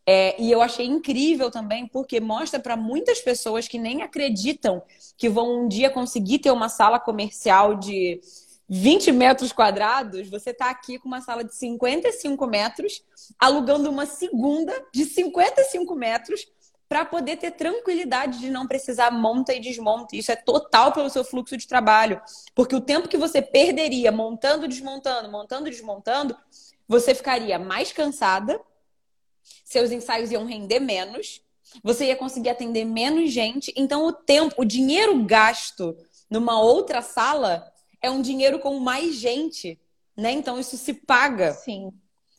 É, 0.05 0.39
e 0.39 0.53
eu 0.53 0.61
achei 0.61 0.85
incrível 0.85 1.51
também, 1.51 1.87
porque 1.87 2.21
mostra 2.21 2.61
para 2.61 2.77
muitas 2.77 3.19
pessoas 3.23 3.67
que 3.67 3.79
nem 3.79 4.03
acreditam 4.03 4.83
que 5.17 5.31
vão 5.31 5.65
um 5.65 5.69
dia 5.69 5.89
conseguir 5.89 6.41
ter 6.41 6.51
uma 6.51 6.69
sala 6.69 7.01
comercial 7.01 7.77
de 7.77 8.21
20 8.69 9.13
metros 9.13 9.53
quadrados, 9.53 10.29
você 10.29 10.51
está 10.51 10.71
aqui 10.71 10.99
com 10.99 11.07
uma 11.07 11.21
sala 11.21 11.45
de 11.45 11.55
55 11.55 12.47
metros, 12.47 13.03
alugando 13.39 13.89
uma 13.89 14.07
segunda 14.07 14.73
de 14.93 15.05
55 15.05 15.95
metros 15.95 16.49
para 16.89 17.05
poder 17.05 17.37
ter 17.37 17.53
tranquilidade 17.53 18.39
de 18.39 18.51
não 18.51 18.67
precisar 18.67 19.11
monta 19.11 19.53
e 19.53 19.61
desmonta. 19.61 20.17
Isso 20.17 20.31
é 20.31 20.37
total 20.37 20.93
pelo 20.93 21.11
seu 21.11 21.25
fluxo 21.25 21.57
de 21.57 21.67
trabalho. 21.67 22.21
Porque 22.55 22.77
o 22.77 22.81
tempo 22.81 23.09
que 23.09 23.17
você 23.17 23.43
perderia 23.43 24.13
montando, 24.13 24.69
desmontando, 24.69 25.31
montando, 25.31 25.71
desmontando, 25.71 26.37
você 26.87 27.15
ficaria 27.15 27.59
mais 27.59 27.93
cansada, 27.93 28.61
seus 29.65 29.91
ensaios 29.91 30.31
iam 30.31 30.45
render 30.45 30.79
menos, 30.79 31.43
você 31.83 32.07
ia 32.07 32.17
conseguir 32.17 32.51
atender 32.51 32.85
menos 32.85 33.33
gente. 33.33 33.73
Então, 33.77 34.07
o 34.07 34.13
tempo, 34.13 34.55
o 34.57 34.65
dinheiro 34.65 35.25
gasto 35.25 35.97
numa 36.31 36.61
outra 36.61 37.03
sala 37.03 37.73
é 38.07 38.11
um 38.11 38.23
dinheiro 38.23 38.59
com 38.59 38.79
mais 38.79 39.17
gente, 39.17 39.79
né? 40.17 40.33
Então 40.33 40.59
isso 40.59 40.77
se 40.77 40.95
paga. 40.95 41.53
Sim. 41.53 41.93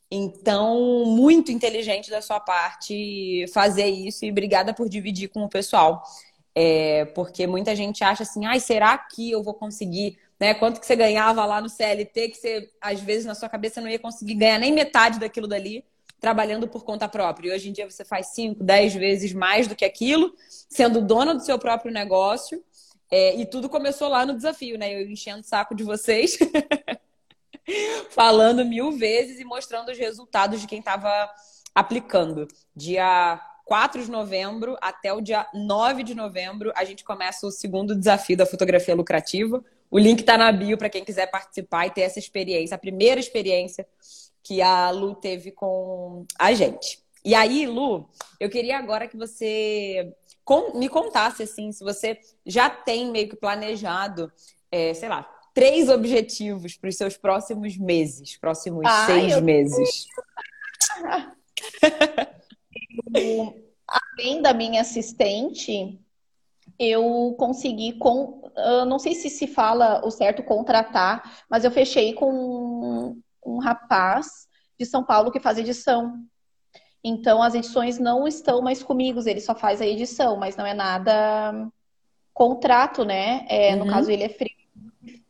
Então, 0.09 1.03
muito 1.05 1.51
inteligente 1.51 2.09
da 2.09 2.21
sua 2.21 2.39
parte 2.39 3.45
fazer 3.53 3.87
isso 3.87 4.23
e 4.23 4.31
obrigada 4.31 4.73
por 4.73 4.87
dividir 4.87 5.27
com 5.27 5.43
o 5.43 5.49
pessoal. 5.49 6.01
É, 6.55 7.05
porque 7.13 7.45
muita 7.45 7.75
gente 7.75 8.03
acha 8.03 8.23
assim, 8.23 8.45
ai, 8.45 8.59
será 8.59 8.97
que 8.97 9.29
eu 9.29 9.43
vou 9.43 9.53
conseguir? 9.53 10.17
Né? 10.39 10.53
Quanto 10.53 10.79
que 10.79 10.85
você 10.85 10.95
ganhava 10.95 11.45
lá 11.45 11.59
no 11.59 11.69
CLT, 11.69 12.29
que 12.29 12.37
você, 12.37 12.69
às 12.81 13.01
vezes, 13.01 13.25
na 13.25 13.35
sua 13.35 13.49
cabeça 13.49 13.81
não 13.81 13.89
ia 13.89 13.99
conseguir 13.99 14.35
ganhar 14.35 14.57
nem 14.57 14.71
metade 14.71 15.19
daquilo 15.19 15.47
dali 15.47 15.83
trabalhando 16.19 16.67
por 16.67 16.83
conta 16.83 17.07
própria. 17.07 17.49
E 17.49 17.55
hoje 17.55 17.69
em 17.69 17.71
dia 17.71 17.87
você 17.87 18.03
faz 18.03 18.27
5, 18.27 18.63
10 18.63 18.95
vezes 18.95 19.33
mais 19.33 19.67
do 19.67 19.75
que 19.75 19.85
aquilo, 19.85 20.33
sendo 20.47 21.01
dona 21.01 21.35
do 21.35 21.43
seu 21.43 21.59
próprio 21.59 21.91
negócio 21.91 22.63
é, 23.09 23.35
e 23.35 23.45
tudo 23.45 23.69
começou 23.69 24.09
lá 24.09 24.25
no 24.25 24.35
desafio, 24.35 24.77
né? 24.77 24.93
Eu 24.93 25.09
enchendo 25.09 25.41
o 25.41 25.43
saco 25.43 25.73
de 25.73 25.83
vocês, 25.83 26.37
falando 28.09 28.65
mil 28.65 28.91
vezes 28.91 29.39
e 29.39 29.45
mostrando 29.45 29.91
os 29.91 29.97
resultados 29.97 30.61
de 30.61 30.67
quem 30.67 30.79
estava 30.79 31.29
aplicando. 31.73 32.47
Dia 32.75 33.39
4 33.65 34.03
de 34.03 34.11
novembro 34.11 34.77
até 34.81 35.13
o 35.13 35.21
dia 35.21 35.47
9 35.53 36.03
de 36.03 36.15
novembro, 36.15 36.71
a 36.75 36.83
gente 36.83 37.03
começa 37.03 37.45
o 37.45 37.51
segundo 37.51 37.95
desafio 37.95 38.37
da 38.37 38.45
fotografia 38.45 38.95
lucrativa. 38.95 39.63
O 39.89 39.97
link 39.97 40.19
está 40.19 40.37
na 40.37 40.51
bio 40.51 40.77
para 40.77 40.89
quem 40.89 41.03
quiser 41.03 41.27
participar 41.27 41.87
e 41.87 41.91
ter 41.91 42.01
essa 42.01 42.19
experiência, 42.19 42.75
a 42.75 42.79
primeira 42.79 43.19
experiência 43.19 43.87
que 44.43 44.61
a 44.61 44.89
Lu 44.91 45.15
teve 45.15 45.51
com 45.51 46.25
a 46.39 46.53
gente. 46.53 46.99
E 47.27 47.35
aí, 47.35 47.67
Lu, 47.67 48.09
eu 48.39 48.49
queria 48.49 48.77
agora 48.77 49.05
que 49.05 49.17
você 49.17 50.15
me 50.75 50.87
contasse, 50.87 51.43
assim, 51.43 51.73
se 51.73 51.83
você 51.83 52.17
já 52.45 52.69
tem 52.69 53.11
meio 53.11 53.27
que 53.27 53.35
planejado, 53.35 54.31
é, 54.71 54.93
sei 54.93 55.09
lá, 55.09 55.29
três 55.53 55.89
objetivos 55.89 56.77
para 56.77 56.87
os 56.87 56.95
seus 56.95 57.17
próximos 57.17 57.77
meses, 57.77 58.37
próximos 58.37 58.85
ah, 58.85 59.07
seis 59.07 59.33
eu... 59.33 59.41
meses. 59.41 60.07
além 64.17 64.41
da 64.41 64.53
minha 64.53 64.79
assistente, 64.79 65.99
eu 66.79 67.35
consegui 67.37 67.99
com, 67.99 68.49
eu 68.55 68.85
não 68.85 68.99
sei 68.99 69.13
se 69.13 69.29
se 69.29 69.47
fala 69.47 70.01
o 70.05 70.11
certo 70.11 70.41
contratar, 70.43 71.43
mas 71.49 71.65
eu 71.65 71.71
fechei 71.71 72.13
com 72.13 72.33
um, 72.33 73.21
um 73.45 73.57
rapaz 73.57 74.47
de 74.79 74.85
São 74.85 75.03
Paulo 75.03 75.29
que 75.29 75.41
faz 75.41 75.57
edição. 75.57 76.25
Então, 77.07 77.41
as 77.41 77.55
edições 77.55 77.97
não 77.97 78.27
estão 78.27 78.61
mais 78.61 78.83
comigo, 78.83 79.21
ele 79.25 79.39
só 79.39 79.55
faz 79.55 79.81
a 79.81 79.85
edição, 79.85 80.35
mas 80.35 80.57
não 80.57 80.65
é 80.65 80.73
nada 80.73 81.69
contrato, 82.33 83.05
né? 83.05 83.45
É, 83.49 83.73
uhum. 83.73 83.85
No 83.85 83.91
caso, 83.91 84.11
ele 84.11 84.23
é 84.23 84.29
frio 84.29 84.49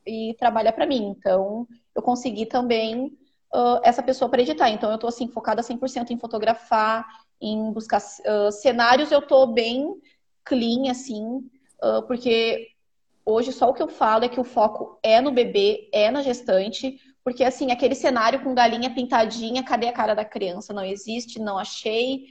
e 0.05 0.35
trabalha 0.39 0.73
para 0.73 0.87
mim. 0.87 1.15
Então, 1.15 1.67
eu 1.93 2.01
consegui 2.01 2.47
também 2.47 3.15
uh, 3.53 3.79
essa 3.83 4.01
pessoa 4.01 4.27
para 4.27 4.41
editar. 4.41 4.71
Então, 4.71 4.89
eu 4.89 4.95
estou 4.95 5.07
assim, 5.07 5.27
focada 5.27 5.61
100% 5.61 6.09
em 6.09 6.17
fotografar, 6.17 7.05
em 7.39 7.71
buscar 7.71 8.01
uh, 8.01 8.51
cenários. 8.51 9.11
Eu 9.11 9.19
estou 9.19 9.45
bem 9.45 10.01
clean, 10.43 10.89
assim, 10.89 11.47
uh, 11.83 12.01
porque 12.07 12.69
hoje 13.23 13.51
só 13.51 13.69
o 13.69 13.73
que 13.73 13.83
eu 13.83 13.87
falo 13.87 14.25
é 14.25 14.29
que 14.29 14.39
o 14.39 14.43
foco 14.43 14.97
é 15.03 15.21
no 15.21 15.31
bebê, 15.31 15.89
é 15.93 16.09
na 16.09 16.23
gestante. 16.23 16.97
Porque, 17.27 17.43
assim, 17.43 17.73
aquele 17.73 17.93
cenário 17.93 18.41
com 18.41 18.55
galinha 18.55 18.89
pintadinha, 18.89 19.61
cadê 19.61 19.89
a 19.89 19.91
cara 19.91 20.15
da 20.15 20.23
criança? 20.23 20.73
Não 20.73 20.85
existe, 20.85 21.41
não 21.41 21.57
achei. 21.57 22.23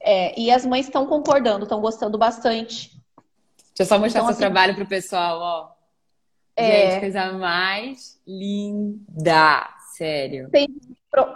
É, 0.00 0.38
e 0.38 0.48
as 0.48 0.64
mães 0.64 0.86
estão 0.86 1.06
concordando, 1.06 1.64
estão 1.64 1.80
gostando 1.80 2.16
bastante. 2.16 2.92
Deixa 3.56 3.80
eu 3.80 3.86
só 3.86 3.98
mostrar 3.98 4.20
então, 4.20 4.26
seu 4.26 4.30
assim, 4.30 4.38
trabalho 4.38 4.76
pro 4.76 4.86
pessoal, 4.86 5.40
ó. 5.40 5.70
É... 6.54 6.92
Gente, 6.92 7.00
coisa 7.00 7.32
mais 7.32 8.22
linda, 8.24 9.68
sério. 9.96 10.48
Tem 10.50 10.68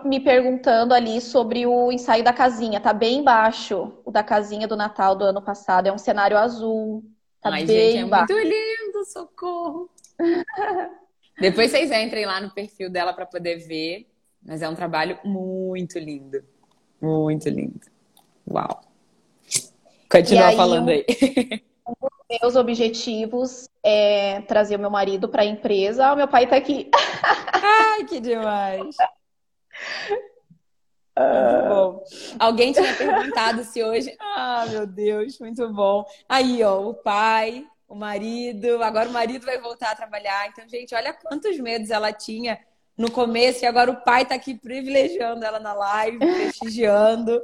me 0.04 0.20
perguntando 0.20 0.94
ali 0.94 1.20
sobre 1.20 1.66
o 1.66 1.90
ensaio 1.90 2.22
da 2.22 2.32
casinha, 2.32 2.78
tá 2.78 2.92
bem 2.92 3.20
baixo. 3.20 3.94
O 4.04 4.12
da 4.12 4.22
casinha 4.22 4.68
do 4.68 4.76
Natal 4.76 5.16
do 5.16 5.24
ano 5.24 5.42
passado 5.42 5.88
é 5.88 5.92
um 5.92 5.98
cenário 5.98 6.38
azul. 6.38 7.02
Tá 7.40 7.50
Ai, 7.50 7.64
bem 7.64 7.90
gente, 7.90 8.04
é 8.04 8.08
baixo. 8.08 8.32
muito 8.32 8.48
lindo, 8.48 9.04
socorro. 9.06 9.90
Depois 11.38 11.70
vocês 11.70 11.90
entrem 11.90 12.24
lá 12.24 12.40
no 12.40 12.50
perfil 12.50 12.90
dela 12.90 13.12
para 13.12 13.26
poder 13.26 13.58
ver. 13.58 14.06
Mas 14.42 14.62
é 14.62 14.68
um 14.68 14.74
trabalho 14.74 15.18
muito 15.24 15.98
lindo. 15.98 16.42
Muito 17.00 17.48
lindo. 17.48 17.80
Uau. 18.48 18.80
Continua 20.08 20.48
aí, 20.48 20.56
falando 20.56 20.88
aí. 20.88 21.04
Um 21.86 21.94
dos 22.06 22.40
meus 22.40 22.56
objetivos 22.56 23.68
é 23.82 24.40
trazer 24.42 24.76
o 24.76 24.78
meu 24.78 24.90
marido 24.90 25.28
para 25.28 25.42
a 25.42 25.46
empresa. 25.46 26.06
Ah, 26.06 26.12
o 26.12 26.16
meu 26.16 26.28
pai 26.28 26.44
está 26.44 26.56
aqui. 26.56 26.88
Ai, 27.52 28.04
que 28.04 28.20
demais. 28.20 28.96
Muito 31.18 31.68
bom. 31.68 32.04
Alguém 32.38 32.72
tinha 32.72 32.94
perguntado 32.94 33.64
se 33.64 33.82
hoje. 33.82 34.14
Ah, 34.20 34.64
meu 34.68 34.86
Deus, 34.86 35.38
muito 35.40 35.68
bom. 35.72 36.04
Aí, 36.28 36.62
ó, 36.62 36.88
o 36.88 36.94
pai 36.94 37.66
o 37.88 37.94
marido, 37.94 38.82
agora 38.82 39.08
o 39.08 39.12
marido 39.12 39.46
vai 39.46 39.58
voltar 39.58 39.92
a 39.92 39.96
trabalhar. 39.96 40.48
Então, 40.48 40.68
gente, 40.68 40.94
olha 40.94 41.12
quantos 41.12 41.58
medos 41.58 41.90
ela 41.90 42.12
tinha 42.12 42.58
no 42.96 43.10
começo 43.10 43.64
e 43.64 43.66
agora 43.66 43.90
o 43.90 44.02
pai 44.02 44.22
está 44.22 44.34
aqui 44.34 44.54
privilegiando 44.54 45.44
ela 45.44 45.60
na 45.60 45.72
live, 45.72 46.18
prestigiando. 46.18 47.40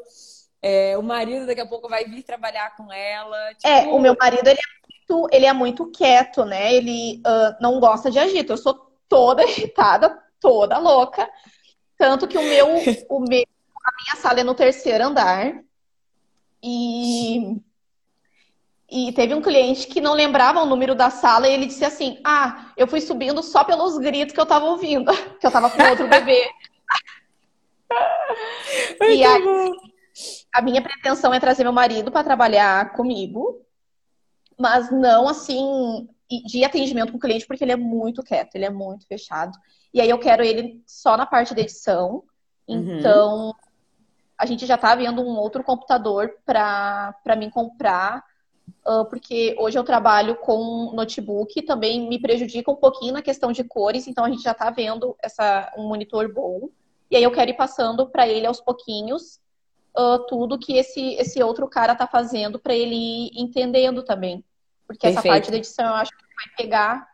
É, 0.61 0.97
o 0.97 1.03
marido 1.03 1.47
daqui 1.47 1.61
a 1.61 1.67
pouco 1.67 1.89
vai 1.89 2.05
vir 2.05 2.23
trabalhar 2.23 2.75
com 2.77 2.93
ela. 2.93 3.55
Tipo... 3.55 3.69
É, 3.69 3.87
o 3.89 3.99
meu 3.99 4.17
marido 4.19 4.47
ele 4.49 4.61
é 4.61 5.13
muito, 5.13 5.29
ele 5.33 5.47
é 5.47 5.53
muito 5.53 5.91
quieto, 5.91 6.45
né? 6.45 6.73
Ele 6.75 7.21
uh, 7.27 7.57
não 7.61 7.79
gosta 7.79 8.11
de 8.11 8.19
agito. 8.19 8.53
Eu 8.53 8.57
sou 8.57 8.93
toda 9.09 9.43
agitada, 9.45 10.17
toda 10.41 10.79
louca. 10.79 11.29
Tanto 11.99 12.27
que 12.27 12.39
o 12.39 12.43
meu, 12.43 12.67
o 13.09 13.21
meu, 13.21 13.45
a 13.85 13.91
minha 14.03 14.17
sala 14.17 14.41
é 14.41 14.45
no 14.45 14.55
terceiro 14.55 15.05
andar. 15.05 15.63
E 16.63 17.61
e 18.93 19.11
teve 19.13 19.35
um 19.35 19.41
cliente 19.41 19.87
que 19.87 20.03
não 20.03 20.13
lembrava 20.13 20.61
o 20.61 20.67
número 20.67 20.95
da 20.95 21.09
sala 21.09 21.49
e 21.49 21.55
ele 21.55 21.65
disse 21.65 21.83
assim: 21.83 22.21
Ah, 22.23 22.73
eu 22.77 22.87
fui 22.87 23.01
subindo 23.01 23.43
só 23.43 23.65
pelos 23.65 23.97
gritos 23.97 24.35
que 24.35 24.41
eu 24.41 24.45
tava 24.45 24.67
ouvindo, 24.67 25.11
que 25.41 25.47
eu 25.47 25.51
tava 25.51 25.71
com 25.71 25.83
outro 25.83 26.07
bebê. 26.07 26.51
e 29.01 29.25
aí, 29.25 29.73
a 30.55 30.61
minha 30.61 30.83
pretensão 30.83 31.33
é 31.33 31.41
trazer 31.41 31.63
meu 31.63 31.73
marido 31.73 32.13
para 32.13 32.23
trabalhar 32.23 32.93
comigo, 32.93 33.65
mas 34.59 34.91
não 34.91 35.27
assim 35.27 36.07
de 36.47 36.63
atendimento 36.63 37.13
com 37.13 37.19
o 37.19 37.21
cliente, 37.21 37.47
porque 37.47 37.65
ele 37.65 37.73
é 37.73 37.77
muito 37.77 38.23
quieto, 38.23 38.55
ele 38.57 38.67
é 38.67 38.71
muito 38.71 39.07
fechado. 39.07 39.59
E 39.93 40.03
aí 40.03 40.11
eu 40.11 40.19
quero 40.19 40.45
ele 40.45 40.83
só 40.87 41.17
na 41.17 41.25
parte 41.25 41.55
da 41.55 41.63
edição. 41.63 42.25
Uhum. 42.69 42.99
Então, 42.99 43.55
a 44.39 44.45
gente 44.45 44.67
já 44.67 44.77
tá 44.77 44.95
vendo 44.95 45.23
um 45.23 45.37
outro 45.37 45.65
computador 45.65 46.35
para 46.45 47.37
mim 47.37 47.49
comprar 47.51 48.23
porque 49.09 49.55
hoje 49.59 49.79
eu 49.79 49.85
trabalho 49.85 50.37
com 50.37 50.93
notebook, 50.95 51.63
também 51.63 52.09
me 52.09 52.19
prejudica 52.21 52.71
um 52.71 52.77
pouquinho 52.77 53.13
na 53.13 53.23
questão 53.23 53.53
de 53.53 53.63
cores, 53.63 54.07
então 54.07 54.25
a 54.25 54.31
gente 54.31 54.43
já 54.43 54.53
está 54.53 54.71
vendo 54.71 55.17
essa, 55.23 55.73
um 55.77 55.87
monitor 55.87 56.33
bom. 56.33 56.69
E 57.11 57.17
aí 57.17 57.23
eu 57.23 57.31
quero 57.31 57.51
ir 57.51 57.57
passando 57.57 58.09
para 58.09 58.27
ele 58.27 58.47
aos 58.47 58.61
pouquinhos 58.61 59.41
uh, 59.97 60.19
tudo 60.27 60.59
que 60.59 60.77
esse, 60.77 61.15
esse 61.15 61.43
outro 61.43 61.69
cara 61.69 61.93
está 61.93 62.07
fazendo 62.07 62.59
para 62.59 62.75
ele 62.75 62.95
ir 62.95 63.31
entendendo 63.35 64.03
também. 64.03 64.45
Porque 64.87 65.07
Perfeito. 65.07 65.19
essa 65.19 65.29
parte 65.29 65.51
da 65.51 65.57
edição 65.57 65.87
eu 65.87 65.95
acho 65.95 66.11
que 66.11 66.25
vai 66.25 66.55
pegar 66.57 67.09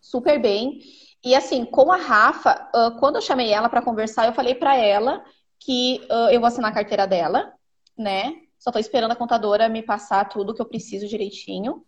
super 0.00 0.40
bem. 0.40 0.80
E 1.24 1.34
assim, 1.34 1.64
com 1.64 1.90
a 1.90 1.96
Rafa, 1.96 2.70
uh, 2.74 2.98
quando 2.98 3.16
eu 3.16 3.22
chamei 3.22 3.50
ela 3.50 3.68
para 3.68 3.82
conversar, 3.82 4.26
eu 4.26 4.32
falei 4.32 4.54
para 4.54 4.76
ela 4.76 5.24
que 5.58 6.06
uh, 6.10 6.30
eu 6.30 6.40
vou 6.40 6.46
assinar 6.46 6.70
a 6.70 6.74
carteira 6.74 7.06
dela, 7.06 7.52
né? 7.96 8.42
Só 8.58 8.72
tô 8.72 8.78
esperando 8.78 9.12
a 9.12 9.16
contadora 9.16 9.68
me 9.68 9.82
passar 9.82 10.28
tudo 10.28 10.54
que 10.54 10.60
eu 10.60 10.66
preciso 10.66 11.06
direitinho. 11.06 11.84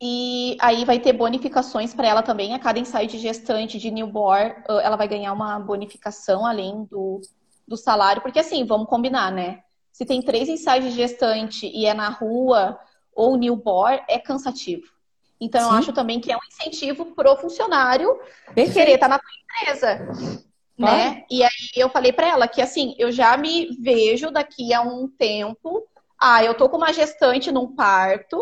E 0.00 0.56
aí 0.60 0.84
vai 0.84 0.98
ter 0.98 1.12
bonificações 1.12 1.94
para 1.94 2.08
ela 2.08 2.22
também. 2.22 2.52
A 2.52 2.58
cada 2.58 2.78
ensaio 2.78 3.08
de 3.08 3.18
gestante 3.18 3.78
de 3.78 3.90
newborn, 3.90 4.54
ela 4.68 4.96
vai 4.96 5.08
ganhar 5.08 5.32
uma 5.32 5.58
bonificação 5.58 6.44
além 6.44 6.84
do, 6.84 7.20
do 7.66 7.76
salário. 7.76 8.20
Porque 8.20 8.38
assim, 8.38 8.66
vamos 8.66 8.88
combinar, 8.88 9.30
né? 9.30 9.62
Se 9.92 10.04
tem 10.04 10.20
três 10.20 10.48
ensaios 10.48 10.86
de 10.86 10.90
gestante 10.90 11.66
e 11.66 11.86
é 11.86 11.94
na 11.94 12.08
rua 12.08 12.78
ou 13.14 13.36
newborn, 13.36 14.02
é 14.08 14.18
cansativo. 14.18 14.92
Então, 15.40 15.60
Sim. 15.60 15.66
eu 15.68 15.72
acho 15.74 15.92
também 15.92 16.20
que 16.20 16.32
é 16.32 16.36
um 16.36 16.40
incentivo 16.48 17.14
pro 17.14 17.36
funcionário 17.36 18.12
Perfeito. 18.46 18.72
querer 18.72 18.94
estar 18.94 19.08
tá 19.08 19.14
na 19.14 19.18
tua 19.18 19.30
empresa. 19.42 20.44
Né? 20.76 21.24
E 21.30 21.42
aí 21.42 21.50
eu 21.76 21.88
falei 21.88 22.12
para 22.12 22.28
ela 22.28 22.48
que 22.48 22.60
assim, 22.60 22.94
eu 22.98 23.12
já 23.12 23.36
me 23.36 23.76
vejo 23.80 24.30
daqui 24.30 24.74
a 24.74 24.80
um 24.80 25.08
tempo. 25.08 25.86
Ah, 26.18 26.42
eu 26.42 26.54
tô 26.54 26.68
com 26.68 26.76
uma 26.76 26.92
gestante 26.92 27.52
num 27.52 27.74
parto 27.74 28.36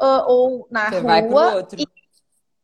uh, 0.00 0.24
ou 0.26 0.68
na 0.70 0.90
Você 0.90 1.00
rua. 1.00 1.68
E, 1.76 1.86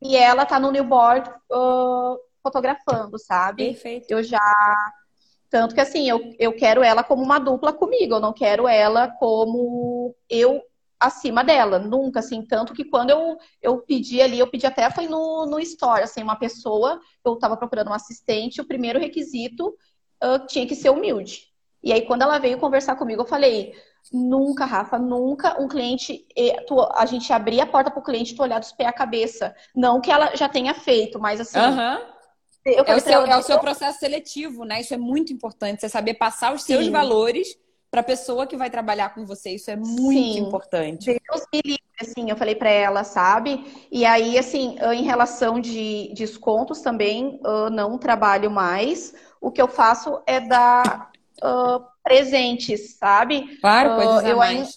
e, 0.03 0.17
ela 0.17 0.47
tá 0.47 0.61
no 0.61 0.71
newborn 0.71 1.29
uh, 1.51 2.19
fotografando, 2.43 3.19
sabe? 3.19 3.73
Perfeito. 3.73 4.11
Eu 4.11 4.23
já. 4.23 4.93
Tanto 5.51 5.75
que 5.75 5.81
assim, 5.81 6.09
eu, 6.09 6.35
eu 6.39 6.53
quero 6.55 6.83
ela 6.83 7.03
como 7.03 7.23
uma 7.23 7.39
dupla 7.39 7.73
comigo, 7.73 8.15
eu 8.15 8.21
não 8.21 8.35
quero 8.35 8.69
ela 8.69 9.09
como 9.09 10.15
eu 10.29 10.63
acima 10.99 11.45
dela, 11.45 11.79
nunca, 11.79 12.21
assim, 12.21 12.43
tanto 12.43 12.73
que 12.73 12.85
quando 12.85 13.11
eu, 13.11 13.37
eu 13.63 13.79
pedi 13.79 14.21
ali, 14.21 14.39
eu 14.39 14.51
pedi 14.51 14.67
até 14.67 14.91
foi 14.91 15.07
no, 15.07 15.47
no 15.47 15.61
Store, 15.61 16.03
assim, 16.03 16.23
uma 16.23 16.37
pessoa, 16.37 17.01
eu 17.25 17.35
estava 17.35 17.57
procurando 17.57 17.91
um 17.91 17.95
assistente, 17.95 18.61
o 18.61 18.67
primeiro 18.67 18.99
requisito 18.99 19.69
uh, 20.23 20.45
tinha 20.47 20.67
que 20.67 20.75
ser 20.75 20.91
humilde. 20.91 21.47
E 21.83 21.93
aí, 21.93 22.03
quando 22.03 22.23
ela 22.23 22.39
veio 22.39 22.59
conversar 22.59 22.97
comigo, 22.97 23.23
eu 23.23 23.27
falei, 23.27 23.73
nunca, 24.13 24.65
Rafa, 24.65 24.99
nunca 24.99 25.61
um 25.61 25.69
cliente, 25.69 26.27
tu, 26.67 26.81
a 26.81 27.07
gente 27.07 27.33
abrir 27.33 27.61
a 27.61 27.67
porta 27.67 27.91
para 27.91 28.01
o 28.01 28.05
cliente, 28.05 28.35
tu 28.35 28.43
olhar 28.43 28.59
dos 28.59 28.73
pés 28.73 28.89
à 28.89 28.93
cabeça. 28.93 29.55
Não 29.75 30.01
que 30.01 30.11
ela 30.11 30.35
já 30.35 30.49
tenha 30.49 30.75
feito, 30.75 31.21
mas 31.21 31.41
assim... 31.41 31.59
Uhum. 31.59 32.19
É 32.67 32.95
o, 32.95 33.01
seu, 33.01 33.13
ela, 33.13 33.33
é 33.33 33.37
o 33.39 33.43
seu 33.43 33.59
processo 33.61 33.99
seletivo, 33.99 34.65
né? 34.65 34.81
Isso 34.81 34.93
é 34.93 34.99
muito 34.99 35.33
importante, 35.33 35.81
você 35.81 35.89
saber 35.89 36.15
passar 36.15 36.53
os 36.53 36.65
seus 36.65 36.87
valores 36.89 37.57
para 37.91 38.01
a 38.01 38.05
pessoa 38.05 38.47
que 38.47 38.57
vai 38.57 38.71
trabalhar 38.71 39.15
com 39.15 39.25
você. 39.25 39.51
Isso 39.51 39.71
é 39.71 39.77
muito 39.77 40.13
Sim. 40.13 40.39
importante. 40.39 41.07
Deus 41.07 41.45
me 41.53 41.61
livre, 41.65 41.83
assim, 42.01 42.31
eu 42.31 42.37
falei 42.37 42.55
para 42.55 42.71
ela, 42.71 43.03
sabe? 43.03 43.65
E 43.91 44.05
aí, 44.05 44.39
assim, 44.39 44.77
em 44.93 45.05
relação 45.05 45.59
de 45.59 46.13
descontos 46.15 46.81
também, 46.81 47.41
eu 47.43 47.71
não 47.71 47.97
trabalho 47.99 48.51
mais. 48.51 49.15
O 49.41 49.51
que 49.51 49.61
eu 49.61 49.69
faço 49.69 50.21
é 50.27 50.41
dar 50.41 51.11
uh, 51.43 51.85
presentes, 52.03 52.97
sabe? 52.97 53.59
Claro, 53.59 53.91
uh, 53.91 54.21
eu 54.27 54.37
mais. 54.37 54.59
Ainda, 54.59 54.71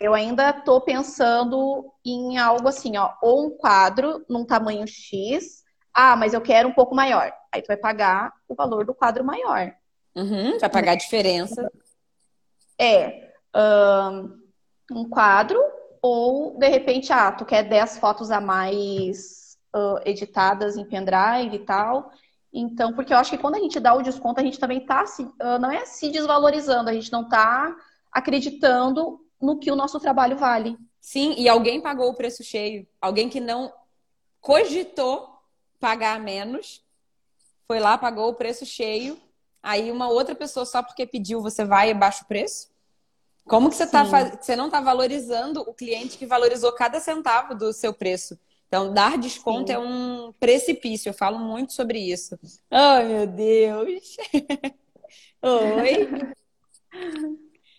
eu 0.00 0.14
ainda 0.14 0.52
tô 0.52 0.80
pensando 0.80 1.92
em 2.04 2.36
algo 2.36 2.68
assim, 2.68 2.96
ó, 2.96 3.12
ou 3.22 3.46
um 3.46 3.50
quadro 3.50 4.24
num 4.28 4.44
tamanho 4.44 4.86
X. 4.86 5.64
Ah, 5.94 6.16
mas 6.16 6.34
eu 6.34 6.40
quero 6.40 6.68
um 6.68 6.72
pouco 6.72 6.94
maior. 6.94 7.32
Aí 7.52 7.62
tu 7.62 7.68
vai 7.68 7.76
pagar 7.76 8.32
o 8.48 8.54
valor 8.54 8.84
do 8.84 8.94
quadro 8.94 9.24
maior. 9.24 9.72
Uhum, 10.14 10.58
vai 10.58 10.68
pagar 10.68 10.92
a 10.92 10.96
diferença 10.96 11.70
é 12.78 13.32
um, 14.90 15.08
quadro 15.08 15.58
ou, 16.00 16.56
de 16.56 16.68
repente, 16.68 17.12
ah, 17.12 17.32
tu 17.32 17.44
quer 17.44 17.64
10 17.64 17.98
fotos 17.98 18.30
a 18.30 18.40
mais 18.40 19.58
uh, 19.74 19.98
editadas 20.04 20.76
em 20.76 20.84
pendrive 20.84 21.56
e 21.56 21.58
tal. 21.58 22.12
Então, 22.52 22.94
porque 22.94 23.12
eu 23.12 23.18
acho 23.18 23.30
que 23.30 23.38
quando 23.38 23.56
a 23.56 23.60
gente 23.60 23.80
dá 23.80 23.94
o 23.94 24.02
desconto, 24.02 24.40
a 24.40 24.44
gente 24.44 24.58
também 24.58 24.80
tá, 24.86 25.04
se, 25.06 25.22
uh, 25.22 25.58
não 25.60 25.70
é 25.70 25.84
se 25.84 26.08
desvalorizando, 26.10 26.88
a 26.88 26.92
gente 26.92 27.12
não 27.12 27.28
tá 27.28 27.76
acreditando 28.12 29.20
no 29.40 29.58
que 29.58 29.70
o 29.70 29.76
nosso 29.76 29.98
trabalho 29.98 30.36
vale. 30.36 30.78
Sim, 31.00 31.34
e 31.36 31.48
alguém 31.48 31.80
pagou 31.80 32.10
o 32.10 32.14
preço 32.14 32.42
cheio. 32.42 32.86
Alguém 33.00 33.28
que 33.28 33.40
não 33.40 33.72
cogitou 34.40 35.28
pagar 35.80 36.20
menos, 36.20 36.82
foi 37.66 37.80
lá, 37.80 37.98
pagou 37.98 38.30
o 38.30 38.34
preço 38.34 38.64
cheio 38.64 39.18
Aí 39.62 39.90
uma 39.90 40.08
outra 40.08 40.34
pessoa, 40.34 40.64
só 40.64 40.82
porque 40.82 41.06
pediu, 41.06 41.40
você 41.40 41.64
vai 41.64 41.90
e 41.90 41.94
baixa 41.94 42.24
o 42.24 42.28
preço? 42.28 42.68
Como 43.44 43.70
que 43.70 43.76
você, 43.76 43.86
tá, 43.86 44.04
você 44.04 44.54
não 44.54 44.66
está 44.66 44.80
valorizando 44.80 45.62
o 45.62 45.72
cliente 45.72 46.18
que 46.18 46.26
valorizou 46.26 46.70
cada 46.72 47.00
centavo 47.00 47.54
do 47.54 47.72
seu 47.72 47.94
preço? 47.94 48.38
Então, 48.68 48.92
dar 48.92 49.16
desconto 49.16 49.68
Sim. 49.68 49.72
é 49.72 49.78
um 49.78 50.32
precipício. 50.38 51.08
Eu 51.08 51.14
falo 51.14 51.38
muito 51.38 51.72
sobre 51.72 51.98
isso. 51.98 52.38
Ai, 52.70 53.06
meu 53.06 53.26
Deus! 53.26 54.16
Oi! 55.42 56.10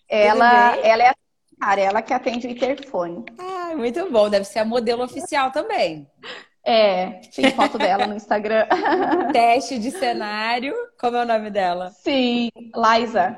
Ela, 0.10 0.76
ela 0.78 1.04
é 1.04 1.10
a 1.10 1.16
cara, 1.60 1.82
ela 1.82 2.02
que 2.02 2.14
atende 2.14 2.48
o 2.48 2.50
interfone. 2.50 3.24
Ah, 3.38 3.76
muito 3.76 4.10
bom. 4.10 4.28
Deve 4.28 4.46
ser 4.46 4.60
a 4.60 4.66
modelo 4.66 5.04
oficial 5.04 5.52
também. 5.52 6.10
É, 6.72 7.22
tem 7.36 7.50
foto 7.50 7.80
dela 7.80 8.06
no 8.06 8.14
Instagram. 8.14 8.68
Teste 9.34 9.80
de 9.80 9.90
cenário. 9.90 10.76
Como 11.00 11.18
é 11.18 11.24
o 11.24 11.26
nome 11.26 11.50
dela? 11.50 11.90
Sim, 11.90 12.52
Liza. 12.56 13.36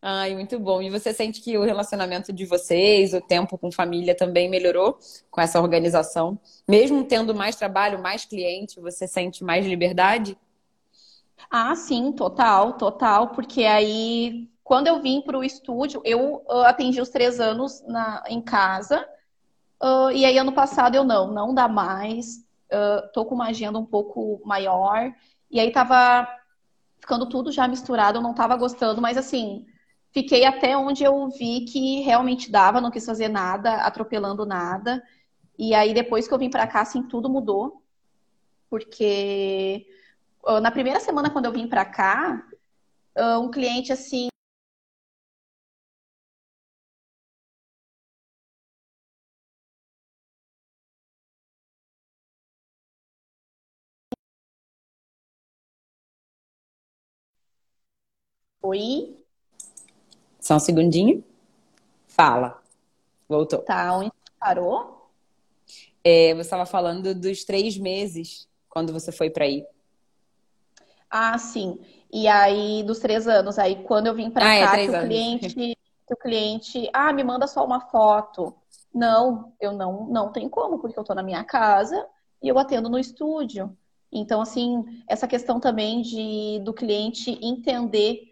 Ai, 0.00 0.34
muito 0.34 0.58
bom. 0.58 0.80
E 0.80 0.88
você 0.88 1.12
sente 1.12 1.42
que 1.42 1.58
o 1.58 1.64
relacionamento 1.64 2.32
de 2.32 2.46
vocês, 2.46 3.12
o 3.12 3.20
tempo 3.20 3.58
com 3.58 3.70
família 3.70 4.16
também 4.16 4.48
melhorou 4.48 4.98
com 5.30 5.38
essa 5.42 5.60
organização? 5.60 6.40
Mesmo 6.66 7.04
tendo 7.04 7.34
mais 7.34 7.56
trabalho, 7.56 8.00
mais 8.00 8.24
cliente, 8.24 8.80
você 8.80 9.06
sente 9.06 9.44
mais 9.44 9.66
liberdade? 9.66 10.34
Ah, 11.50 11.76
sim, 11.76 12.10
total, 12.10 12.78
total. 12.78 13.28
Porque 13.32 13.64
aí, 13.64 14.48
quando 14.64 14.86
eu 14.86 15.02
vim 15.02 15.20
para 15.20 15.36
o 15.36 15.44
estúdio, 15.44 16.00
eu 16.06 16.42
uh, 16.48 16.62
atendi 16.64 17.02
os 17.02 17.10
três 17.10 17.38
anos 17.38 17.82
na, 17.86 18.24
em 18.28 18.40
casa. 18.40 19.06
Uh, 19.78 20.10
e 20.12 20.24
aí, 20.24 20.38
ano 20.38 20.52
passado, 20.52 20.94
eu 20.94 21.04
não, 21.04 21.30
não 21.30 21.52
dá 21.52 21.68
mais 21.68 22.50
uh, 22.72 23.08
tô 23.12 23.24
com 23.24 23.34
uma 23.34 23.48
agenda 23.48 23.78
um 23.78 23.86
pouco 23.86 24.40
maior. 24.44 25.12
E 25.50 25.60
aí 25.60 25.70
tava 25.70 26.26
ficando 27.00 27.28
tudo 27.28 27.52
já 27.52 27.68
misturado, 27.68 28.18
eu 28.18 28.22
não 28.22 28.34
tava 28.34 28.56
gostando, 28.56 29.00
mas 29.00 29.16
assim, 29.18 29.66
fiquei 30.12 30.44
até 30.44 30.76
onde 30.76 31.04
eu 31.04 31.28
vi 31.28 31.64
que 31.64 32.00
realmente 32.00 32.50
dava, 32.50 32.80
não 32.80 32.90
quis 32.90 33.04
fazer 33.04 33.28
nada, 33.28 33.74
atropelando 33.82 34.46
nada. 34.46 35.02
E 35.58 35.74
aí 35.74 35.92
depois 35.92 36.26
que 36.26 36.34
eu 36.34 36.38
vim 36.38 36.50
para 36.50 36.66
cá, 36.66 36.80
assim, 36.80 37.02
tudo 37.02 37.28
mudou. 37.28 37.82
Porque 38.70 39.86
uh, 40.44 40.60
na 40.60 40.70
primeira 40.70 41.00
semana 41.00 41.28
quando 41.28 41.46
eu 41.46 41.52
vim 41.52 41.68
para 41.68 41.84
cá, 41.84 42.42
uh, 43.18 43.40
um 43.40 43.50
cliente 43.50 43.92
assim 43.92 44.31
Oi? 58.62 59.16
Só 60.38 60.54
um 60.54 60.60
segundinho. 60.60 61.24
Fala. 62.06 62.62
Voltou. 63.28 63.58
Tá, 63.60 63.96
onde 63.96 64.12
parou? 64.38 65.10
É, 66.04 66.32
você 66.34 66.42
estava 66.42 66.64
falando 66.64 67.12
dos 67.12 67.44
três 67.44 67.76
meses 67.76 68.48
quando 68.68 68.92
você 68.92 69.10
foi 69.10 69.30
para 69.30 69.44
aí. 69.44 69.66
Ah, 71.10 71.36
sim. 71.38 71.78
E 72.12 72.28
aí, 72.28 72.84
dos 72.84 73.00
três 73.00 73.26
anos. 73.26 73.58
Aí, 73.58 73.82
quando 73.84 74.06
eu 74.06 74.14
vim 74.14 74.30
para 74.30 74.48
ah, 74.48 74.54
é, 74.54 74.64
cá, 74.64 74.80
é, 74.80 74.88
o 74.88 75.06
cliente, 75.06 75.78
o 76.08 76.16
cliente, 76.16 76.90
ah, 76.92 77.12
me 77.12 77.24
manda 77.24 77.46
só 77.48 77.64
uma 77.64 77.80
foto. 77.80 78.54
Não, 78.94 79.52
eu 79.60 79.72
não, 79.72 80.06
não 80.06 80.30
tem 80.30 80.48
como, 80.48 80.78
porque 80.78 80.98
eu 80.98 81.04
tô 81.04 81.14
na 81.14 81.22
minha 81.22 81.42
casa 81.42 82.06
e 82.40 82.48
eu 82.48 82.58
atendo 82.58 82.88
no 82.88 82.98
estúdio. 82.98 83.76
Então, 84.12 84.40
assim, 84.40 85.02
essa 85.08 85.26
questão 85.26 85.58
também 85.58 86.02
de 86.02 86.60
do 86.64 86.72
cliente 86.72 87.38
entender 87.42 88.31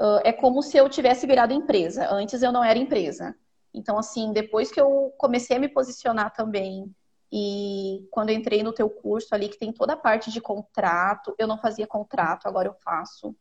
uh, 0.00 0.20
é 0.24 0.32
como 0.32 0.62
se 0.62 0.76
eu 0.76 0.88
tivesse 0.88 1.26
virado 1.26 1.52
empresa. 1.52 2.08
Antes 2.10 2.42
eu 2.42 2.52
não 2.52 2.64
era 2.64 2.78
empresa. 2.78 3.34
Então, 3.72 3.98
assim, 3.98 4.32
depois 4.32 4.70
que 4.70 4.80
eu 4.80 5.12
comecei 5.18 5.56
a 5.56 5.60
me 5.60 5.68
posicionar 5.68 6.32
também, 6.32 6.90
e 7.30 8.06
quando 8.10 8.30
entrei 8.30 8.62
no 8.62 8.72
teu 8.72 8.88
curso 8.88 9.34
ali, 9.34 9.48
que 9.48 9.58
tem 9.58 9.72
toda 9.72 9.94
a 9.94 9.96
parte 9.96 10.30
de 10.30 10.40
contrato, 10.40 11.34
eu 11.38 11.46
não 11.46 11.58
fazia 11.58 11.86
contrato, 11.86 12.46
agora 12.46 12.68
eu 12.68 12.74
faço. 12.74 13.34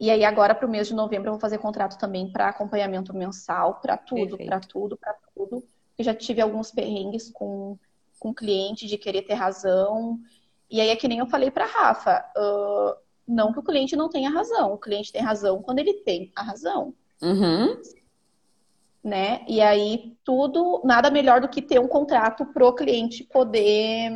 E 0.00 0.10
aí, 0.10 0.24
agora 0.24 0.54
para 0.54 0.66
o 0.66 0.70
mês 0.70 0.88
de 0.88 0.94
novembro, 0.94 1.28
eu 1.28 1.32
vou 1.32 1.40
fazer 1.40 1.58
contrato 1.58 1.98
também 1.98 2.32
para 2.32 2.48
acompanhamento 2.48 3.14
mensal, 3.14 3.80
para 3.80 3.96
tudo, 3.96 4.36
para 4.38 4.60
tudo, 4.60 4.96
para 4.96 5.14
tudo. 5.34 5.64
Eu 5.96 6.04
já 6.04 6.14
tive 6.14 6.40
alguns 6.40 6.70
perrengues 6.70 7.30
com, 7.30 7.76
com 8.18 8.32
cliente 8.32 8.86
de 8.86 8.96
querer 8.96 9.22
ter 9.22 9.34
razão. 9.34 10.18
E 10.70 10.80
aí 10.80 10.88
é 10.88 10.96
que 10.96 11.08
nem 11.08 11.18
eu 11.18 11.26
falei 11.26 11.50
para 11.50 11.66
Rafa. 11.66 12.24
Uh, 12.36 12.96
não 13.28 13.52
que 13.52 13.58
o 13.58 13.62
cliente 13.62 13.94
não 13.94 14.08
tenha 14.08 14.30
razão, 14.30 14.72
o 14.72 14.78
cliente 14.78 15.12
tem 15.12 15.22
razão 15.22 15.62
quando 15.62 15.78
ele 15.80 15.94
tem 15.94 16.32
a 16.34 16.42
razão. 16.42 16.94
Uhum. 17.20 17.80
Né? 19.04 19.44
E 19.46 19.60
aí 19.60 20.16
tudo, 20.24 20.80
nada 20.84 21.10
melhor 21.10 21.40
do 21.40 21.48
que 21.48 21.62
ter 21.62 21.78
um 21.78 21.86
contrato 21.86 22.46
pro 22.46 22.74
cliente 22.74 23.24
poder 23.24 24.10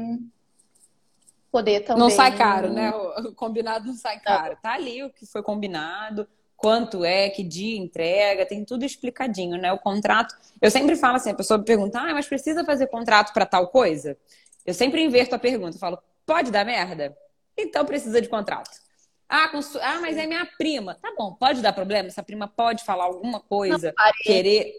poder 1.50 1.80
também. 1.80 2.02
Não 2.02 2.10
sai 2.10 2.34
caro, 2.34 2.72
né? 2.72 2.90
O 2.90 3.34
combinado 3.34 3.86
não 3.86 3.94
sai 3.94 4.18
caro. 4.20 4.56
Tá 4.62 4.72
ali 4.72 5.04
o 5.04 5.10
que 5.10 5.26
foi 5.26 5.42
combinado, 5.42 6.26
quanto 6.56 7.04
é, 7.04 7.28
que 7.28 7.42
dia 7.42 7.76
entrega, 7.78 8.46
tem 8.46 8.64
tudo 8.64 8.84
explicadinho, 8.84 9.58
né? 9.58 9.70
O 9.72 9.78
contrato. 9.78 10.34
Eu 10.60 10.70
sempre 10.70 10.96
falo 10.96 11.16
assim, 11.16 11.30
a 11.30 11.34
pessoa 11.34 11.58
me 11.58 11.64
pergunta, 11.64 12.00
ah, 12.00 12.14
mas 12.14 12.26
precisa 12.26 12.64
fazer 12.64 12.86
contrato 12.86 13.34
para 13.34 13.44
tal 13.44 13.68
coisa? 13.68 14.16
Eu 14.64 14.72
sempre 14.72 15.02
inverto 15.02 15.34
a 15.34 15.38
pergunta, 15.38 15.78
falo, 15.78 15.98
pode 16.24 16.50
dar 16.50 16.64
merda? 16.64 17.14
Então 17.56 17.84
precisa 17.84 18.20
de 18.22 18.28
contrato. 18.28 18.70
Ah, 19.34 19.50
ah, 19.80 19.98
mas 20.00 20.18
é 20.18 20.26
minha 20.26 20.46
prima. 20.58 20.94
Tá 21.00 21.10
bom, 21.16 21.32
pode 21.32 21.62
dar 21.62 21.72
problema? 21.72 22.08
Essa 22.08 22.22
prima 22.22 22.46
pode 22.46 22.84
falar 22.84 23.04
alguma 23.04 23.40
coisa, 23.40 23.94
não, 23.96 24.12
querer 24.22 24.74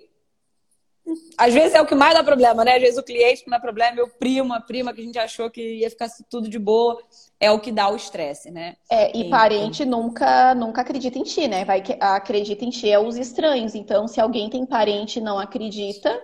às 1.37 1.53
vezes 1.53 1.75
é 1.75 1.81
o 1.81 1.85
que 1.85 1.95
mais 1.95 2.13
dá 2.13 2.23
problema, 2.23 2.63
né? 2.63 2.75
Às 2.75 2.81
vezes 2.81 2.97
o 2.97 3.03
cliente 3.03 3.43
que 3.43 3.49
dá 3.49 3.59
problema 3.59 3.99
é 3.99 4.03
o 4.03 4.07
primo, 4.07 4.53
a 4.53 4.61
prima 4.61 4.93
que 4.93 5.01
a 5.01 5.03
gente 5.03 5.19
achou 5.19 5.49
que 5.49 5.79
ia 5.79 5.89
ficar 5.89 6.07
tudo 6.29 6.47
de 6.47 6.57
boa, 6.57 6.97
é 7.39 7.51
o 7.51 7.59
que 7.59 7.71
dá 7.71 7.89
o 7.89 7.95
estresse, 7.95 8.49
né? 8.49 8.77
É, 8.89 9.15
e 9.15 9.21
então... 9.21 9.29
parente 9.31 9.83
nunca, 9.83 10.55
nunca 10.55 10.81
acredita 10.81 11.19
em 11.19 11.23
ti, 11.23 11.47
né? 11.47 11.65
Vai 11.65 11.81
que 11.81 11.97
acredita 11.99 12.63
em 12.63 12.69
ti 12.69 12.89
é 12.89 12.97
os 12.97 13.17
estranhos. 13.17 13.75
Então, 13.75 14.07
se 14.07 14.21
alguém 14.21 14.49
tem 14.49 14.65
parente 14.65 15.19
e 15.19 15.21
não 15.21 15.37
acredita, 15.37 16.21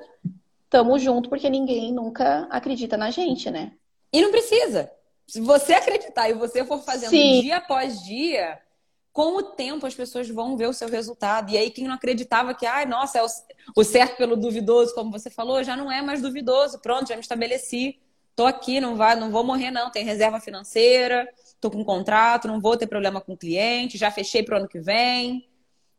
tamo 0.69 0.97
junto, 0.97 1.27
porque 1.27 1.49
ninguém 1.49 1.91
nunca 1.91 2.47
acredita 2.49 2.95
na 2.95 3.11
gente, 3.11 3.51
né? 3.51 3.73
E 4.13 4.21
não 4.21 4.31
precisa. 4.31 4.89
Se 5.29 5.39
você 5.39 5.73
acreditar 5.73 6.27
e 6.27 6.33
você 6.33 6.65
for 6.65 6.81
fazendo 6.81 7.11
Sim. 7.11 7.41
dia 7.41 7.57
após 7.57 8.01
dia, 8.01 8.59
com 9.13 9.37
o 9.37 9.43
tempo 9.43 9.85
as 9.85 9.93
pessoas 9.93 10.27
vão 10.27 10.57
ver 10.57 10.67
o 10.67 10.73
seu 10.73 10.89
resultado. 10.89 11.51
E 11.51 11.57
aí, 11.57 11.69
quem 11.69 11.87
não 11.87 11.93
acreditava 11.93 12.55
que, 12.55 12.65
ai, 12.65 12.87
nossa, 12.87 13.19
é 13.19 13.23
o, 13.23 13.27
o 13.75 13.83
certo 13.83 14.17
pelo 14.17 14.35
duvidoso, 14.35 14.95
como 14.95 15.11
você 15.11 15.29
falou, 15.29 15.63
já 15.63 15.77
não 15.77 15.91
é 15.91 16.01
mais 16.01 16.19
duvidoso. 16.19 16.79
Pronto, 16.79 17.09
já 17.09 17.15
me 17.15 17.21
estabeleci. 17.21 17.99
Tô 18.35 18.47
aqui, 18.47 18.81
não 18.81 18.95
vai, 18.95 19.15
não 19.15 19.29
vou 19.29 19.43
morrer, 19.43 19.69
não. 19.69 19.91
Tem 19.91 20.03
reserva 20.03 20.39
financeira, 20.39 21.29
tô 21.61 21.69
com 21.69 21.77
um 21.77 21.83
contrato, 21.83 22.47
não 22.47 22.59
vou 22.59 22.75
ter 22.75 22.87
problema 22.87 23.21
com 23.21 23.33
o 23.33 23.37
cliente, 23.37 23.99
já 23.99 24.09
fechei 24.09 24.41
pro 24.41 24.57
ano 24.57 24.67
que 24.67 24.79
vem. 24.79 25.47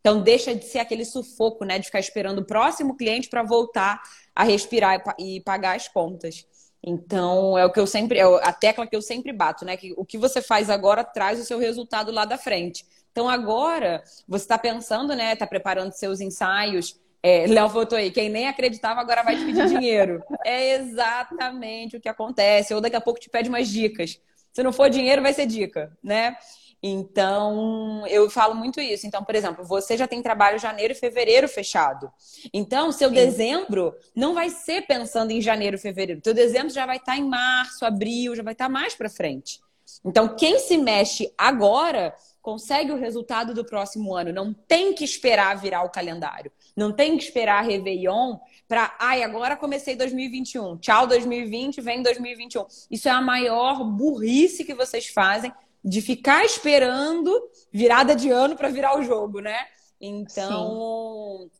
Então, 0.00 0.22
deixa 0.22 0.54
de 0.54 0.64
ser 0.64 0.80
aquele 0.80 1.04
sufoco, 1.04 1.64
né? 1.64 1.78
De 1.78 1.86
ficar 1.86 2.00
esperando 2.00 2.40
o 2.40 2.44
próximo 2.44 2.96
cliente 2.96 3.28
para 3.28 3.44
voltar 3.44 4.02
a 4.34 4.42
respirar 4.42 5.00
e 5.18 5.40
pagar 5.42 5.76
as 5.76 5.86
contas. 5.86 6.46
Então, 6.82 7.58
é 7.58 7.64
o 7.64 7.70
que 7.70 7.78
eu 7.78 7.86
sempre, 7.86 8.18
é 8.18 8.22
a 8.22 8.52
tecla 8.52 8.86
que 8.86 8.96
eu 8.96 9.02
sempre 9.02 9.32
bato, 9.32 9.64
né? 9.64 9.76
Que 9.76 9.92
o 9.96 10.04
que 10.04 10.16
você 10.16 10.40
faz 10.40 10.70
agora 10.70 11.04
traz 11.04 11.38
o 11.38 11.44
seu 11.44 11.58
resultado 11.58 12.10
lá 12.10 12.24
da 12.24 12.38
frente. 12.38 12.84
Então 13.12 13.28
agora 13.28 14.02
você 14.26 14.44
está 14.44 14.56
pensando, 14.56 15.14
né? 15.14 15.32
Está 15.32 15.46
preparando 15.46 15.92
seus 15.92 16.20
ensaios. 16.20 16.98
É, 17.22 17.46
Léo 17.48 17.68
voltou 17.68 17.98
aí, 17.98 18.10
quem 18.10 18.28
nem 18.28 18.48
acreditava 18.48 19.00
agora 19.00 19.22
vai 19.22 19.36
te 19.36 19.44
pedir 19.44 19.66
dinheiro. 19.68 20.22
É 20.44 20.74
exatamente 20.76 21.96
o 21.96 22.00
que 22.00 22.08
acontece. 22.08 22.72
Ou 22.72 22.80
daqui 22.80 22.96
a 22.96 23.00
pouco 23.00 23.20
te 23.20 23.28
pede 23.28 23.48
umas 23.48 23.68
dicas. 23.68 24.20
Se 24.52 24.62
não 24.62 24.72
for 24.72 24.88
dinheiro, 24.90 25.22
vai 25.22 25.32
ser 25.32 25.46
dica, 25.46 25.96
né? 26.02 26.36
Então, 26.82 28.06
eu 28.06 28.30
falo 28.30 28.54
muito 28.54 28.80
isso. 28.80 29.06
Então, 29.06 29.22
por 29.22 29.34
exemplo, 29.34 29.64
você 29.64 29.96
já 29.96 30.06
tem 30.06 30.22
trabalho 30.22 30.58
janeiro 30.58 30.92
e 30.92 30.96
fevereiro 30.96 31.46
fechado. 31.48 32.10
Então, 32.52 32.90
seu 32.90 33.10
Sim. 33.10 33.14
dezembro 33.14 33.94
não 34.14 34.34
vai 34.34 34.48
ser 34.48 34.86
pensando 34.86 35.30
em 35.30 35.40
janeiro 35.40 35.76
e 35.76 35.80
fevereiro. 35.80 36.22
Teu 36.22 36.32
dezembro 36.32 36.70
já 36.70 36.86
vai 36.86 36.96
estar 36.96 37.16
em 37.16 37.28
março, 37.28 37.84
abril, 37.84 38.34
já 38.34 38.42
vai 38.42 38.54
estar 38.54 38.68
mais 38.68 38.94
para 38.94 39.10
frente. 39.10 39.60
Então, 40.04 40.34
quem 40.36 40.58
se 40.58 40.78
mexe 40.78 41.32
agora 41.36 42.14
consegue 42.40 42.90
o 42.90 42.96
resultado 42.96 43.52
do 43.52 43.64
próximo 43.64 44.14
ano. 44.14 44.32
Não 44.32 44.54
tem 44.54 44.94
que 44.94 45.04
esperar 45.04 45.56
virar 45.58 45.82
o 45.82 45.90
calendário. 45.90 46.50
Não 46.74 46.92
tem 46.92 47.16
que 47.18 47.24
esperar 47.24 47.62
Réveillon 47.62 48.38
para, 48.66 48.96
ai, 48.98 49.22
agora 49.22 49.56
comecei 49.56 49.94
2021. 49.94 50.78
Tchau 50.78 51.06
2020, 51.06 51.80
vem 51.82 52.02
2021. 52.02 52.64
Isso 52.90 53.08
é 53.08 53.10
a 53.10 53.20
maior 53.20 53.84
burrice 53.84 54.64
que 54.64 54.74
vocês 54.74 55.08
fazem 55.08 55.52
de 55.84 56.00
ficar 56.00 56.44
esperando 56.44 57.32
virada 57.72 58.14
de 58.14 58.30
ano 58.30 58.56
para 58.56 58.68
virar 58.68 58.98
o 58.98 59.02
jogo, 59.02 59.40
né? 59.40 59.58
Então, 60.00 61.50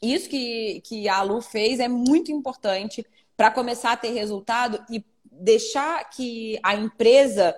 Sim. 0.00 0.08
isso 0.14 0.28
que, 0.28 0.80
que 0.84 1.08
a 1.08 1.22
Lu 1.22 1.40
fez 1.40 1.80
é 1.80 1.88
muito 1.88 2.30
importante 2.30 3.04
para 3.36 3.50
começar 3.50 3.92
a 3.92 3.96
ter 3.96 4.10
resultado 4.10 4.84
e 4.90 5.04
deixar 5.30 6.08
que 6.10 6.58
a 6.62 6.74
empresa 6.74 7.56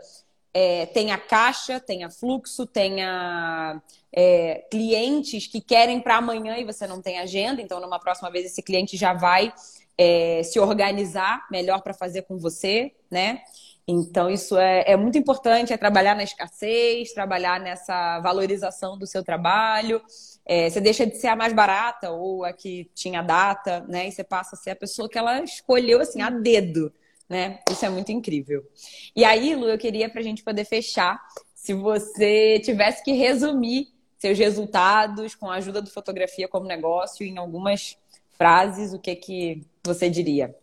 é, 0.52 0.86
tenha 0.86 1.16
caixa, 1.16 1.80
tenha 1.80 2.10
fluxo, 2.10 2.66
tenha 2.66 3.80
é, 4.12 4.66
clientes 4.70 5.46
que 5.46 5.60
querem 5.60 6.00
para 6.00 6.16
amanhã 6.16 6.58
e 6.58 6.64
você 6.64 6.86
não 6.86 7.00
tem 7.00 7.18
agenda, 7.18 7.62
então 7.62 7.80
numa 7.80 7.98
próxima 7.98 8.30
vez 8.30 8.46
esse 8.46 8.62
cliente 8.62 8.96
já 8.96 9.14
vai 9.14 9.52
é, 9.96 10.42
se 10.42 10.58
organizar 10.58 11.46
melhor 11.50 11.82
para 11.82 11.94
fazer 11.94 12.22
com 12.22 12.38
você, 12.38 12.92
né? 13.10 13.42
Então 13.90 14.30
isso 14.30 14.56
é, 14.58 14.84
é 14.86 14.96
muito 14.96 15.18
importante, 15.18 15.72
é 15.72 15.76
trabalhar 15.76 16.14
na 16.14 16.22
escassez, 16.22 17.12
trabalhar 17.12 17.60
nessa 17.60 18.20
valorização 18.20 18.98
do 18.98 19.06
seu 19.06 19.22
trabalho. 19.22 20.02
É, 20.44 20.68
você 20.68 20.80
deixa 20.80 21.06
de 21.06 21.16
ser 21.16 21.28
a 21.28 21.36
mais 21.36 21.52
barata 21.52 22.10
ou 22.10 22.44
a 22.44 22.52
que 22.52 22.90
tinha 22.94 23.22
data, 23.22 23.84
né? 23.88 24.08
E 24.08 24.12
você 24.12 24.24
passa 24.24 24.56
a 24.56 24.58
ser 24.58 24.70
a 24.70 24.76
pessoa 24.76 25.08
que 25.08 25.18
ela 25.18 25.42
escolheu 25.42 26.00
assim 26.00 26.20
a 26.22 26.30
dedo 26.30 26.92
né? 27.30 27.60
Isso 27.70 27.86
é 27.86 27.88
muito 27.88 28.10
incrível. 28.10 28.68
E 29.14 29.24
aí, 29.24 29.54
Lu, 29.54 29.68
eu 29.68 29.78
queria 29.78 30.10
para 30.10 30.20
a 30.20 30.24
gente 30.24 30.42
poder 30.42 30.64
fechar, 30.64 31.24
se 31.54 31.72
você 31.72 32.58
tivesse 32.58 33.04
que 33.04 33.12
resumir 33.12 33.88
seus 34.18 34.36
resultados 34.36 35.36
com 35.36 35.48
a 35.48 35.54
ajuda 35.54 35.80
do 35.80 35.88
fotografia 35.88 36.48
como 36.48 36.66
negócio 36.66 37.24
em 37.24 37.38
algumas 37.38 37.96
frases, 38.36 38.92
o 38.92 38.98
que 38.98 39.14
que 39.14 39.62
você 39.84 40.10
diria? 40.10 40.54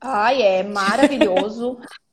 Ai, 0.00 0.40
é 0.42 0.62
maravilhoso. 0.62 1.78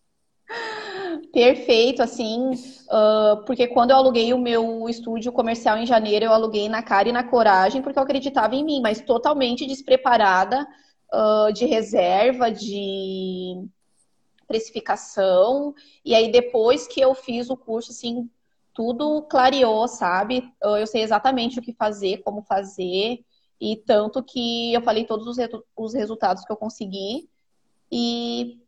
Perfeito, 1.32 2.02
assim, 2.02 2.52
uh, 2.90 3.44
porque 3.46 3.68
quando 3.68 3.92
eu 3.92 3.98
aluguei 3.98 4.34
o 4.34 4.38
meu 4.38 4.88
estúdio 4.90 5.32
comercial 5.32 5.78
em 5.78 5.86
janeiro, 5.86 6.26
eu 6.26 6.34
aluguei 6.34 6.68
na 6.68 6.84
cara 6.84 7.10
e 7.10 7.12
na 7.12 7.24
coragem, 7.24 7.82
porque 7.82 7.98
eu 7.98 8.04
acreditava 8.04 8.56
em 8.56 8.64
mim, 8.64 8.82
mas 8.82 9.02
totalmente 9.02 9.66
despreparada 9.66 10.68
uh, 11.14 11.52
de 11.54 11.66
reserva, 11.66 12.52
de 12.52 13.66
precificação. 14.48 15.74
E 16.04 16.14
aí, 16.14 16.32
depois 16.32 16.88
que 16.88 17.00
eu 17.00 17.14
fiz 17.14 17.50
o 17.50 17.56
curso, 17.58 17.92
assim, 17.92 18.30
tudo 18.74 19.22
clareou, 19.24 19.88
sabe? 19.88 20.52
Eu 20.62 20.88
sei 20.88 21.02
exatamente 21.02 21.60
o 21.60 21.62
que 21.62 21.74
fazer, 21.74 22.18
como 22.24 22.42
fazer. 22.42 23.24
E 23.60 23.78
tanto 23.78 24.24
que 24.24 24.74
eu 24.74 24.82
falei 24.82 25.06
todos 25.06 25.28
os, 25.28 25.38
os 25.76 25.94
resultados 25.94 26.44
que 26.44 26.52
eu 26.52 26.58
consegui. 26.58 27.30
E 27.92 28.62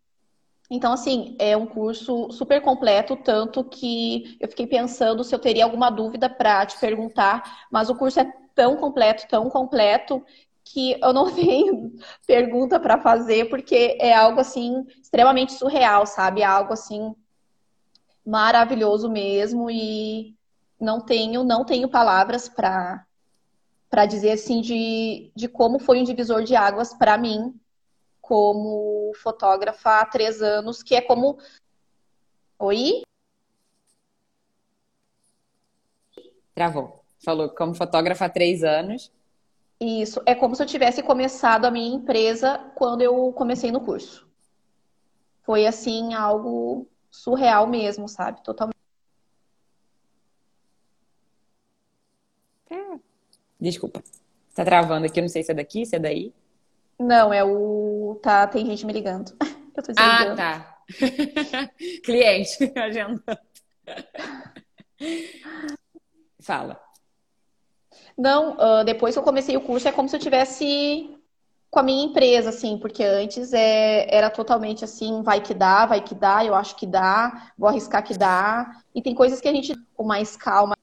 então, 0.70 0.94
assim, 0.94 1.36
é 1.40 1.56
um 1.56 1.66
curso 1.66 2.32
super 2.32 2.62
completo, 2.62 3.16
tanto 3.16 3.64
que 3.64 4.38
eu 4.40 4.48
fiquei 4.48 4.66
pensando 4.66 5.24
se 5.24 5.36
eu 5.36 5.40
teria 5.40 5.66
alguma 5.66 5.90
dúvida 5.90 6.30
para 6.30 6.66
te 6.66 6.80
perguntar, 6.80 7.68
mas 7.72 7.90
o 7.90 7.96
curso 7.96 8.20
é 8.20 8.34
tão 8.56 8.78
completo, 8.78 9.28
tão 9.28 9.50
completo, 9.50 10.24
que 10.64 10.98
eu 11.02 11.14
não 11.14 11.30
tenho 11.34 11.94
pergunta 12.26 12.80
para 12.80 13.00
fazer, 13.00 13.50
porque 13.50 13.98
é 14.00 14.14
algo 14.14 14.40
assim 14.40 14.86
extremamente 15.02 15.54
surreal, 15.54 16.06
sabe? 16.06 16.42
É 16.42 16.46
algo 16.46 16.74
assim 16.74 17.14
maravilhoso 18.26 19.10
mesmo 19.10 19.70
e 19.70 20.36
não 20.80 21.02
tenho 21.02 21.44
não 21.44 21.66
tenho 21.66 21.90
palavras 21.90 22.48
para 22.48 23.06
para 23.90 24.06
dizer 24.06 24.32
assim 24.32 24.62
de, 24.62 25.30
de 25.36 25.48
como 25.48 25.78
foi 25.78 26.00
um 26.00 26.04
divisor 26.04 26.42
de 26.44 26.56
águas 26.56 26.94
para 26.94 27.18
mim 27.18 27.54
como 28.34 29.14
fotógrafa 29.22 30.00
há 30.00 30.06
três 30.08 30.42
anos, 30.42 30.82
que 30.82 30.96
é 30.96 31.02
como 31.02 31.38
Oi? 32.58 33.04
Travou. 36.56 37.06
Falou 37.24 37.48
como 37.50 37.76
fotógrafa 37.76 38.26
há 38.26 38.30
três 38.30 38.64
anos. 38.64 39.12
Isso. 39.80 40.20
É 40.26 40.34
como 40.34 40.56
se 40.56 40.64
eu 40.64 40.66
tivesse 40.66 41.04
começado 41.04 41.66
a 41.66 41.70
minha 41.70 41.96
empresa 41.96 42.58
quando 42.74 43.02
eu 43.02 43.32
comecei 43.34 43.72
no 43.72 43.82
curso. 43.82 44.28
Foi 45.44 45.68
assim, 45.68 46.16
algo 46.16 46.88
surreal 47.12 47.68
mesmo, 47.68 48.10
sabe? 48.10 48.42
Totalmente. 48.44 48.74
É. 52.72 53.00
Desculpa. 53.62 54.04
Tá 54.56 54.66
travando 54.66 55.06
aqui, 55.06 55.20
eu 55.20 55.22
não 55.22 55.30
sei 55.30 55.44
se 55.44 55.52
é 55.52 55.56
daqui, 55.56 55.86
se 55.86 55.96
é 55.96 56.00
daí. 56.00 56.34
Não, 57.04 57.34
é 57.34 57.44
o. 57.44 58.20
Tá, 58.24 58.48
tem 58.48 58.66
gente 58.66 58.86
me 58.86 58.94
ligando. 58.94 59.36
Eu 59.76 59.84
tô 59.84 59.92
ah, 59.98 60.36
tá. 60.36 60.78
Cliente, 62.06 62.72
agendando. 62.78 63.24
Fala. 66.40 66.80
Não, 68.16 68.54
uh, 68.54 68.84
depois 68.86 69.16
que 69.16 69.20
eu 69.20 69.24
comecei 69.24 69.58
o 69.58 69.62
curso 69.62 69.88
é 69.88 69.92
como 69.92 70.08
se 70.08 70.16
eu 70.16 70.20
tivesse 70.20 71.18
com 71.72 71.80
a 71.80 71.84
minha 71.84 72.06
empresa, 72.06 72.50
assim, 72.50 72.78
porque 72.78 73.04
antes 73.04 73.52
é, 73.52 74.06
era 74.16 74.30
totalmente 74.30 74.86
assim, 74.86 75.24
vai 75.24 75.42
que 75.42 75.56
dá, 75.56 75.88
vai 75.88 76.02
que 76.02 76.14
dá, 76.14 76.46
eu 76.46 76.54
acho 76.54 76.76
que 76.76 76.86
dá, 76.86 77.52
vou 77.58 77.68
arriscar 77.68 78.04
que 78.04 78.16
dá. 78.16 78.84
E 78.94 79.02
tem 79.02 79.16
coisas 79.16 79.42
que 79.42 79.48
a 79.48 79.54
gente 79.54 79.74
com 79.96 80.04
mais 80.04 80.38
calma 80.38 80.76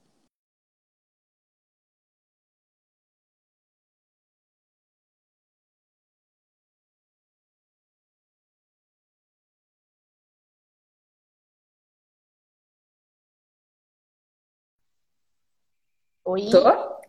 Oi? 16.30 16.48
Tô? 16.48 16.62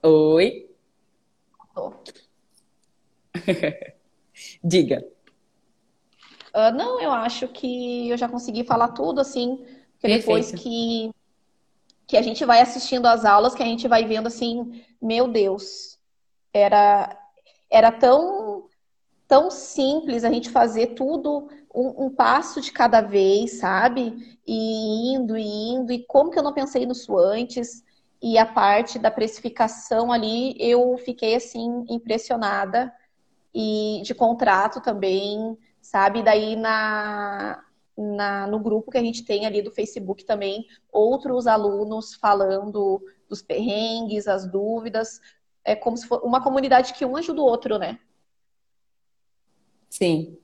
Oi? 0.10 0.68
Tô. 1.76 1.94
Diga. 4.64 5.06
Uh, 6.56 6.76
não, 6.76 7.00
eu 7.00 7.12
acho 7.12 7.48
que 7.48 8.10
eu 8.10 8.18
já 8.18 8.28
consegui 8.28 8.64
falar 8.64 8.88
tudo, 8.94 9.22
assim, 9.22 9.64
depois 10.02 10.52
que, 10.52 11.12
que 12.08 12.18
a 12.18 12.24
gente 12.24 12.44
vai 12.46 12.62
assistindo 12.62 13.06
as 13.06 13.24
aulas, 13.24 13.54
que 13.54 13.62
a 13.62 13.66
gente 13.66 13.88
vai 13.88 14.06
vendo 14.06 14.26
assim, 14.26 14.84
meu 15.00 15.28
Deus, 15.28 16.00
era, 16.52 17.16
era 17.70 17.92
tão, 17.92 18.68
tão 19.28 19.52
simples 19.52 20.24
a 20.24 20.32
gente 20.32 20.50
fazer 20.50 20.96
tudo 20.96 21.48
um, 21.72 22.06
um 22.06 22.10
passo 22.10 22.60
de 22.60 22.72
cada 22.72 23.02
vez, 23.02 23.60
sabe? 23.60 24.40
E 24.48 25.14
indo 25.14 25.38
e 25.38 25.44
indo, 25.44 25.94
e 25.94 26.04
como 26.06 26.32
que 26.32 26.40
eu 26.40 26.44
não 26.44 26.54
pensei 26.54 26.88
nisso 26.88 27.16
antes? 27.20 27.84
E 28.22 28.38
a 28.38 28.46
parte 28.46 29.00
da 29.00 29.10
precificação 29.10 30.12
ali, 30.12 30.56
eu 30.60 30.98
fiquei 30.98 31.36
assim 31.36 31.86
impressionada. 31.90 32.94
E 33.54 34.02
de 34.04 34.14
contrato 34.14 34.80
também, 34.80 35.58
sabe? 35.82 36.24
Daí 36.24 36.56
na, 36.56 37.64
na, 37.98 38.48
no 38.48 38.60
grupo 38.60 38.92
que 38.92 38.98
a 38.98 39.04
gente 39.04 39.26
tem 39.26 39.46
ali 39.46 39.62
do 39.62 39.72
Facebook 39.72 40.24
também, 40.24 40.66
outros 40.92 41.48
alunos 41.48 42.14
falando 42.14 43.04
dos 43.28 43.42
perrengues, 43.42 44.28
as 44.28 44.50
dúvidas. 44.50 45.20
É 45.64 45.76
como 45.76 45.98
se 45.98 46.08
fosse 46.08 46.26
uma 46.26 46.42
comunidade 46.42 46.94
que 46.94 47.06
um 47.06 47.18
ajuda 47.18 47.42
o 47.42 47.46
outro, 47.46 47.78
né? 47.78 48.00
Sim. 49.90 50.38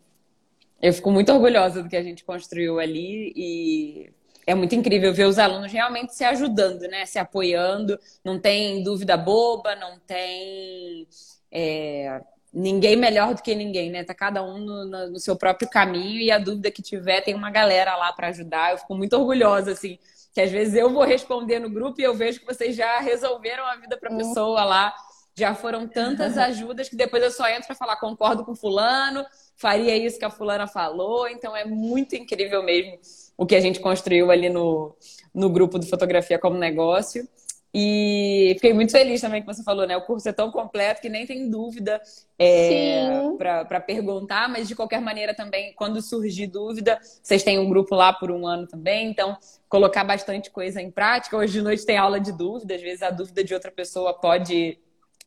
Eu 0.81 0.93
fico 0.93 1.09
muito 1.09 1.31
orgulhosa 1.31 1.81
do 1.81 1.89
que 1.89 1.95
a 1.95 2.03
gente 2.03 2.23
construiu 2.23 2.79
ali 2.79 3.33
e 3.35 4.13
é 4.47 4.55
muito 4.55 4.73
incrível 4.73 5.13
ver 5.13 5.25
os 5.25 5.37
alunos 5.37 5.69
realmente 5.69 6.15
se 6.15 6.23
ajudando, 6.23 6.83
né? 6.83 7.05
Se 7.05 7.19
apoiando. 7.19 7.99
Não 8.23 8.39
tem 8.39 8.81
dúvida 8.81 9.17
boba, 9.17 9.75
não 9.75 9.99
tem 9.99 11.05
é, 11.51 12.21
ninguém 12.53 12.95
melhor 12.95 13.35
do 13.35 13.41
que 13.41 13.53
ninguém, 13.53 13.91
né? 13.91 14.05
Tá 14.05 14.15
cada 14.15 14.41
um 14.41 14.57
no, 14.57 15.09
no, 15.09 15.19
seu 15.19 15.35
próprio 15.35 15.69
caminho 15.69 16.21
e 16.21 16.31
a 16.31 16.39
dúvida 16.39 16.71
que 16.71 16.81
tiver 16.81 17.19
tem 17.21 17.35
uma 17.35 17.51
galera 17.51 17.93
lá 17.97 18.13
para 18.13 18.29
ajudar. 18.29 18.71
Eu 18.71 18.77
fico 18.77 18.95
muito 18.95 19.17
orgulhosa, 19.17 19.73
assim, 19.73 19.99
que 20.33 20.39
às 20.39 20.49
vezes 20.49 20.75
eu 20.75 20.89
vou 20.93 21.03
responder 21.03 21.59
no 21.59 21.69
grupo 21.69 21.99
e 21.99 22.05
eu 22.05 22.15
vejo 22.15 22.39
que 22.39 22.45
vocês 22.45 22.73
já 22.73 22.99
resolveram 22.99 23.65
a 23.65 23.75
vida 23.75 23.97
para 23.97 24.09
a 24.09 24.13
uhum. 24.13 24.17
pessoa 24.17 24.63
lá. 24.63 24.95
Já 25.35 25.53
foram 25.53 25.89
tantas 25.89 26.37
ajudas 26.37 26.87
que 26.87 26.95
depois 26.95 27.21
eu 27.21 27.31
só 27.31 27.49
entro 27.49 27.67
para 27.67 27.75
falar 27.75 27.97
concordo 27.97 28.45
com 28.45 28.55
fulano, 28.55 29.25
faria 29.57 29.95
isso 29.95 30.17
que 30.17 30.25
a 30.25 30.31
fulana 30.31 30.67
falou. 30.67 31.27
Então 31.27 31.53
é 31.53 31.65
muito 31.65 32.15
incrível 32.15 32.63
mesmo 32.63 32.97
o 33.37 33.45
que 33.45 33.55
a 33.55 33.61
gente 33.61 33.79
construiu 33.79 34.31
ali 34.31 34.49
no, 34.49 34.95
no 35.33 35.49
grupo 35.49 35.77
do 35.77 35.85
Fotografia 35.85 36.39
como 36.39 36.57
Negócio. 36.57 37.27
E 37.73 38.53
fiquei 38.55 38.73
muito 38.73 38.91
feliz 38.91 39.21
também 39.21 39.41
que 39.41 39.45
você 39.45 39.61
falou, 39.61 39.85
né? 39.85 39.95
O 39.95 40.05
curso 40.05 40.27
é 40.27 40.33
tão 40.33 40.49
completo 40.49 40.99
que 40.99 41.09
nem 41.09 41.27
tem 41.27 41.47
dúvida 41.47 42.01
é, 42.39 43.07
para 43.37 43.79
perguntar, 43.79 44.49
mas 44.49 44.67
de 44.67 44.75
qualquer 44.75 44.99
maneira 44.99 45.35
também, 45.35 45.73
quando 45.73 46.01
surgir 46.01 46.47
dúvida, 46.47 46.97
vocês 47.21 47.43
têm 47.43 47.59
um 47.59 47.69
grupo 47.69 47.93
lá 47.93 48.11
por 48.11 48.31
um 48.31 48.47
ano 48.47 48.65
também, 48.65 49.09
então 49.09 49.37
colocar 49.69 50.03
bastante 50.03 50.49
coisa 50.49 50.81
em 50.81 50.89
prática. 50.89 51.37
Hoje 51.37 51.53
de 51.53 51.61
noite 51.61 51.85
tem 51.85 51.97
aula 51.97 52.19
de 52.19 52.31
dúvida, 52.31 52.73
às 52.73 52.81
vezes 52.81 53.03
a 53.03 53.11
dúvida 53.11 53.43
de 53.43 53.53
outra 53.53 53.69
pessoa 53.69 54.13
pode 54.13 54.79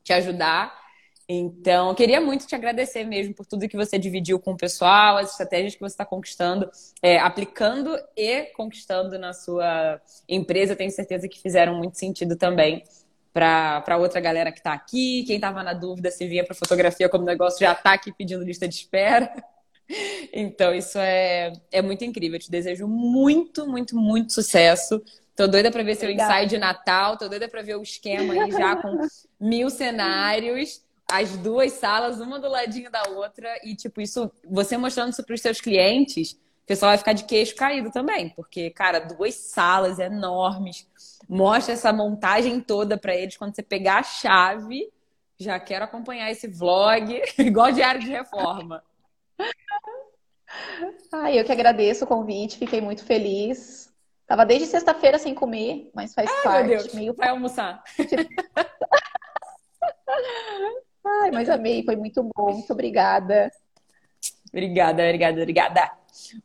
te 0.02 0.12
ajudar. 0.12 0.79
Então, 1.32 1.94
queria 1.94 2.20
muito 2.20 2.44
te 2.44 2.56
agradecer 2.56 3.04
mesmo 3.04 3.32
por 3.32 3.46
tudo 3.46 3.68
que 3.68 3.76
você 3.76 3.96
dividiu 3.96 4.40
com 4.40 4.50
o 4.50 4.56
pessoal, 4.56 5.16
as 5.16 5.30
estratégias 5.30 5.76
que 5.76 5.80
você 5.80 5.94
está 5.94 6.04
conquistando, 6.04 6.68
é, 7.00 7.20
aplicando 7.20 7.96
e 8.16 8.46
conquistando 8.46 9.16
na 9.16 9.32
sua 9.32 10.00
empresa. 10.28 10.74
Tenho 10.74 10.90
certeza 10.90 11.28
que 11.28 11.40
fizeram 11.40 11.76
muito 11.76 11.96
sentido 11.96 12.34
também 12.34 12.82
para 13.32 13.96
outra 13.96 14.20
galera 14.20 14.50
que 14.50 14.58
está 14.58 14.72
aqui. 14.72 15.22
Quem 15.24 15.36
estava 15.36 15.62
na 15.62 15.72
dúvida 15.72 16.10
se 16.10 16.26
vinha 16.26 16.44
para 16.44 16.52
fotografia 16.52 17.08
como 17.08 17.24
negócio 17.24 17.60
já 17.60 17.74
está 17.74 17.92
aqui 17.92 18.12
pedindo 18.12 18.42
lista 18.42 18.66
de 18.66 18.74
espera. 18.74 19.32
Então, 20.32 20.72
isso 20.72 21.00
é, 21.00 21.52
é 21.72 21.82
muito 21.82 22.04
incrível. 22.04 22.36
Eu 22.36 22.40
te 22.40 22.48
desejo 22.48 22.86
muito, 22.86 23.66
muito, 23.66 23.96
muito 23.96 24.32
sucesso. 24.32 25.02
Tô 25.34 25.48
doida 25.48 25.68
para 25.68 25.82
ver 25.82 25.96
seu 25.96 26.08
ensaio 26.08 26.46
de 26.46 26.56
Natal, 26.58 27.18
tô 27.18 27.28
doida 27.28 27.48
para 27.48 27.60
ver 27.60 27.74
o 27.74 27.82
esquema 27.82 28.32
aí 28.32 28.52
já 28.52 28.76
com 28.76 28.98
mil 29.40 29.68
cenários 29.68 30.80
as 31.10 31.36
duas 31.36 31.72
salas, 31.72 32.20
uma 32.20 32.38
do 32.38 32.48
ladinho 32.48 32.90
da 32.90 33.02
outra, 33.08 33.48
e, 33.64 33.74
tipo, 33.74 34.00
isso, 34.00 34.30
você 34.44 34.76
mostrando 34.76 35.12
isso 35.12 35.24
para 35.24 35.34
os 35.34 35.40
seus 35.40 35.60
clientes, 35.60 36.32
o 36.32 36.66
pessoal 36.66 36.90
vai 36.90 36.98
ficar 36.98 37.12
de 37.12 37.24
queixo 37.24 37.54
caído 37.54 37.90
também, 37.90 38.30
porque, 38.30 38.70
cara, 38.70 39.00
duas 39.00 39.34
salas 39.34 39.98
enormes, 39.98 40.88
mostra 41.28 41.74
essa 41.74 41.92
montagem 41.92 42.60
toda 42.60 42.96
para 42.96 43.14
eles. 43.14 43.36
Quando 43.36 43.54
você 43.54 43.62
pegar 43.62 43.98
a 43.98 44.02
chave, 44.02 44.90
já 45.38 45.58
quero 45.58 45.84
acompanhar 45.84 46.30
esse 46.30 46.46
vlog, 46.46 47.20
igual 47.38 47.72
diário 47.72 48.00
de 48.00 48.08
reforma. 48.08 48.82
Ai, 51.12 51.38
eu 51.38 51.44
que 51.44 51.52
agradeço 51.52 52.04
o 52.04 52.08
convite, 52.08 52.58
fiquei 52.58 52.80
muito 52.80 53.04
feliz. 53.04 53.90
Tava 54.26 54.46
desde 54.46 54.66
sexta-feira 54.66 55.18
sem 55.18 55.34
comer, 55.34 55.90
mas 55.94 56.14
faz 56.14 56.30
Ai, 56.30 56.42
parte. 56.42 56.68
Meu 56.68 56.78
Deus, 56.78 56.94
meio... 56.94 57.14
vai 57.14 57.30
almoçar. 57.30 57.82
Ai, 61.04 61.30
mas 61.30 61.48
amei, 61.48 61.82
foi 61.84 61.96
muito 61.96 62.22
bom. 62.22 62.52
Muito 62.52 62.72
obrigada. 62.72 63.50
Obrigada, 64.52 65.02
obrigada, 65.02 65.40
obrigada. 65.40 65.90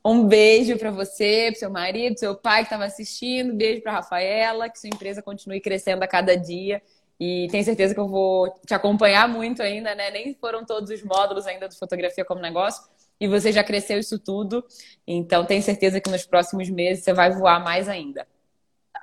Um 0.04 0.28
beijo 0.28 0.78
para 0.78 0.92
você, 0.92 1.48
pro 1.52 1.60
seu 1.60 1.70
marido, 1.70 2.18
seu 2.18 2.36
pai 2.36 2.60
que 2.60 2.68
estava 2.68 2.86
assistindo. 2.86 3.54
Beijo 3.54 3.82
para 3.82 3.94
Rafaela, 3.94 4.70
que 4.70 4.80
sua 4.80 4.90
empresa 4.90 5.22
continue 5.22 5.60
crescendo 5.60 6.04
a 6.04 6.08
cada 6.08 6.36
dia. 6.38 6.82
E 7.20 7.48
tenho 7.50 7.64
certeza 7.64 7.94
que 7.94 8.00
eu 8.00 8.08
vou 8.08 8.54
te 8.66 8.74
acompanhar 8.74 9.28
muito 9.28 9.62
ainda, 9.62 9.96
né? 9.96 10.12
Nem 10.12 10.34
foram 10.36 10.66
todos 10.66 10.90
os 10.90 11.02
módulos 11.04 11.48
ainda 11.48 11.68
do 11.68 11.76
Fotografia 11.76 12.26
como 12.26 12.42
Negócio. 12.42 12.84
E 13.20 13.28
você 13.28 13.52
já 13.52 13.64
cresceu 13.64 13.98
isso 13.98 14.20
tudo. 14.20 14.66
Então, 15.08 15.46
tenho 15.46 15.64
certeza 15.64 16.02
que 16.02 16.10
nos 16.10 16.26
próximos 16.26 16.70
meses 16.70 17.04
você 17.04 17.14
vai 17.14 17.32
voar 17.32 17.64
mais 17.64 17.88
ainda. 17.88 18.28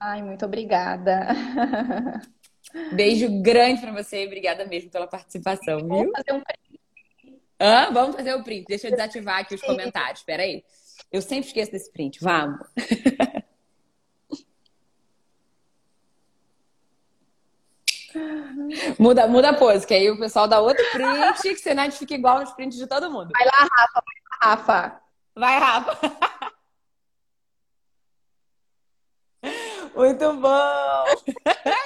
Ai, 0.01 0.23
muito 0.23 0.45
obrigada. 0.45 1.29
Beijo 2.93 3.29
grande 3.43 3.81
para 3.81 3.93
você 3.93 4.23
e 4.23 4.27
obrigada 4.27 4.65
mesmo 4.65 4.91
pela 4.91 5.07
participação, 5.07 5.79
viu? 5.79 5.89
Vamos 5.89 6.13
fazer 6.13 6.33
um 6.33 6.41
print. 6.41 6.81
Ah, 7.59 7.91
vamos 7.91 8.17
fazer 8.17 8.35
o 8.35 8.43
print. 8.43 8.67
Deixa 8.67 8.89
eu 8.89 8.91
desativar 8.91 9.41
aqui 9.41 9.55
os 9.55 9.61
comentários. 9.61 10.21
Espera 10.21 10.43
aí. 10.43 10.65
Eu 11.11 11.23
sempre 11.23 11.47
esqueço 11.47 11.71
desse 11.71 11.93
print. 11.93 12.19
Vamos. 12.21 12.67
muda, 18.99 19.27
muda 19.27 19.51
a 19.51 19.55
pose, 19.55 19.87
que 19.87 19.95
aí 19.95 20.11
o 20.11 20.19
pessoal 20.19 20.49
dá 20.49 20.61
outro 20.61 20.85
print 20.91 21.43
que 21.43 21.57
você 21.57 21.91
fica 21.93 22.15
igual 22.15 22.41
nos 22.41 22.53
prints 22.53 22.79
de 22.79 22.87
todo 22.87 23.11
mundo. 23.11 23.31
Vai 23.33 23.45
lá, 23.47 23.69
Rafa. 23.71 24.03
Vai, 24.03 24.41
Rafa. 24.41 25.01
Vai, 25.35 25.59
Rafa. 25.59 25.99
Muito 29.95 30.33
bom! 30.35 31.05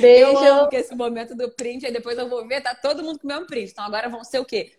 Beijo. 0.00 0.30
Eu 0.30 0.38
amo 0.38 0.68
que 0.68 0.76
esse 0.76 0.94
momento 0.94 1.34
do 1.34 1.50
print, 1.50 1.86
aí 1.86 1.92
depois 1.92 2.18
eu 2.18 2.28
vou 2.28 2.46
ver, 2.46 2.62
tá 2.62 2.74
todo 2.74 3.02
mundo 3.02 3.18
com 3.18 3.26
o 3.26 3.28
mesmo 3.28 3.46
print. 3.46 3.70
Então 3.70 3.84
agora 3.84 4.08
vão 4.08 4.24
ser 4.24 4.38
o 4.38 4.44
quê? 4.44 4.72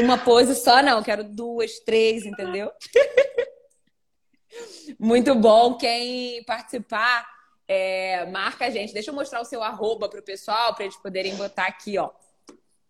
Uma 0.00 0.18
pose 0.18 0.54
só, 0.56 0.82
não. 0.82 1.02
Quero 1.02 1.22
duas, 1.22 1.78
três, 1.80 2.26
entendeu? 2.26 2.70
Muito 4.98 5.34
bom. 5.34 5.76
Quem 5.76 6.42
participar, 6.44 7.26
é, 7.66 8.26
marca 8.26 8.66
a 8.66 8.70
gente. 8.70 8.92
Deixa 8.92 9.10
eu 9.10 9.14
mostrar 9.14 9.40
o 9.40 9.44
seu 9.44 9.62
arroba 9.62 10.08
pro 10.08 10.22
pessoal, 10.22 10.74
para 10.74 10.84
eles 10.84 10.96
poderem 10.96 11.36
botar 11.36 11.66
aqui, 11.66 11.96
ó. 11.96 12.10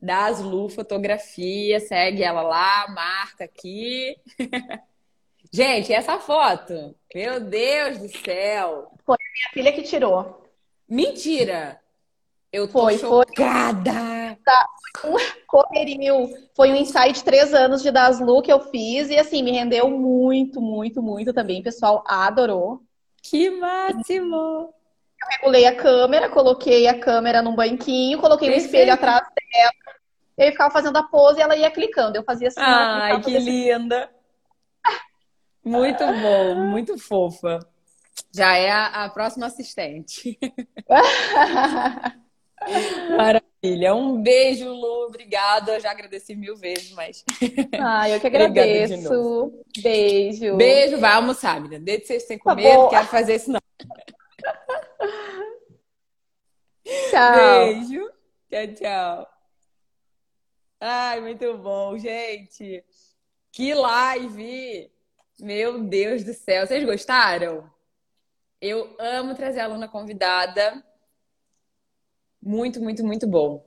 Daslu 0.01 0.69
Fotografia. 0.71 1.79
Segue 1.81 2.23
ela 2.23 2.43
lá, 2.43 2.89
marca 2.89 3.45
aqui. 3.45 4.17
gente, 5.53 5.93
essa 5.93 6.19
foto? 6.19 6.97
Meu 7.15 7.41
Deus 7.41 7.99
do 7.99 8.09
céu. 8.09 8.93
Foi 9.05 9.17
a 9.17 9.33
minha 9.33 9.51
filha 9.53 9.73
que 9.73 9.83
tirou. 9.83 10.48
Mentira! 10.89 11.81
Eu 12.51 12.67
tô 12.67 12.81
foi, 12.81 12.97
chocada! 12.97 13.93
Foi, 13.93 14.37
tá, 14.43 14.69
um. 16.15 16.49
Foi 16.57 16.73
um 16.73 16.77
ensaio 16.77 17.13
de 17.13 17.23
três 17.23 17.53
anos 17.53 17.83
de 17.83 17.91
Daslu 17.91 18.41
que 18.41 18.51
eu 18.51 18.61
fiz 18.71 19.11
e 19.11 19.19
assim, 19.19 19.43
me 19.43 19.51
rendeu 19.51 19.91
muito, 19.91 20.61
muito, 20.61 21.03
muito 21.03 21.33
também. 21.33 21.61
O 21.61 21.65
pessoal 21.65 22.03
adorou. 22.07 22.81
Que 23.23 23.51
máximo! 23.51 24.73
Eu 25.21 25.29
regulei 25.31 25.67
a 25.67 25.75
câmera, 25.75 26.31
coloquei 26.31 26.87
a 26.87 26.99
câmera 26.99 27.43
num 27.43 27.55
banquinho, 27.55 28.19
coloquei 28.19 28.49
Perfeito. 28.49 28.65
um 28.65 28.67
espelho 28.67 28.93
atrás 28.93 29.21
dela. 29.21 29.73
Eu 30.39 30.53
ficava 30.53 30.73
fazendo 30.73 30.97
a 30.97 31.03
pose 31.03 31.41
e 31.41 31.43
ela 31.43 31.57
ia 31.57 31.71
clicando. 31.71 32.17
Eu 32.17 32.23
fazia 32.23 32.49
assim. 32.49 32.61
Ai, 32.61 33.21
que 33.21 33.39
linda! 33.39 34.09
Muito 35.63 36.07
bom, 36.07 36.55
muito 36.55 36.97
fofa. 36.97 37.59
Já 38.39 38.57
é 38.57 38.71
a, 38.71 39.05
a 39.05 39.11
próxima 39.11 39.47
assistente. 39.47 40.39
Maravilha. 43.17 43.97
Um 43.97 44.23
beijo, 44.23 44.73
Lu. 44.73 45.07
Obrigada. 45.07 45.75
Eu 45.75 45.81
já 45.81 45.91
agradeci 45.91 46.37
mil 46.37 46.55
vezes, 46.55 46.93
mas. 46.93 47.25
Ah, 47.81 48.09
eu 48.09 48.21
que 48.21 48.29
agradeço. 48.29 49.53
Beijo. 49.83 50.57
Beijo. 50.57 51.01
Vai 51.01 51.15
almoçar, 51.15 51.61
menina. 51.61 51.85
Desde 51.85 52.07
vocês 52.07 52.29
sem 52.29 52.39
tá 52.39 52.45
comer, 52.45 52.71
tá 52.71 52.77
não 52.77 52.89
quero 52.89 53.09
fazer 53.09 53.35
isso, 53.35 53.51
não. 53.51 53.59
Tchau. 57.11 57.35
Beijo. 57.35 58.09
Tchau, 58.49 58.67
tchau. 58.77 59.29
Ai, 60.81 61.21
muito 61.21 61.59
bom, 61.59 61.99
gente. 61.99 62.85
Que 63.51 63.75
live! 63.75 64.93
Meu 65.41 65.83
Deus 65.83 66.23
do 66.23 66.33
céu. 66.33 66.65
Vocês 66.65 66.85
gostaram? 66.85 67.69
Eu 68.61 68.97
amo 68.99 69.35
trazer 69.35 69.61
aluna 69.61 69.89
convidada. 69.89 70.85
Muito, 72.43 72.81
muito, 72.81 73.05
muito 73.05 73.27
bom. 73.27 73.65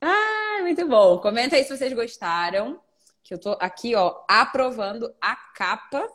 Ah, 0.00 0.58
muito 0.62 0.86
bom. 0.88 1.20
Comenta 1.20 1.56
aí 1.56 1.64
se 1.64 1.76
vocês 1.76 1.92
gostaram. 1.92 2.80
Que 3.22 3.34
eu 3.34 3.38
tô 3.38 3.56
aqui, 3.60 3.94
ó, 3.94 4.24
aprovando 4.28 5.14
a 5.20 5.36
capa 5.36 6.08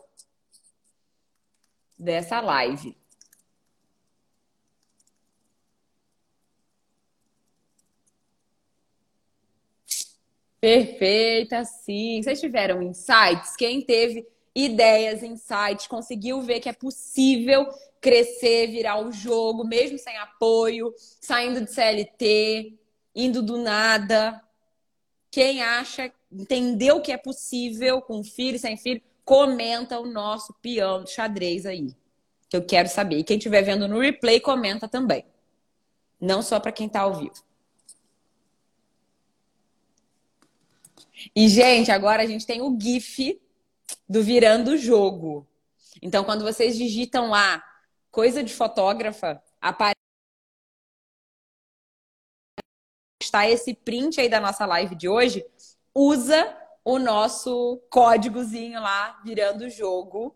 dessa 1.98 2.42
live. 2.42 2.98
Perfeita, 10.60 11.64
sim. 11.64 12.22
Vocês 12.22 12.42
tiveram 12.42 12.82
insights? 12.82 13.56
Quem 13.56 13.82
teve 13.82 14.28
ideias, 14.58 15.22
insights, 15.22 15.86
conseguiu 15.86 16.42
ver 16.42 16.60
que 16.60 16.68
é 16.68 16.74
possível 16.74 17.68
crescer, 18.02 18.68
virar 18.68 19.00
o 19.00 19.12
jogo, 19.12 19.64
mesmo 19.64 20.00
sem 20.00 20.18
apoio, 20.18 20.92
saindo 21.22 21.62
de 21.62 21.72
CLT, 21.72 22.74
indo 23.16 23.44
do 23.44 23.58
nada. 23.58 24.42
Quem 25.30 25.62
acha, 25.62 26.12
entendeu 26.32 27.00
que 27.02 27.12
é 27.12 27.18
possível 27.18 28.02
com 28.02 28.24
filho 28.24 28.58
sem 28.58 28.76
filho, 28.78 29.02
comenta 29.24 30.00
o 30.00 30.08
nosso 30.08 30.54
peão 30.60 31.04
de 31.04 31.12
xadrez 31.12 31.66
aí. 31.68 31.96
Que 32.50 32.58
eu 32.58 32.66
quero 32.66 32.90
saber. 32.90 33.20
E 33.20 33.24
quem 33.24 33.38
estiver 33.38 33.62
vendo 33.62 33.88
no 33.88 34.00
replay, 34.00 34.40
comenta 34.40 34.88
também. 34.88 35.24
Não 36.20 36.42
só 36.42 36.60
para 36.60 36.72
quem 36.72 36.88
está 36.88 37.02
ao 37.02 37.14
vivo. 37.14 37.46
E, 41.36 41.48
gente, 41.48 41.92
agora 41.92 42.24
a 42.24 42.26
gente 42.26 42.46
tem 42.46 42.62
o 42.62 42.76
GIF 42.80 43.40
do 44.08 44.24
Virando 44.24 44.72
o 44.72 44.78
Jogo. 44.78 45.48
Então, 46.02 46.24
quando 46.24 46.44
vocês 46.44 46.78
digitam 46.78 47.30
lá 47.30 47.64
coisa 48.12 48.44
de 48.44 48.54
fotógrafa, 48.54 49.42
aparece 49.62 49.98
está 53.22 53.50
esse 53.50 53.74
print 53.74 54.20
aí 54.20 54.30
da 54.30 54.40
nossa 54.40 54.66
live 54.66 54.96
de 54.96 55.08
hoje, 55.10 55.46
usa 55.94 56.56
o 56.84 56.98
nosso 56.98 57.82
códigozinho 57.90 58.82
lá, 58.82 59.20
virando 59.24 59.66
o 59.66 59.70
jogo, 59.70 60.36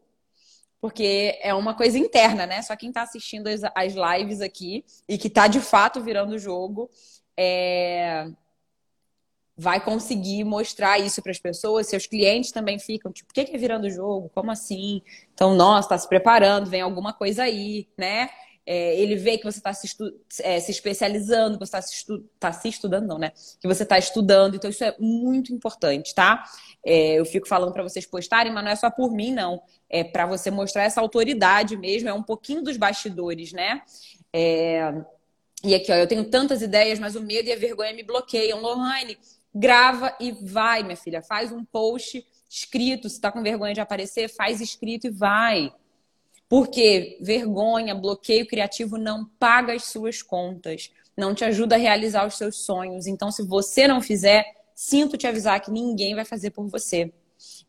porque 0.82 1.40
é 1.42 1.54
uma 1.54 1.74
coisa 1.74 1.98
interna, 1.98 2.46
né? 2.46 2.62
Só 2.62 2.76
quem 2.76 2.90
está 2.90 3.04
assistindo 3.04 3.48
as, 3.48 3.94
lives 3.94 4.42
aqui 4.42 4.84
e 5.08 5.18
que 5.18 5.28
está 5.28 5.48
de 5.48 5.62
fato 5.62 6.02
virando 6.02 6.34
o 6.34 6.40
jogo 6.40 6.90
é, 7.38 8.30
vai 9.62 9.80
conseguir 9.80 10.44
mostrar 10.44 10.98
isso 10.98 11.22
para 11.22 11.32
as 11.32 11.38
pessoas. 11.38 11.86
Seus 11.86 12.08
clientes 12.08 12.52
também 12.52 12.80
ficam, 12.80 13.12
tipo, 13.12 13.30
o 13.30 13.34
que 13.34 13.42
é 13.42 13.58
virando 13.58 13.88
jogo? 13.92 14.28
Como 14.34 14.50
assim? 14.50 15.04
Então, 15.36 15.54
nossa, 15.54 15.86
está 15.86 15.98
se 16.00 16.10
preparando, 16.10 16.68
vem 16.68 16.82
alguma 16.82 17.14
coisa 17.14 17.44
aí, 17.44 17.88
né? 17.96 18.32
É, 18.66 19.00
ele 19.00 19.16
vê 19.16 19.38
que 19.38 19.44
você 19.44 19.60
está 19.60 19.72
se, 19.72 19.88
é, 20.42 20.60
se, 20.60 20.72
especializando, 20.72 21.60
que 21.60 21.66
você 21.66 21.78
está 21.78 21.82
se, 21.82 21.94
estu 21.94 22.20
tá 22.40 22.52
se, 22.52 22.70
estudando, 22.70 23.08
não, 23.08 23.20
né? 23.20 23.32
Que 23.60 23.68
você 23.68 23.84
está 23.84 24.00
estudando. 24.00 24.56
Então, 24.56 24.68
isso 24.68 24.84
é 24.84 24.96
muito 25.00 25.54
importante, 25.54 26.16
tá? 26.16 26.44
É, 26.84 27.14
eu 27.20 27.26
fico 27.26 27.48
falando 27.48 27.72
para 27.72 27.84
vocês 27.84 28.08
postarem, 28.08 28.52
mas 28.52 28.64
não 28.64 28.72
é 28.72 28.76
só 28.76 28.90
por 28.90 29.12
mim, 29.12 29.32
não. 29.32 29.62
É 29.88 30.04
para 30.04 30.26
você 30.26 30.50
mostrar 30.50 30.86
essa 30.86 31.02
autoridade 31.02 31.78
mesmo, 31.78 32.10
é 32.10 32.14
um 32.14 32.24
pouquinho 32.24 32.64
dos 32.64 32.78
bastidores, 32.78 33.54
né? 33.54 33.84
É... 34.34 34.92
E 35.64 35.76
aqui, 35.76 35.92
ó, 35.92 35.96
eu 35.96 36.08
tenho 36.08 36.26
tantas 36.26 36.64
ideias, 36.64 36.98
mas 36.98 37.16
o 37.16 37.22
medo 37.22 37.48
e 37.48 37.54
a 37.54 37.56
vergonha 37.56 37.94
me 37.94 38.02
bloqueiam. 38.02 38.60
Lohane, 38.60 39.16
grava 39.54 40.16
e 40.20 40.32
vai, 40.32 40.84
minha 40.84 40.96
filha. 40.96 41.22
Faz 41.22 41.52
um 41.52 41.64
post 41.64 42.26
escrito. 42.50 43.10
Se 43.10 43.20
tá 43.20 43.32
com 43.32 43.42
vergonha 43.42 43.74
de 43.74 43.82
aparecer, 43.82 44.30
faz 44.30 44.62
escrito 44.62 45.08
e 45.08 45.10
vai. 45.10 45.74
Porque 46.50 47.18
vergonha, 47.22 47.96
bloqueio 47.96 48.46
criativo 48.46 48.98
não 48.98 49.26
paga 49.40 49.74
as 49.74 49.86
suas 49.86 50.22
contas, 50.22 50.92
não 51.16 51.34
te 51.34 51.46
ajuda 51.46 51.76
a 51.76 51.78
realizar 51.78 52.28
os 52.28 52.38
seus 52.38 52.58
sonhos. 52.58 53.08
Então, 53.08 53.32
se 53.32 53.42
você 53.42 53.88
não 53.88 54.02
fizer, 54.02 54.46
sinto 54.76 55.18
te 55.18 55.28
avisar 55.28 55.62
que 55.62 55.72
ninguém 55.72 56.14
vai 56.14 56.26
fazer 56.26 56.52
por 56.52 56.68
você. 56.68 57.14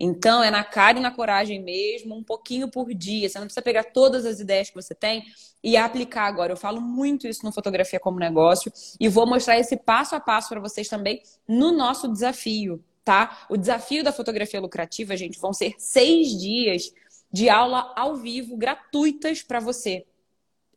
Então, 0.04 0.42
é 0.42 0.50
na 0.50 0.64
cara 0.64 0.98
e 0.98 1.00
na 1.00 1.12
coragem 1.12 1.62
mesmo, 1.62 2.16
um 2.16 2.24
pouquinho 2.24 2.68
por 2.68 2.92
dia. 2.92 3.28
Você 3.28 3.38
não 3.38 3.46
precisa 3.46 3.62
pegar 3.62 3.84
todas 3.84 4.26
as 4.26 4.40
ideias 4.40 4.68
que 4.68 4.74
você 4.74 4.96
tem 4.96 5.22
e 5.62 5.76
aplicar 5.76 6.24
agora. 6.24 6.52
Eu 6.52 6.56
falo 6.56 6.80
muito 6.80 7.28
isso 7.28 7.44
no 7.44 7.52
Fotografia 7.52 8.00
como 8.00 8.18
Negócio 8.18 8.72
e 8.98 9.08
vou 9.08 9.28
mostrar 9.28 9.60
esse 9.60 9.76
passo 9.76 10.16
a 10.16 10.20
passo 10.20 10.48
para 10.48 10.58
vocês 10.58 10.88
também 10.88 11.22
no 11.46 11.70
nosso 11.70 12.08
desafio, 12.08 12.82
tá? 13.04 13.46
O 13.48 13.56
desafio 13.56 14.02
da 14.02 14.10
fotografia 14.10 14.60
lucrativa, 14.60 15.16
gente, 15.16 15.38
vão 15.38 15.52
ser 15.52 15.76
seis 15.78 16.36
dias 16.36 16.92
de 17.32 17.48
aula 17.48 17.92
ao 17.94 18.16
vivo, 18.16 18.56
gratuitas 18.56 19.40
para 19.40 19.60
você. 19.60 20.04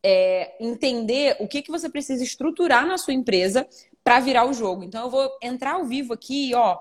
É, 0.04 0.56
entender 0.64 1.36
o 1.40 1.48
que, 1.48 1.64
que 1.64 1.72
você 1.72 1.90
precisa 1.90 2.24
estruturar 2.24 2.86
na 2.86 3.00
sua 3.00 3.16
empresa 3.16 3.68
para 4.04 4.20
virar 4.20 4.46
o 4.48 4.54
jogo. 4.54 4.84
Então, 4.84 5.06
eu 5.06 5.10
vou 5.10 5.36
entrar 5.42 5.74
ao 5.74 5.86
vivo 5.86 6.14
aqui, 6.14 6.54
ó 6.54 6.78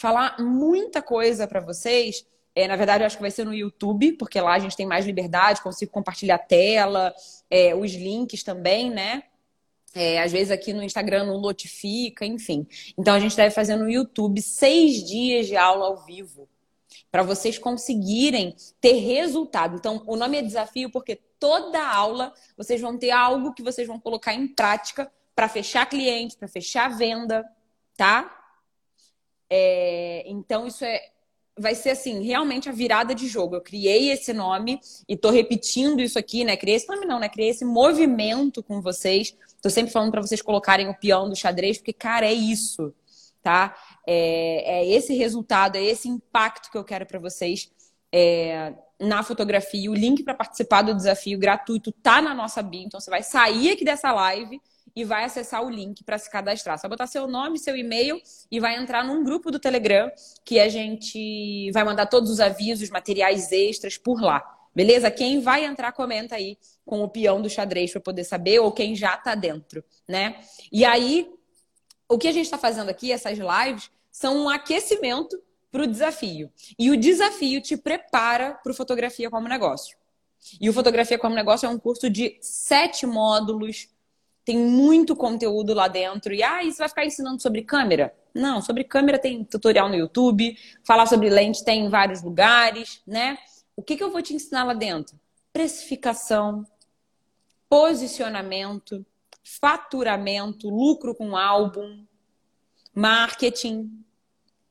falar 0.00 0.40
muita 0.40 1.02
coisa 1.02 1.46
para 1.46 1.60
vocês. 1.60 2.26
É, 2.54 2.66
na 2.66 2.74
verdade, 2.74 3.02
eu 3.02 3.06
acho 3.06 3.16
que 3.16 3.22
vai 3.22 3.30
ser 3.30 3.44
no 3.44 3.52
YouTube, 3.52 4.14
porque 4.14 4.40
lá 4.40 4.54
a 4.54 4.58
gente 4.58 4.74
tem 4.74 4.86
mais 4.86 5.04
liberdade, 5.04 5.60
consigo 5.60 5.92
compartilhar 5.92 6.36
a 6.36 6.38
tela, 6.38 7.14
é, 7.50 7.74
os 7.74 7.92
links 7.92 8.42
também, 8.42 8.88
né? 8.88 9.24
É, 9.94 10.22
às 10.22 10.32
vezes 10.32 10.50
aqui 10.50 10.72
no 10.72 10.82
Instagram 10.82 11.24
não 11.24 11.38
notifica, 11.38 12.24
enfim. 12.24 12.66
Então 12.96 13.12
a 13.12 13.20
gente 13.20 13.36
deve 13.36 13.54
fazer 13.54 13.76
no 13.76 13.90
YouTube 13.90 14.40
seis 14.40 15.04
dias 15.04 15.46
de 15.46 15.56
aula 15.56 15.84
ao 15.84 15.98
vivo 15.98 16.48
para 17.10 17.22
vocês 17.22 17.58
conseguirem 17.58 18.56
ter 18.80 18.94
resultado. 18.94 19.76
Então, 19.76 20.02
o 20.06 20.16
nome 20.16 20.38
é 20.38 20.42
desafio 20.42 20.90
porque 20.90 21.20
toda 21.38 21.86
aula 21.86 22.32
vocês 22.56 22.80
vão 22.80 22.96
ter 22.96 23.10
algo 23.10 23.52
que 23.52 23.62
vocês 23.62 23.86
vão 23.86 24.00
colocar 24.00 24.32
em 24.32 24.48
prática 24.48 25.12
para 25.34 25.46
fechar 25.46 25.84
cliente, 25.86 26.38
para 26.38 26.48
fechar 26.48 26.88
venda, 26.96 27.44
tá? 27.98 28.39
É, 29.50 30.22
então, 30.26 30.66
isso 30.66 30.84
é, 30.84 31.00
vai 31.58 31.74
ser 31.74 31.90
assim, 31.90 32.22
realmente 32.22 32.68
a 32.68 32.72
virada 32.72 33.14
de 33.14 33.26
jogo. 33.26 33.56
Eu 33.56 33.60
criei 33.60 34.10
esse 34.10 34.32
nome 34.32 34.80
e 35.08 35.16
tô 35.16 35.30
repetindo 35.30 36.00
isso 36.00 36.18
aqui, 36.18 36.44
né? 36.44 36.56
Criei 36.56 36.76
esse 36.76 36.88
nome 36.88 37.04
não, 37.04 37.18
né? 37.18 37.28
Criei 37.28 37.50
esse 37.50 37.64
movimento 37.64 38.62
com 38.62 38.80
vocês. 38.80 39.36
Tô 39.60 39.68
sempre 39.68 39.92
falando 39.92 40.10
para 40.10 40.22
vocês 40.22 40.40
colocarem 40.40 40.88
o 40.88 40.94
peão 40.94 41.28
do 41.28 41.36
xadrez, 41.36 41.78
porque, 41.78 41.92
cara, 41.92 42.26
é 42.26 42.32
isso, 42.32 42.94
tá? 43.42 43.76
É, 44.06 44.80
é 44.80 44.88
esse 44.88 45.14
resultado, 45.14 45.76
é 45.76 45.82
esse 45.82 46.08
impacto 46.08 46.70
que 46.70 46.78
eu 46.78 46.84
quero 46.84 47.04
para 47.04 47.18
vocês 47.18 47.70
é, 48.12 48.72
na 48.98 49.22
fotografia. 49.22 49.90
O 49.90 49.94
link 49.94 50.22
para 50.22 50.34
participar 50.34 50.82
do 50.82 50.94
desafio 50.94 51.38
gratuito 51.38 51.92
tá 51.92 52.22
na 52.22 52.34
nossa 52.34 52.62
bio. 52.62 52.82
Então, 52.82 53.00
você 53.00 53.10
vai 53.10 53.22
sair 53.22 53.72
aqui 53.72 53.84
dessa 53.84 54.12
live 54.12 54.60
e 54.94 55.04
vai 55.04 55.24
acessar 55.24 55.64
o 55.64 55.70
link 55.70 56.04
para 56.04 56.18
se 56.18 56.30
cadastrar. 56.30 56.78
Vai 56.80 56.88
botar 56.88 57.06
seu 57.06 57.26
nome, 57.26 57.58
seu 57.58 57.76
e-mail 57.76 58.20
e 58.50 58.60
vai 58.60 58.76
entrar 58.76 59.04
num 59.04 59.22
grupo 59.24 59.50
do 59.50 59.58
Telegram 59.58 60.10
que 60.44 60.58
a 60.58 60.68
gente 60.68 61.70
vai 61.72 61.84
mandar 61.84 62.06
todos 62.06 62.30
os 62.30 62.40
avisos, 62.40 62.90
materiais 62.90 63.52
extras 63.52 63.96
por 63.96 64.20
lá. 64.20 64.42
Beleza? 64.74 65.10
Quem 65.10 65.40
vai 65.40 65.64
entrar, 65.64 65.92
comenta 65.92 66.36
aí 66.36 66.56
com 66.86 67.02
o 67.02 67.08
peão 67.08 67.42
do 67.42 67.50
xadrez 67.50 67.90
para 67.92 68.00
poder 68.00 68.24
saber, 68.24 68.60
ou 68.60 68.70
quem 68.70 68.94
já 68.94 69.14
está 69.14 69.34
dentro, 69.34 69.82
né? 70.08 70.40
E 70.70 70.84
aí, 70.84 71.28
o 72.08 72.16
que 72.16 72.28
a 72.28 72.32
gente 72.32 72.44
está 72.44 72.58
fazendo 72.58 72.88
aqui, 72.88 73.10
essas 73.10 73.38
lives, 73.38 73.90
são 74.12 74.44
um 74.44 74.48
aquecimento 74.48 75.40
para 75.72 75.82
o 75.82 75.86
desafio. 75.86 76.50
E 76.78 76.90
o 76.90 76.96
desafio 76.96 77.60
te 77.60 77.76
prepara 77.76 78.54
para 78.54 78.70
o 78.70 78.74
fotografia 78.74 79.28
como 79.28 79.48
negócio. 79.48 80.00
E 80.60 80.68
o 80.68 80.72
Fotografia 80.72 81.18
como 81.18 81.34
Negócio 81.34 81.66
é 81.66 81.68
um 81.68 81.78
curso 81.78 82.08
de 82.08 82.38
sete 82.40 83.06
módulos, 83.06 83.88
tem 84.50 84.58
muito 84.58 85.14
conteúdo 85.14 85.72
lá 85.72 85.86
dentro. 85.86 86.34
E 86.34 86.42
ah, 86.42 86.64
isso 86.64 86.78
vai 86.78 86.88
ficar 86.88 87.06
ensinando 87.06 87.40
sobre 87.40 87.62
câmera? 87.62 88.12
Não, 88.34 88.60
sobre 88.60 88.82
câmera 88.82 89.16
tem 89.16 89.44
tutorial 89.44 89.88
no 89.88 89.94
YouTube, 89.94 90.56
falar 90.84 91.06
sobre 91.06 91.30
lente 91.30 91.64
tem 91.64 91.84
em 91.84 91.88
vários 91.88 92.20
lugares, 92.20 93.00
né? 93.06 93.38
O 93.76 93.82
que, 93.82 93.96
que 93.96 94.02
eu 94.02 94.10
vou 94.10 94.20
te 94.20 94.34
ensinar 94.34 94.64
lá 94.64 94.74
dentro? 94.74 95.16
Precificação, 95.52 96.66
posicionamento, 97.68 99.06
faturamento, 99.44 100.68
lucro 100.68 101.14
com 101.14 101.36
álbum, 101.36 102.04
marketing, 102.92 104.04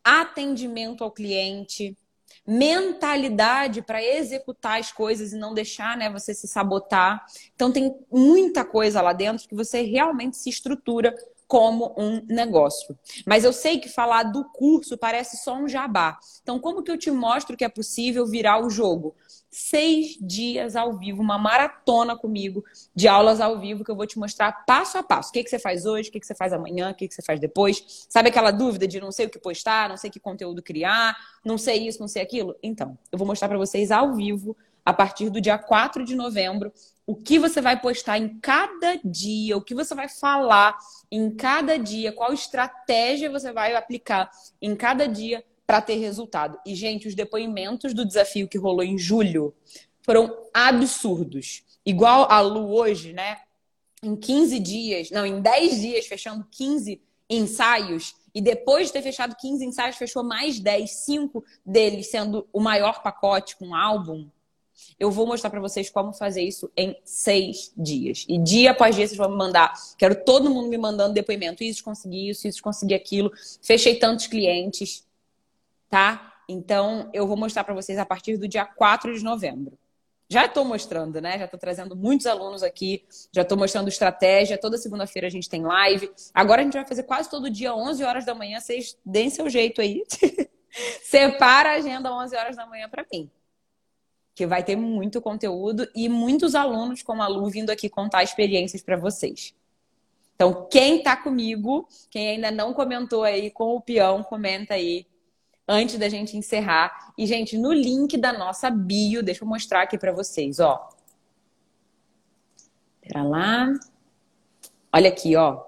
atendimento 0.04 1.06
ao 1.06 1.12
cliente, 1.12 1.98
mentalidade 2.46 3.82
para 3.82 4.04
executar 4.04 4.80
as 4.80 4.92
coisas 4.92 5.34
e 5.34 5.38
não 5.38 5.54
deixar 5.54 5.98
né, 5.98 6.10
você 6.10 6.34
se 6.34 6.48
sabotar. 6.48 7.26
Então, 7.56 7.72
tem 7.72 7.96
muita 8.12 8.66
coisa 8.66 9.02
lá 9.02 9.14
dentro 9.14 9.48
que 9.48 9.56
você 9.56 9.82
realmente 9.82 10.38
se 10.38 10.50
estrutura 10.50 11.16
como 11.50 11.96
um 11.98 12.24
negócio. 12.28 12.96
Mas 13.26 13.44
eu 13.44 13.52
sei 13.52 13.80
que 13.80 13.90
falar 13.90 14.22
do 14.22 14.46
curso 14.52 14.96
parece 14.96 15.38
só 15.38 15.56
um 15.56 15.68
jabá. 15.68 16.20
Então, 16.44 16.60
como 16.60 16.84
que 16.84 16.92
eu 16.92 16.98
te 16.98 17.10
mostro 17.10 17.58
que 17.58 17.66
é 17.66 17.70
possível 17.70 18.28
virar 18.28 18.64
o 18.64 18.70
jogo? 18.70 19.16
Seis 19.52 20.18
dias 20.22 20.76
ao 20.76 20.98
vivo, 20.98 21.22
uma 21.22 21.38
maratona 21.38 22.16
comigo 22.16 22.64
de 22.96 23.08
aulas 23.08 23.42
ao 23.42 23.60
vivo 23.60 23.84
que 23.84 23.92
eu 23.92 23.96
vou 23.96 24.06
te 24.06 24.20
mostrar 24.20 24.52
passo 24.66 24.98
a 24.98 25.04
passo. 25.04 25.30
O 25.30 25.34
que, 25.34 25.44
que 25.44 25.50
você 25.50 25.60
faz 25.60 25.86
hoje, 25.86 26.10
o 26.10 26.12
que, 26.12 26.20
que 26.20 26.28
você 26.28 26.36
faz 26.36 26.54
amanhã, 26.54 26.92
o 26.92 26.96
que, 26.96 27.08
que 27.08 27.14
você 27.14 27.22
faz 27.22 27.40
depois. 27.40 28.06
Sabe 28.10 28.30
aquela 28.30 28.52
dúvida 28.52 28.88
de 28.88 29.00
não 29.00 29.12
sei 29.12 29.26
o 29.26 29.30
que 29.30 29.40
postar, 29.40 29.90
não 29.90 29.98
sei 29.98 30.10
que 30.10 30.20
conteúdo 30.20 30.62
criar, 30.62 31.18
não 31.44 31.58
sei 31.58 31.88
isso, 31.88 32.00
não 32.00 32.08
sei 32.08 32.22
aquilo? 32.22 32.56
Então, 32.62 32.98
eu 33.12 33.18
vou 33.18 33.28
mostrar 33.28 33.48
para 33.48 33.58
vocês 33.58 33.92
ao 33.92 34.14
vivo, 34.14 34.56
a 34.86 34.94
partir 34.94 35.30
do 35.30 35.42
dia 35.42 35.58
4 35.58 36.04
de 36.04 36.16
novembro, 36.16 36.72
o 37.06 37.16
que 37.16 37.40
você 37.40 37.62
vai 37.62 37.80
postar 37.80 38.18
em 38.18 38.40
cada 38.40 39.00
dia, 39.04 39.58
o 39.58 39.62
que 39.62 39.76
você 39.76 39.94
vai 39.96 40.08
falar 40.08 40.78
em 41.12 41.30
cada 41.36 41.78
dia, 41.78 42.12
qual 42.12 42.34
estratégia 42.34 43.32
você 43.32 43.52
vai 43.52 43.76
aplicar 43.76 44.30
em 44.62 44.76
cada 44.76 45.08
dia 45.08 45.44
para 45.70 45.84
ter 45.84 45.98
resultado. 45.98 46.58
E, 46.66 46.74
gente, 46.74 47.08
os 47.08 47.14
depoimentos 47.14 47.94
do 47.94 48.04
desafio 48.04 48.48
que 48.48 48.58
rolou 48.58 48.82
em 48.82 48.98
julho 48.98 49.54
foram 50.02 50.36
absurdos. 50.52 51.62
Igual 51.86 52.26
a 52.28 52.42
Lu 52.42 52.74
hoje, 52.74 53.14
né? 53.14 53.38
Em 54.02 54.16
15 54.16 54.60
dias, 54.60 55.12
não, 55.12 55.24
em 55.24 55.40
10 55.40 55.80
dias, 55.80 56.08
fechando 56.08 56.44
15 56.50 57.00
ensaios, 57.30 58.16
e 58.34 58.42
depois 58.42 58.88
de 58.88 58.94
ter 58.94 59.04
fechado 59.04 59.36
15 59.36 59.64
ensaios, 59.64 59.96
fechou 59.96 60.24
mais 60.24 60.60
10, 60.60 60.90
5 60.90 61.46
deles 61.64 62.10
sendo 62.10 62.48
o 62.52 62.60
maior 62.60 63.04
pacote 63.04 63.56
com 63.56 63.68
um 63.68 63.76
álbum. 63.76 64.28
Eu 65.00 65.12
vou 65.12 65.28
mostrar 65.28 65.52
para 65.52 65.62
vocês 65.62 65.88
como 65.88 66.14
fazer 66.14 66.42
isso 66.42 66.72
em 66.76 66.98
seis 67.04 67.72
dias. 67.78 68.26
E 68.28 68.40
dia 68.40 68.72
após 68.72 68.96
dia 68.96 69.06
vocês 69.06 69.18
vão 69.18 69.30
me 69.30 69.38
mandar. 69.38 69.74
Quero 70.00 70.24
todo 70.24 70.50
mundo 70.50 70.68
me 70.68 70.80
mandando 70.80 71.14
depoimento. 71.14 71.64
Isso, 71.64 71.84
consegui 71.84 72.30
isso, 72.30 72.48
isso, 72.48 72.64
consegui 72.64 72.96
aquilo. 72.96 73.32
Fechei 73.62 74.00
tantos 74.00 74.26
clientes 74.26 75.08
tá? 75.90 76.34
Então, 76.48 77.10
eu 77.14 77.28
vou 77.28 77.38
mostrar 77.38 77.64
para 77.64 77.74
vocês 77.74 77.98
a 77.98 78.06
partir 78.06 78.38
do 78.38 78.48
dia 78.48 78.66
4 78.66 79.18
de 79.18 79.24
novembro. 79.24 79.78
Já 80.32 80.46
estou 80.46 80.64
mostrando, 80.64 81.20
né? 81.20 81.40
Já 81.40 81.46
estou 81.46 81.60
trazendo 81.60 81.96
muitos 81.96 82.28
alunos 82.28 82.62
aqui, 82.62 83.04
já 83.32 83.42
estou 83.42 83.58
mostrando 83.58 83.88
estratégia. 83.88 84.60
Toda 84.60 84.78
segunda-feira 84.78 85.28
a 85.28 85.32
gente 85.32 85.50
tem 85.50 85.64
live. 85.64 86.12
Agora 86.34 86.62
a 86.62 86.64
gente 86.64 86.74
vai 86.74 86.86
fazer 86.86 87.04
quase 87.04 87.30
todo 87.30 87.50
dia, 87.50 87.74
11 87.74 88.04
horas 88.04 88.26
da 88.26 88.36
manhã. 88.36 88.60
Vocês 88.60 88.96
deem 89.04 89.32
seu 89.32 89.50
jeito 89.50 89.82
aí. 89.82 90.04
Separa 91.02 91.72
a 91.72 91.76
agenda 91.78 92.14
11 92.14 92.36
horas 92.36 92.56
da 92.56 92.68
manhã 92.68 92.88
para 92.88 93.04
mim. 93.12 93.30
Que 94.36 94.46
vai 94.46 94.64
ter 94.64 94.76
muito 94.76 95.20
conteúdo 95.20 95.90
e 95.96 96.08
muitos 96.08 96.54
alunos 96.54 97.02
como 97.02 97.24
a 97.24 97.28
Lu 97.28 97.50
vindo 97.50 97.72
aqui 97.72 97.90
contar 97.90 98.22
experiências 98.22 98.84
para 98.84 98.98
vocês. 98.98 99.56
Então, 100.36 100.68
quem 100.72 101.00
está 101.00 101.18
comigo, 101.18 101.88
quem 102.10 102.30
ainda 102.30 102.52
não 102.52 102.72
comentou 102.72 103.24
aí 103.24 103.50
com 103.50 103.76
o 103.76 103.82
peão, 103.82 104.24
comenta 104.24 104.76
aí 104.76 105.08
antes 105.70 106.00
da 106.00 106.10
gente 106.10 106.36
encerrar. 106.36 107.14
E, 107.16 107.28
gente, 107.28 107.56
no 107.56 107.72
link 107.72 108.18
da 108.18 108.34
nossa 108.34 108.72
bio, 108.72 109.22
deixa 109.22 109.44
eu 109.44 109.48
mostrar 109.48 109.84
aqui 109.84 110.00
para 110.00 110.12
vocês, 110.12 110.60
ó. 110.60 110.90
Pera 113.00 113.22
lá. 113.22 113.72
Olha 114.92 115.10
aqui, 115.10 115.36
ó. 115.36 115.64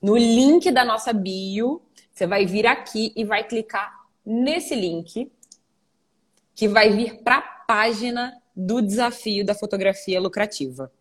No 0.00 0.16
link 0.16 0.70
da 0.70 0.84
nossa 0.84 1.12
bio, 1.12 1.82
você 2.12 2.24
vai 2.24 2.46
vir 2.46 2.66
aqui 2.66 3.12
e 3.16 3.24
vai 3.24 3.42
clicar 3.42 3.92
nesse 4.24 4.76
link 4.76 5.30
que 6.54 6.68
vai 6.68 6.90
vir 6.90 7.22
para 7.22 7.38
a 7.38 7.42
página 7.42 8.40
do 8.54 8.80
desafio 8.80 9.44
da 9.44 9.54
fotografia 9.54 10.20
lucrativa. 10.20 10.92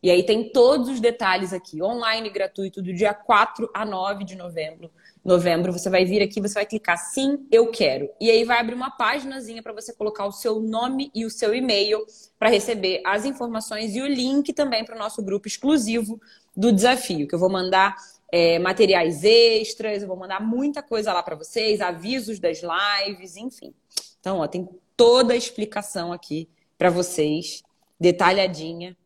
E 0.00 0.10
aí 0.10 0.24
tem 0.24 0.52
todos 0.52 0.88
os 0.88 1.00
detalhes 1.00 1.52
aqui, 1.52 1.82
online 1.82 2.30
gratuito, 2.30 2.80
do 2.80 2.94
dia 2.94 3.12
4 3.12 3.68
a 3.74 3.84
9 3.84 4.24
de 4.24 4.36
novembro 4.36 4.92
novembro, 5.28 5.72
você 5.72 5.88
vai 5.90 6.04
vir 6.04 6.22
aqui, 6.22 6.40
você 6.40 6.54
vai 6.54 6.66
clicar 6.66 6.96
sim, 6.96 7.46
eu 7.52 7.70
quero. 7.70 8.08
E 8.20 8.30
aí 8.30 8.44
vai 8.44 8.58
abrir 8.58 8.74
uma 8.74 8.90
páginazinha 8.90 9.62
para 9.62 9.72
você 9.72 9.92
colocar 9.92 10.26
o 10.26 10.32
seu 10.32 10.58
nome 10.58 11.10
e 11.14 11.24
o 11.24 11.30
seu 11.30 11.54
e-mail 11.54 12.04
para 12.38 12.48
receber 12.48 13.02
as 13.04 13.24
informações 13.24 13.94
e 13.94 14.00
o 14.00 14.06
link 14.06 14.52
também 14.52 14.84
para 14.84 14.96
o 14.96 14.98
nosso 14.98 15.22
grupo 15.22 15.46
exclusivo 15.46 16.20
do 16.56 16.72
desafio, 16.72 17.28
que 17.28 17.34
eu 17.34 17.38
vou 17.38 17.50
mandar 17.50 17.94
é, 18.32 18.58
materiais 18.58 19.22
extras, 19.22 20.02
eu 20.02 20.08
vou 20.08 20.16
mandar 20.16 20.40
muita 20.40 20.82
coisa 20.82 21.12
lá 21.12 21.22
para 21.22 21.36
vocês, 21.36 21.80
avisos 21.80 22.40
das 22.40 22.60
lives, 22.62 23.36
enfim. 23.36 23.74
Então, 24.18 24.38
ó, 24.38 24.48
tem 24.48 24.68
toda 24.96 25.34
a 25.34 25.36
explicação 25.36 26.12
aqui 26.12 26.48
para 26.76 26.90
vocês, 26.90 27.62
detalhadinha. 28.00 28.96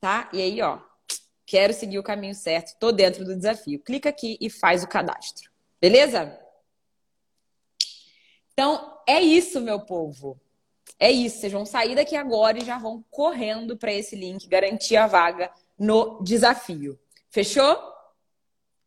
Tá? 0.00 0.28
E 0.32 0.40
aí, 0.40 0.60
ó, 0.60 0.78
quero 1.50 1.74
seguir 1.74 1.98
o 1.98 2.02
caminho 2.02 2.32
certo, 2.32 2.68
estou 2.68 2.92
dentro 2.92 3.24
do 3.24 3.34
desafio. 3.34 3.80
Clica 3.80 4.08
aqui 4.08 4.38
e 4.40 4.48
faz 4.48 4.84
o 4.84 4.88
cadastro. 4.88 5.50
Beleza? 5.80 6.38
Então, 8.52 9.00
é 9.04 9.20
isso, 9.20 9.60
meu 9.60 9.80
povo. 9.80 10.40
É 10.96 11.10
isso. 11.10 11.40
Vocês 11.40 11.52
vão 11.52 11.66
sair 11.66 11.96
daqui 11.96 12.14
agora 12.14 12.58
e 12.58 12.64
já 12.64 12.78
vão 12.78 13.04
correndo 13.10 13.76
para 13.76 13.92
esse 13.92 14.14
link 14.14 14.46
garantir 14.46 14.96
a 14.96 15.08
vaga 15.08 15.50
no 15.76 16.22
desafio. 16.22 16.96
Fechou? 17.28 17.76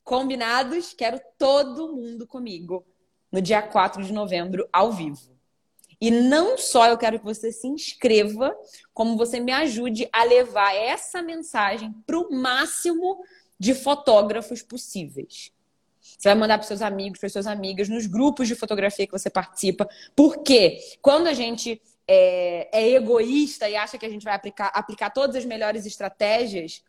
Combinados? 0.02 0.94
Quero 0.94 1.20
todo 1.38 1.94
mundo 1.94 2.26
comigo 2.26 2.86
no 3.30 3.42
dia 3.42 3.62
4 3.62 4.02
de 4.06 4.14
novembro, 4.14 4.70
ao 4.72 4.90
vivo. 4.94 5.38
E 6.04 6.12
não 6.12 6.58
só 6.58 6.88
eu 6.88 6.98
quero 6.98 7.18
que 7.18 7.24
você 7.24 7.50
se 7.50 7.66
inscreva, 7.66 8.54
como 8.94 9.16
você 9.16 9.40
me 9.40 9.54
ajude 9.54 10.06
a 10.12 10.26
levar 10.26 10.76
essa 10.76 11.22
mensagem 11.22 11.96
para 12.06 12.20
o 12.20 12.30
máximo 12.30 13.24
de 13.58 13.74
fotógrafos 13.74 14.62
possíveis. 14.62 15.54
Você 16.02 16.28
vai 16.28 16.36
mandar 16.36 16.58
para 16.58 16.68
seus 16.68 16.82
amigos, 16.82 17.20
para 17.22 17.30
suas 17.30 17.48
amigas, 17.48 17.88
nos 17.88 18.06
grupos 18.06 18.50
de 18.50 18.54
fotografia 18.54 19.08
que 19.08 19.14
você 19.14 19.30
participa. 19.30 19.88
Porque 20.14 20.78
quando 21.02 21.28
a 21.28 21.34
gente 21.34 21.82
é, 22.06 22.68
é 22.74 22.90
egoísta 22.96 23.70
e 23.70 23.78
acha 23.78 23.98
que 23.98 24.06
a 24.06 24.10
gente 24.10 24.26
vai 24.26 24.36
aplicar, 24.36 24.74
aplicar 24.76 25.10
todas 25.10 25.38
as 25.38 25.46
melhores 25.46 25.86
estratégias, 25.86 26.84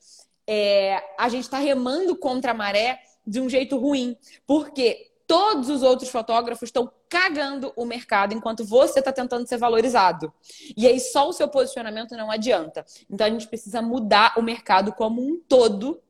é, 0.44 1.00
a 1.16 1.28
gente 1.28 1.44
está 1.44 1.58
remando 1.58 2.16
contra 2.16 2.50
a 2.50 2.54
maré 2.54 3.00
de 3.24 3.40
um 3.40 3.48
jeito 3.48 3.78
ruim. 3.78 4.16
Porque 4.44 5.12
todos 5.24 5.68
os 5.70 5.84
outros 5.84 6.10
fotógrafos 6.10 6.68
estão 6.68 6.90
cagando 7.14 7.72
o 7.76 7.84
mercado 7.84 8.34
enquanto 8.34 8.64
você 8.64 8.98
está 8.98 9.12
tentando 9.12 9.46
ser 9.46 9.56
valorizado. 9.56 10.34
E 10.76 10.84
aí 10.84 10.98
só 10.98 11.28
o 11.28 11.32
seu 11.32 11.46
posicionamento 11.46 12.16
não 12.16 12.28
adianta. 12.28 12.84
Então 13.08 13.24
a 13.24 13.30
gente 13.30 13.46
precisa 13.46 13.80
mudar 13.80 14.36
o 14.36 14.42
mercado 14.42 14.92
como 14.92 15.24
um 15.24 15.40
todo 15.48 16.02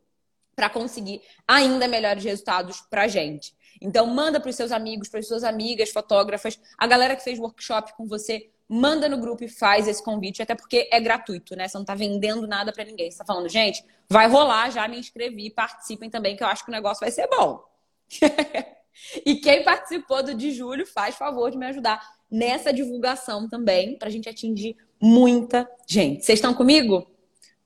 para 0.57 0.71
conseguir 0.71 1.21
ainda 1.47 1.87
melhores 1.87 2.25
resultados 2.25 2.81
para 2.89 3.03
a 3.03 3.07
gente. 3.07 3.55
Então 3.83 4.07
manda 4.07 4.41
para 4.41 4.49
os 4.49 4.57
seus 4.57 4.73
amigos, 4.73 5.11
para 5.11 5.21
as 5.21 5.29
suas 5.29 5.45
amigas, 5.45 5.91
fotógrafas, 5.91 6.59
a 6.79 6.87
galera 6.87 7.15
que 7.15 7.23
fez 7.23 7.39
workshop 7.39 7.93
com 7.99 8.07
você, 8.07 8.49
manda 8.67 9.07
no 9.07 9.19
grupo 9.19 9.45
e 9.45 9.49
faz 9.49 9.87
esse 9.87 10.03
convite, 10.03 10.41
até 10.41 10.55
porque 10.55 10.89
é 10.91 10.99
gratuito, 10.99 11.55
né? 11.55 11.69
Você 11.69 11.77
não 11.77 11.83
está 11.83 11.95
vendendo 11.95 12.47
nada 12.47 12.73
para 12.73 12.83
ninguém. 12.83 13.11
Você 13.11 13.17
está 13.17 13.27
falando, 13.27 13.51
gente, 13.51 13.85
vai 14.09 14.27
rolar, 14.27 14.71
já 14.71 14.89
me 14.89 14.99
inscrevi, 14.99 15.51
participem 15.51 16.09
também, 16.09 16.35
que 16.35 16.43
eu 16.43 16.49
acho 16.49 16.65
que 16.65 16.71
o 16.71 16.73
negócio 16.73 17.01
vai 17.01 17.11
ser 17.11 17.29
bom. 17.29 17.63
E 19.25 19.37
quem 19.37 19.65
participou 19.65 20.23
do 20.23 20.35
de 20.35 20.53
julho, 20.53 20.87
faz 20.87 21.17
favor 21.17 21.51
de 21.51 21.59
me 21.59 21.67
ajudar 21.67 22.01
nessa 22.31 22.73
divulgação 22.73 23.49
também, 23.49 23.99
para 23.99 24.09
a 24.09 24.11
gente 24.11 24.29
atingir 24.29 24.77
muita 25.01 25.69
gente. 25.87 26.25
Vocês 26.25 26.39
estão 26.39 26.55
comigo? 26.55 27.07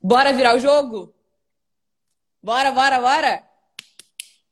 Bora 0.03 0.33
virar 0.33 0.57
o 0.57 0.59
jogo? 0.59 1.15
Bora, 2.43 2.71
bora, 2.73 3.01
bora! 3.01 3.49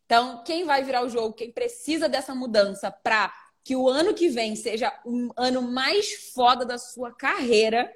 Então, 0.05 0.43
quem 0.45 0.65
vai 0.65 0.85
virar 0.85 1.05
o 1.05 1.09
jogo, 1.09 1.35
quem 1.35 1.51
precisa 1.51 2.09
dessa 2.09 2.35
mudança 2.35 2.91
para 2.91 3.33
que 3.65 3.75
o 3.75 3.89
ano 3.89 4.15
que 4.15 4.29
vem 4.29 4.55
seja 4.55 4.93
um 5.05 5.31
ano 5.37 5.61
mais 5.61 6.33
foda 6.33 6.65
da 6.65 6.79
sua 6.79 7.13
carreira, 7.13 7.93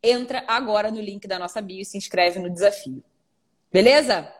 entra 0.00 0.44
agora 0.46 0.90
no 0.90 1.00
link 1.00 1.26
da 1.26 1.38
nossa 1.38 1.60
bio 1.60 1.80
e 1.80 1.84
se 1.84 1.98
inscreve 1.98 2.38
no 2.38 2.48
desafio. 2.48 3.02
Beleza? 3.72 4.32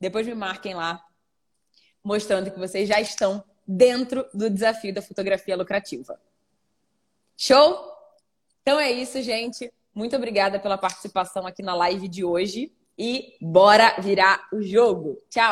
Depois 0.00 0.26
me 0.26 0.34
marquem 0.34 0.74
lá 0.74 1.04
mostrando 2.02 2.50
que 2.50 2.58
vocês 2.58 2.88
já 2.88 3.00
estão 3.00 3.42
dentro 3.66 4.26
do 4.34 4.50
desafio 4.50 4.92
da 4.92 5.02
fotografia 5.02 5.56
lucrativa. 5.56 6.20
Show? 7.36 7.92
Então 8.62 8.78
é 8.78 8.90
isso, 8.90 9.20
gente. 9.22 9.72
Muito 9.94 10.16
obrigada 10.16 10.58
pela 10.58 10.78
participação 10.78 11.46
aqui 11.46 11.62
na 11.62 11.74
live 11.74 12.08
de 12.08 12.24
hoje 12.24 12.72
e 12.98 13.36
bora 13.40 13.96
virar 14.00 14.48
o 14.52 14.62
jogo. 14.62 15.18
Tchau! 15.28 15.50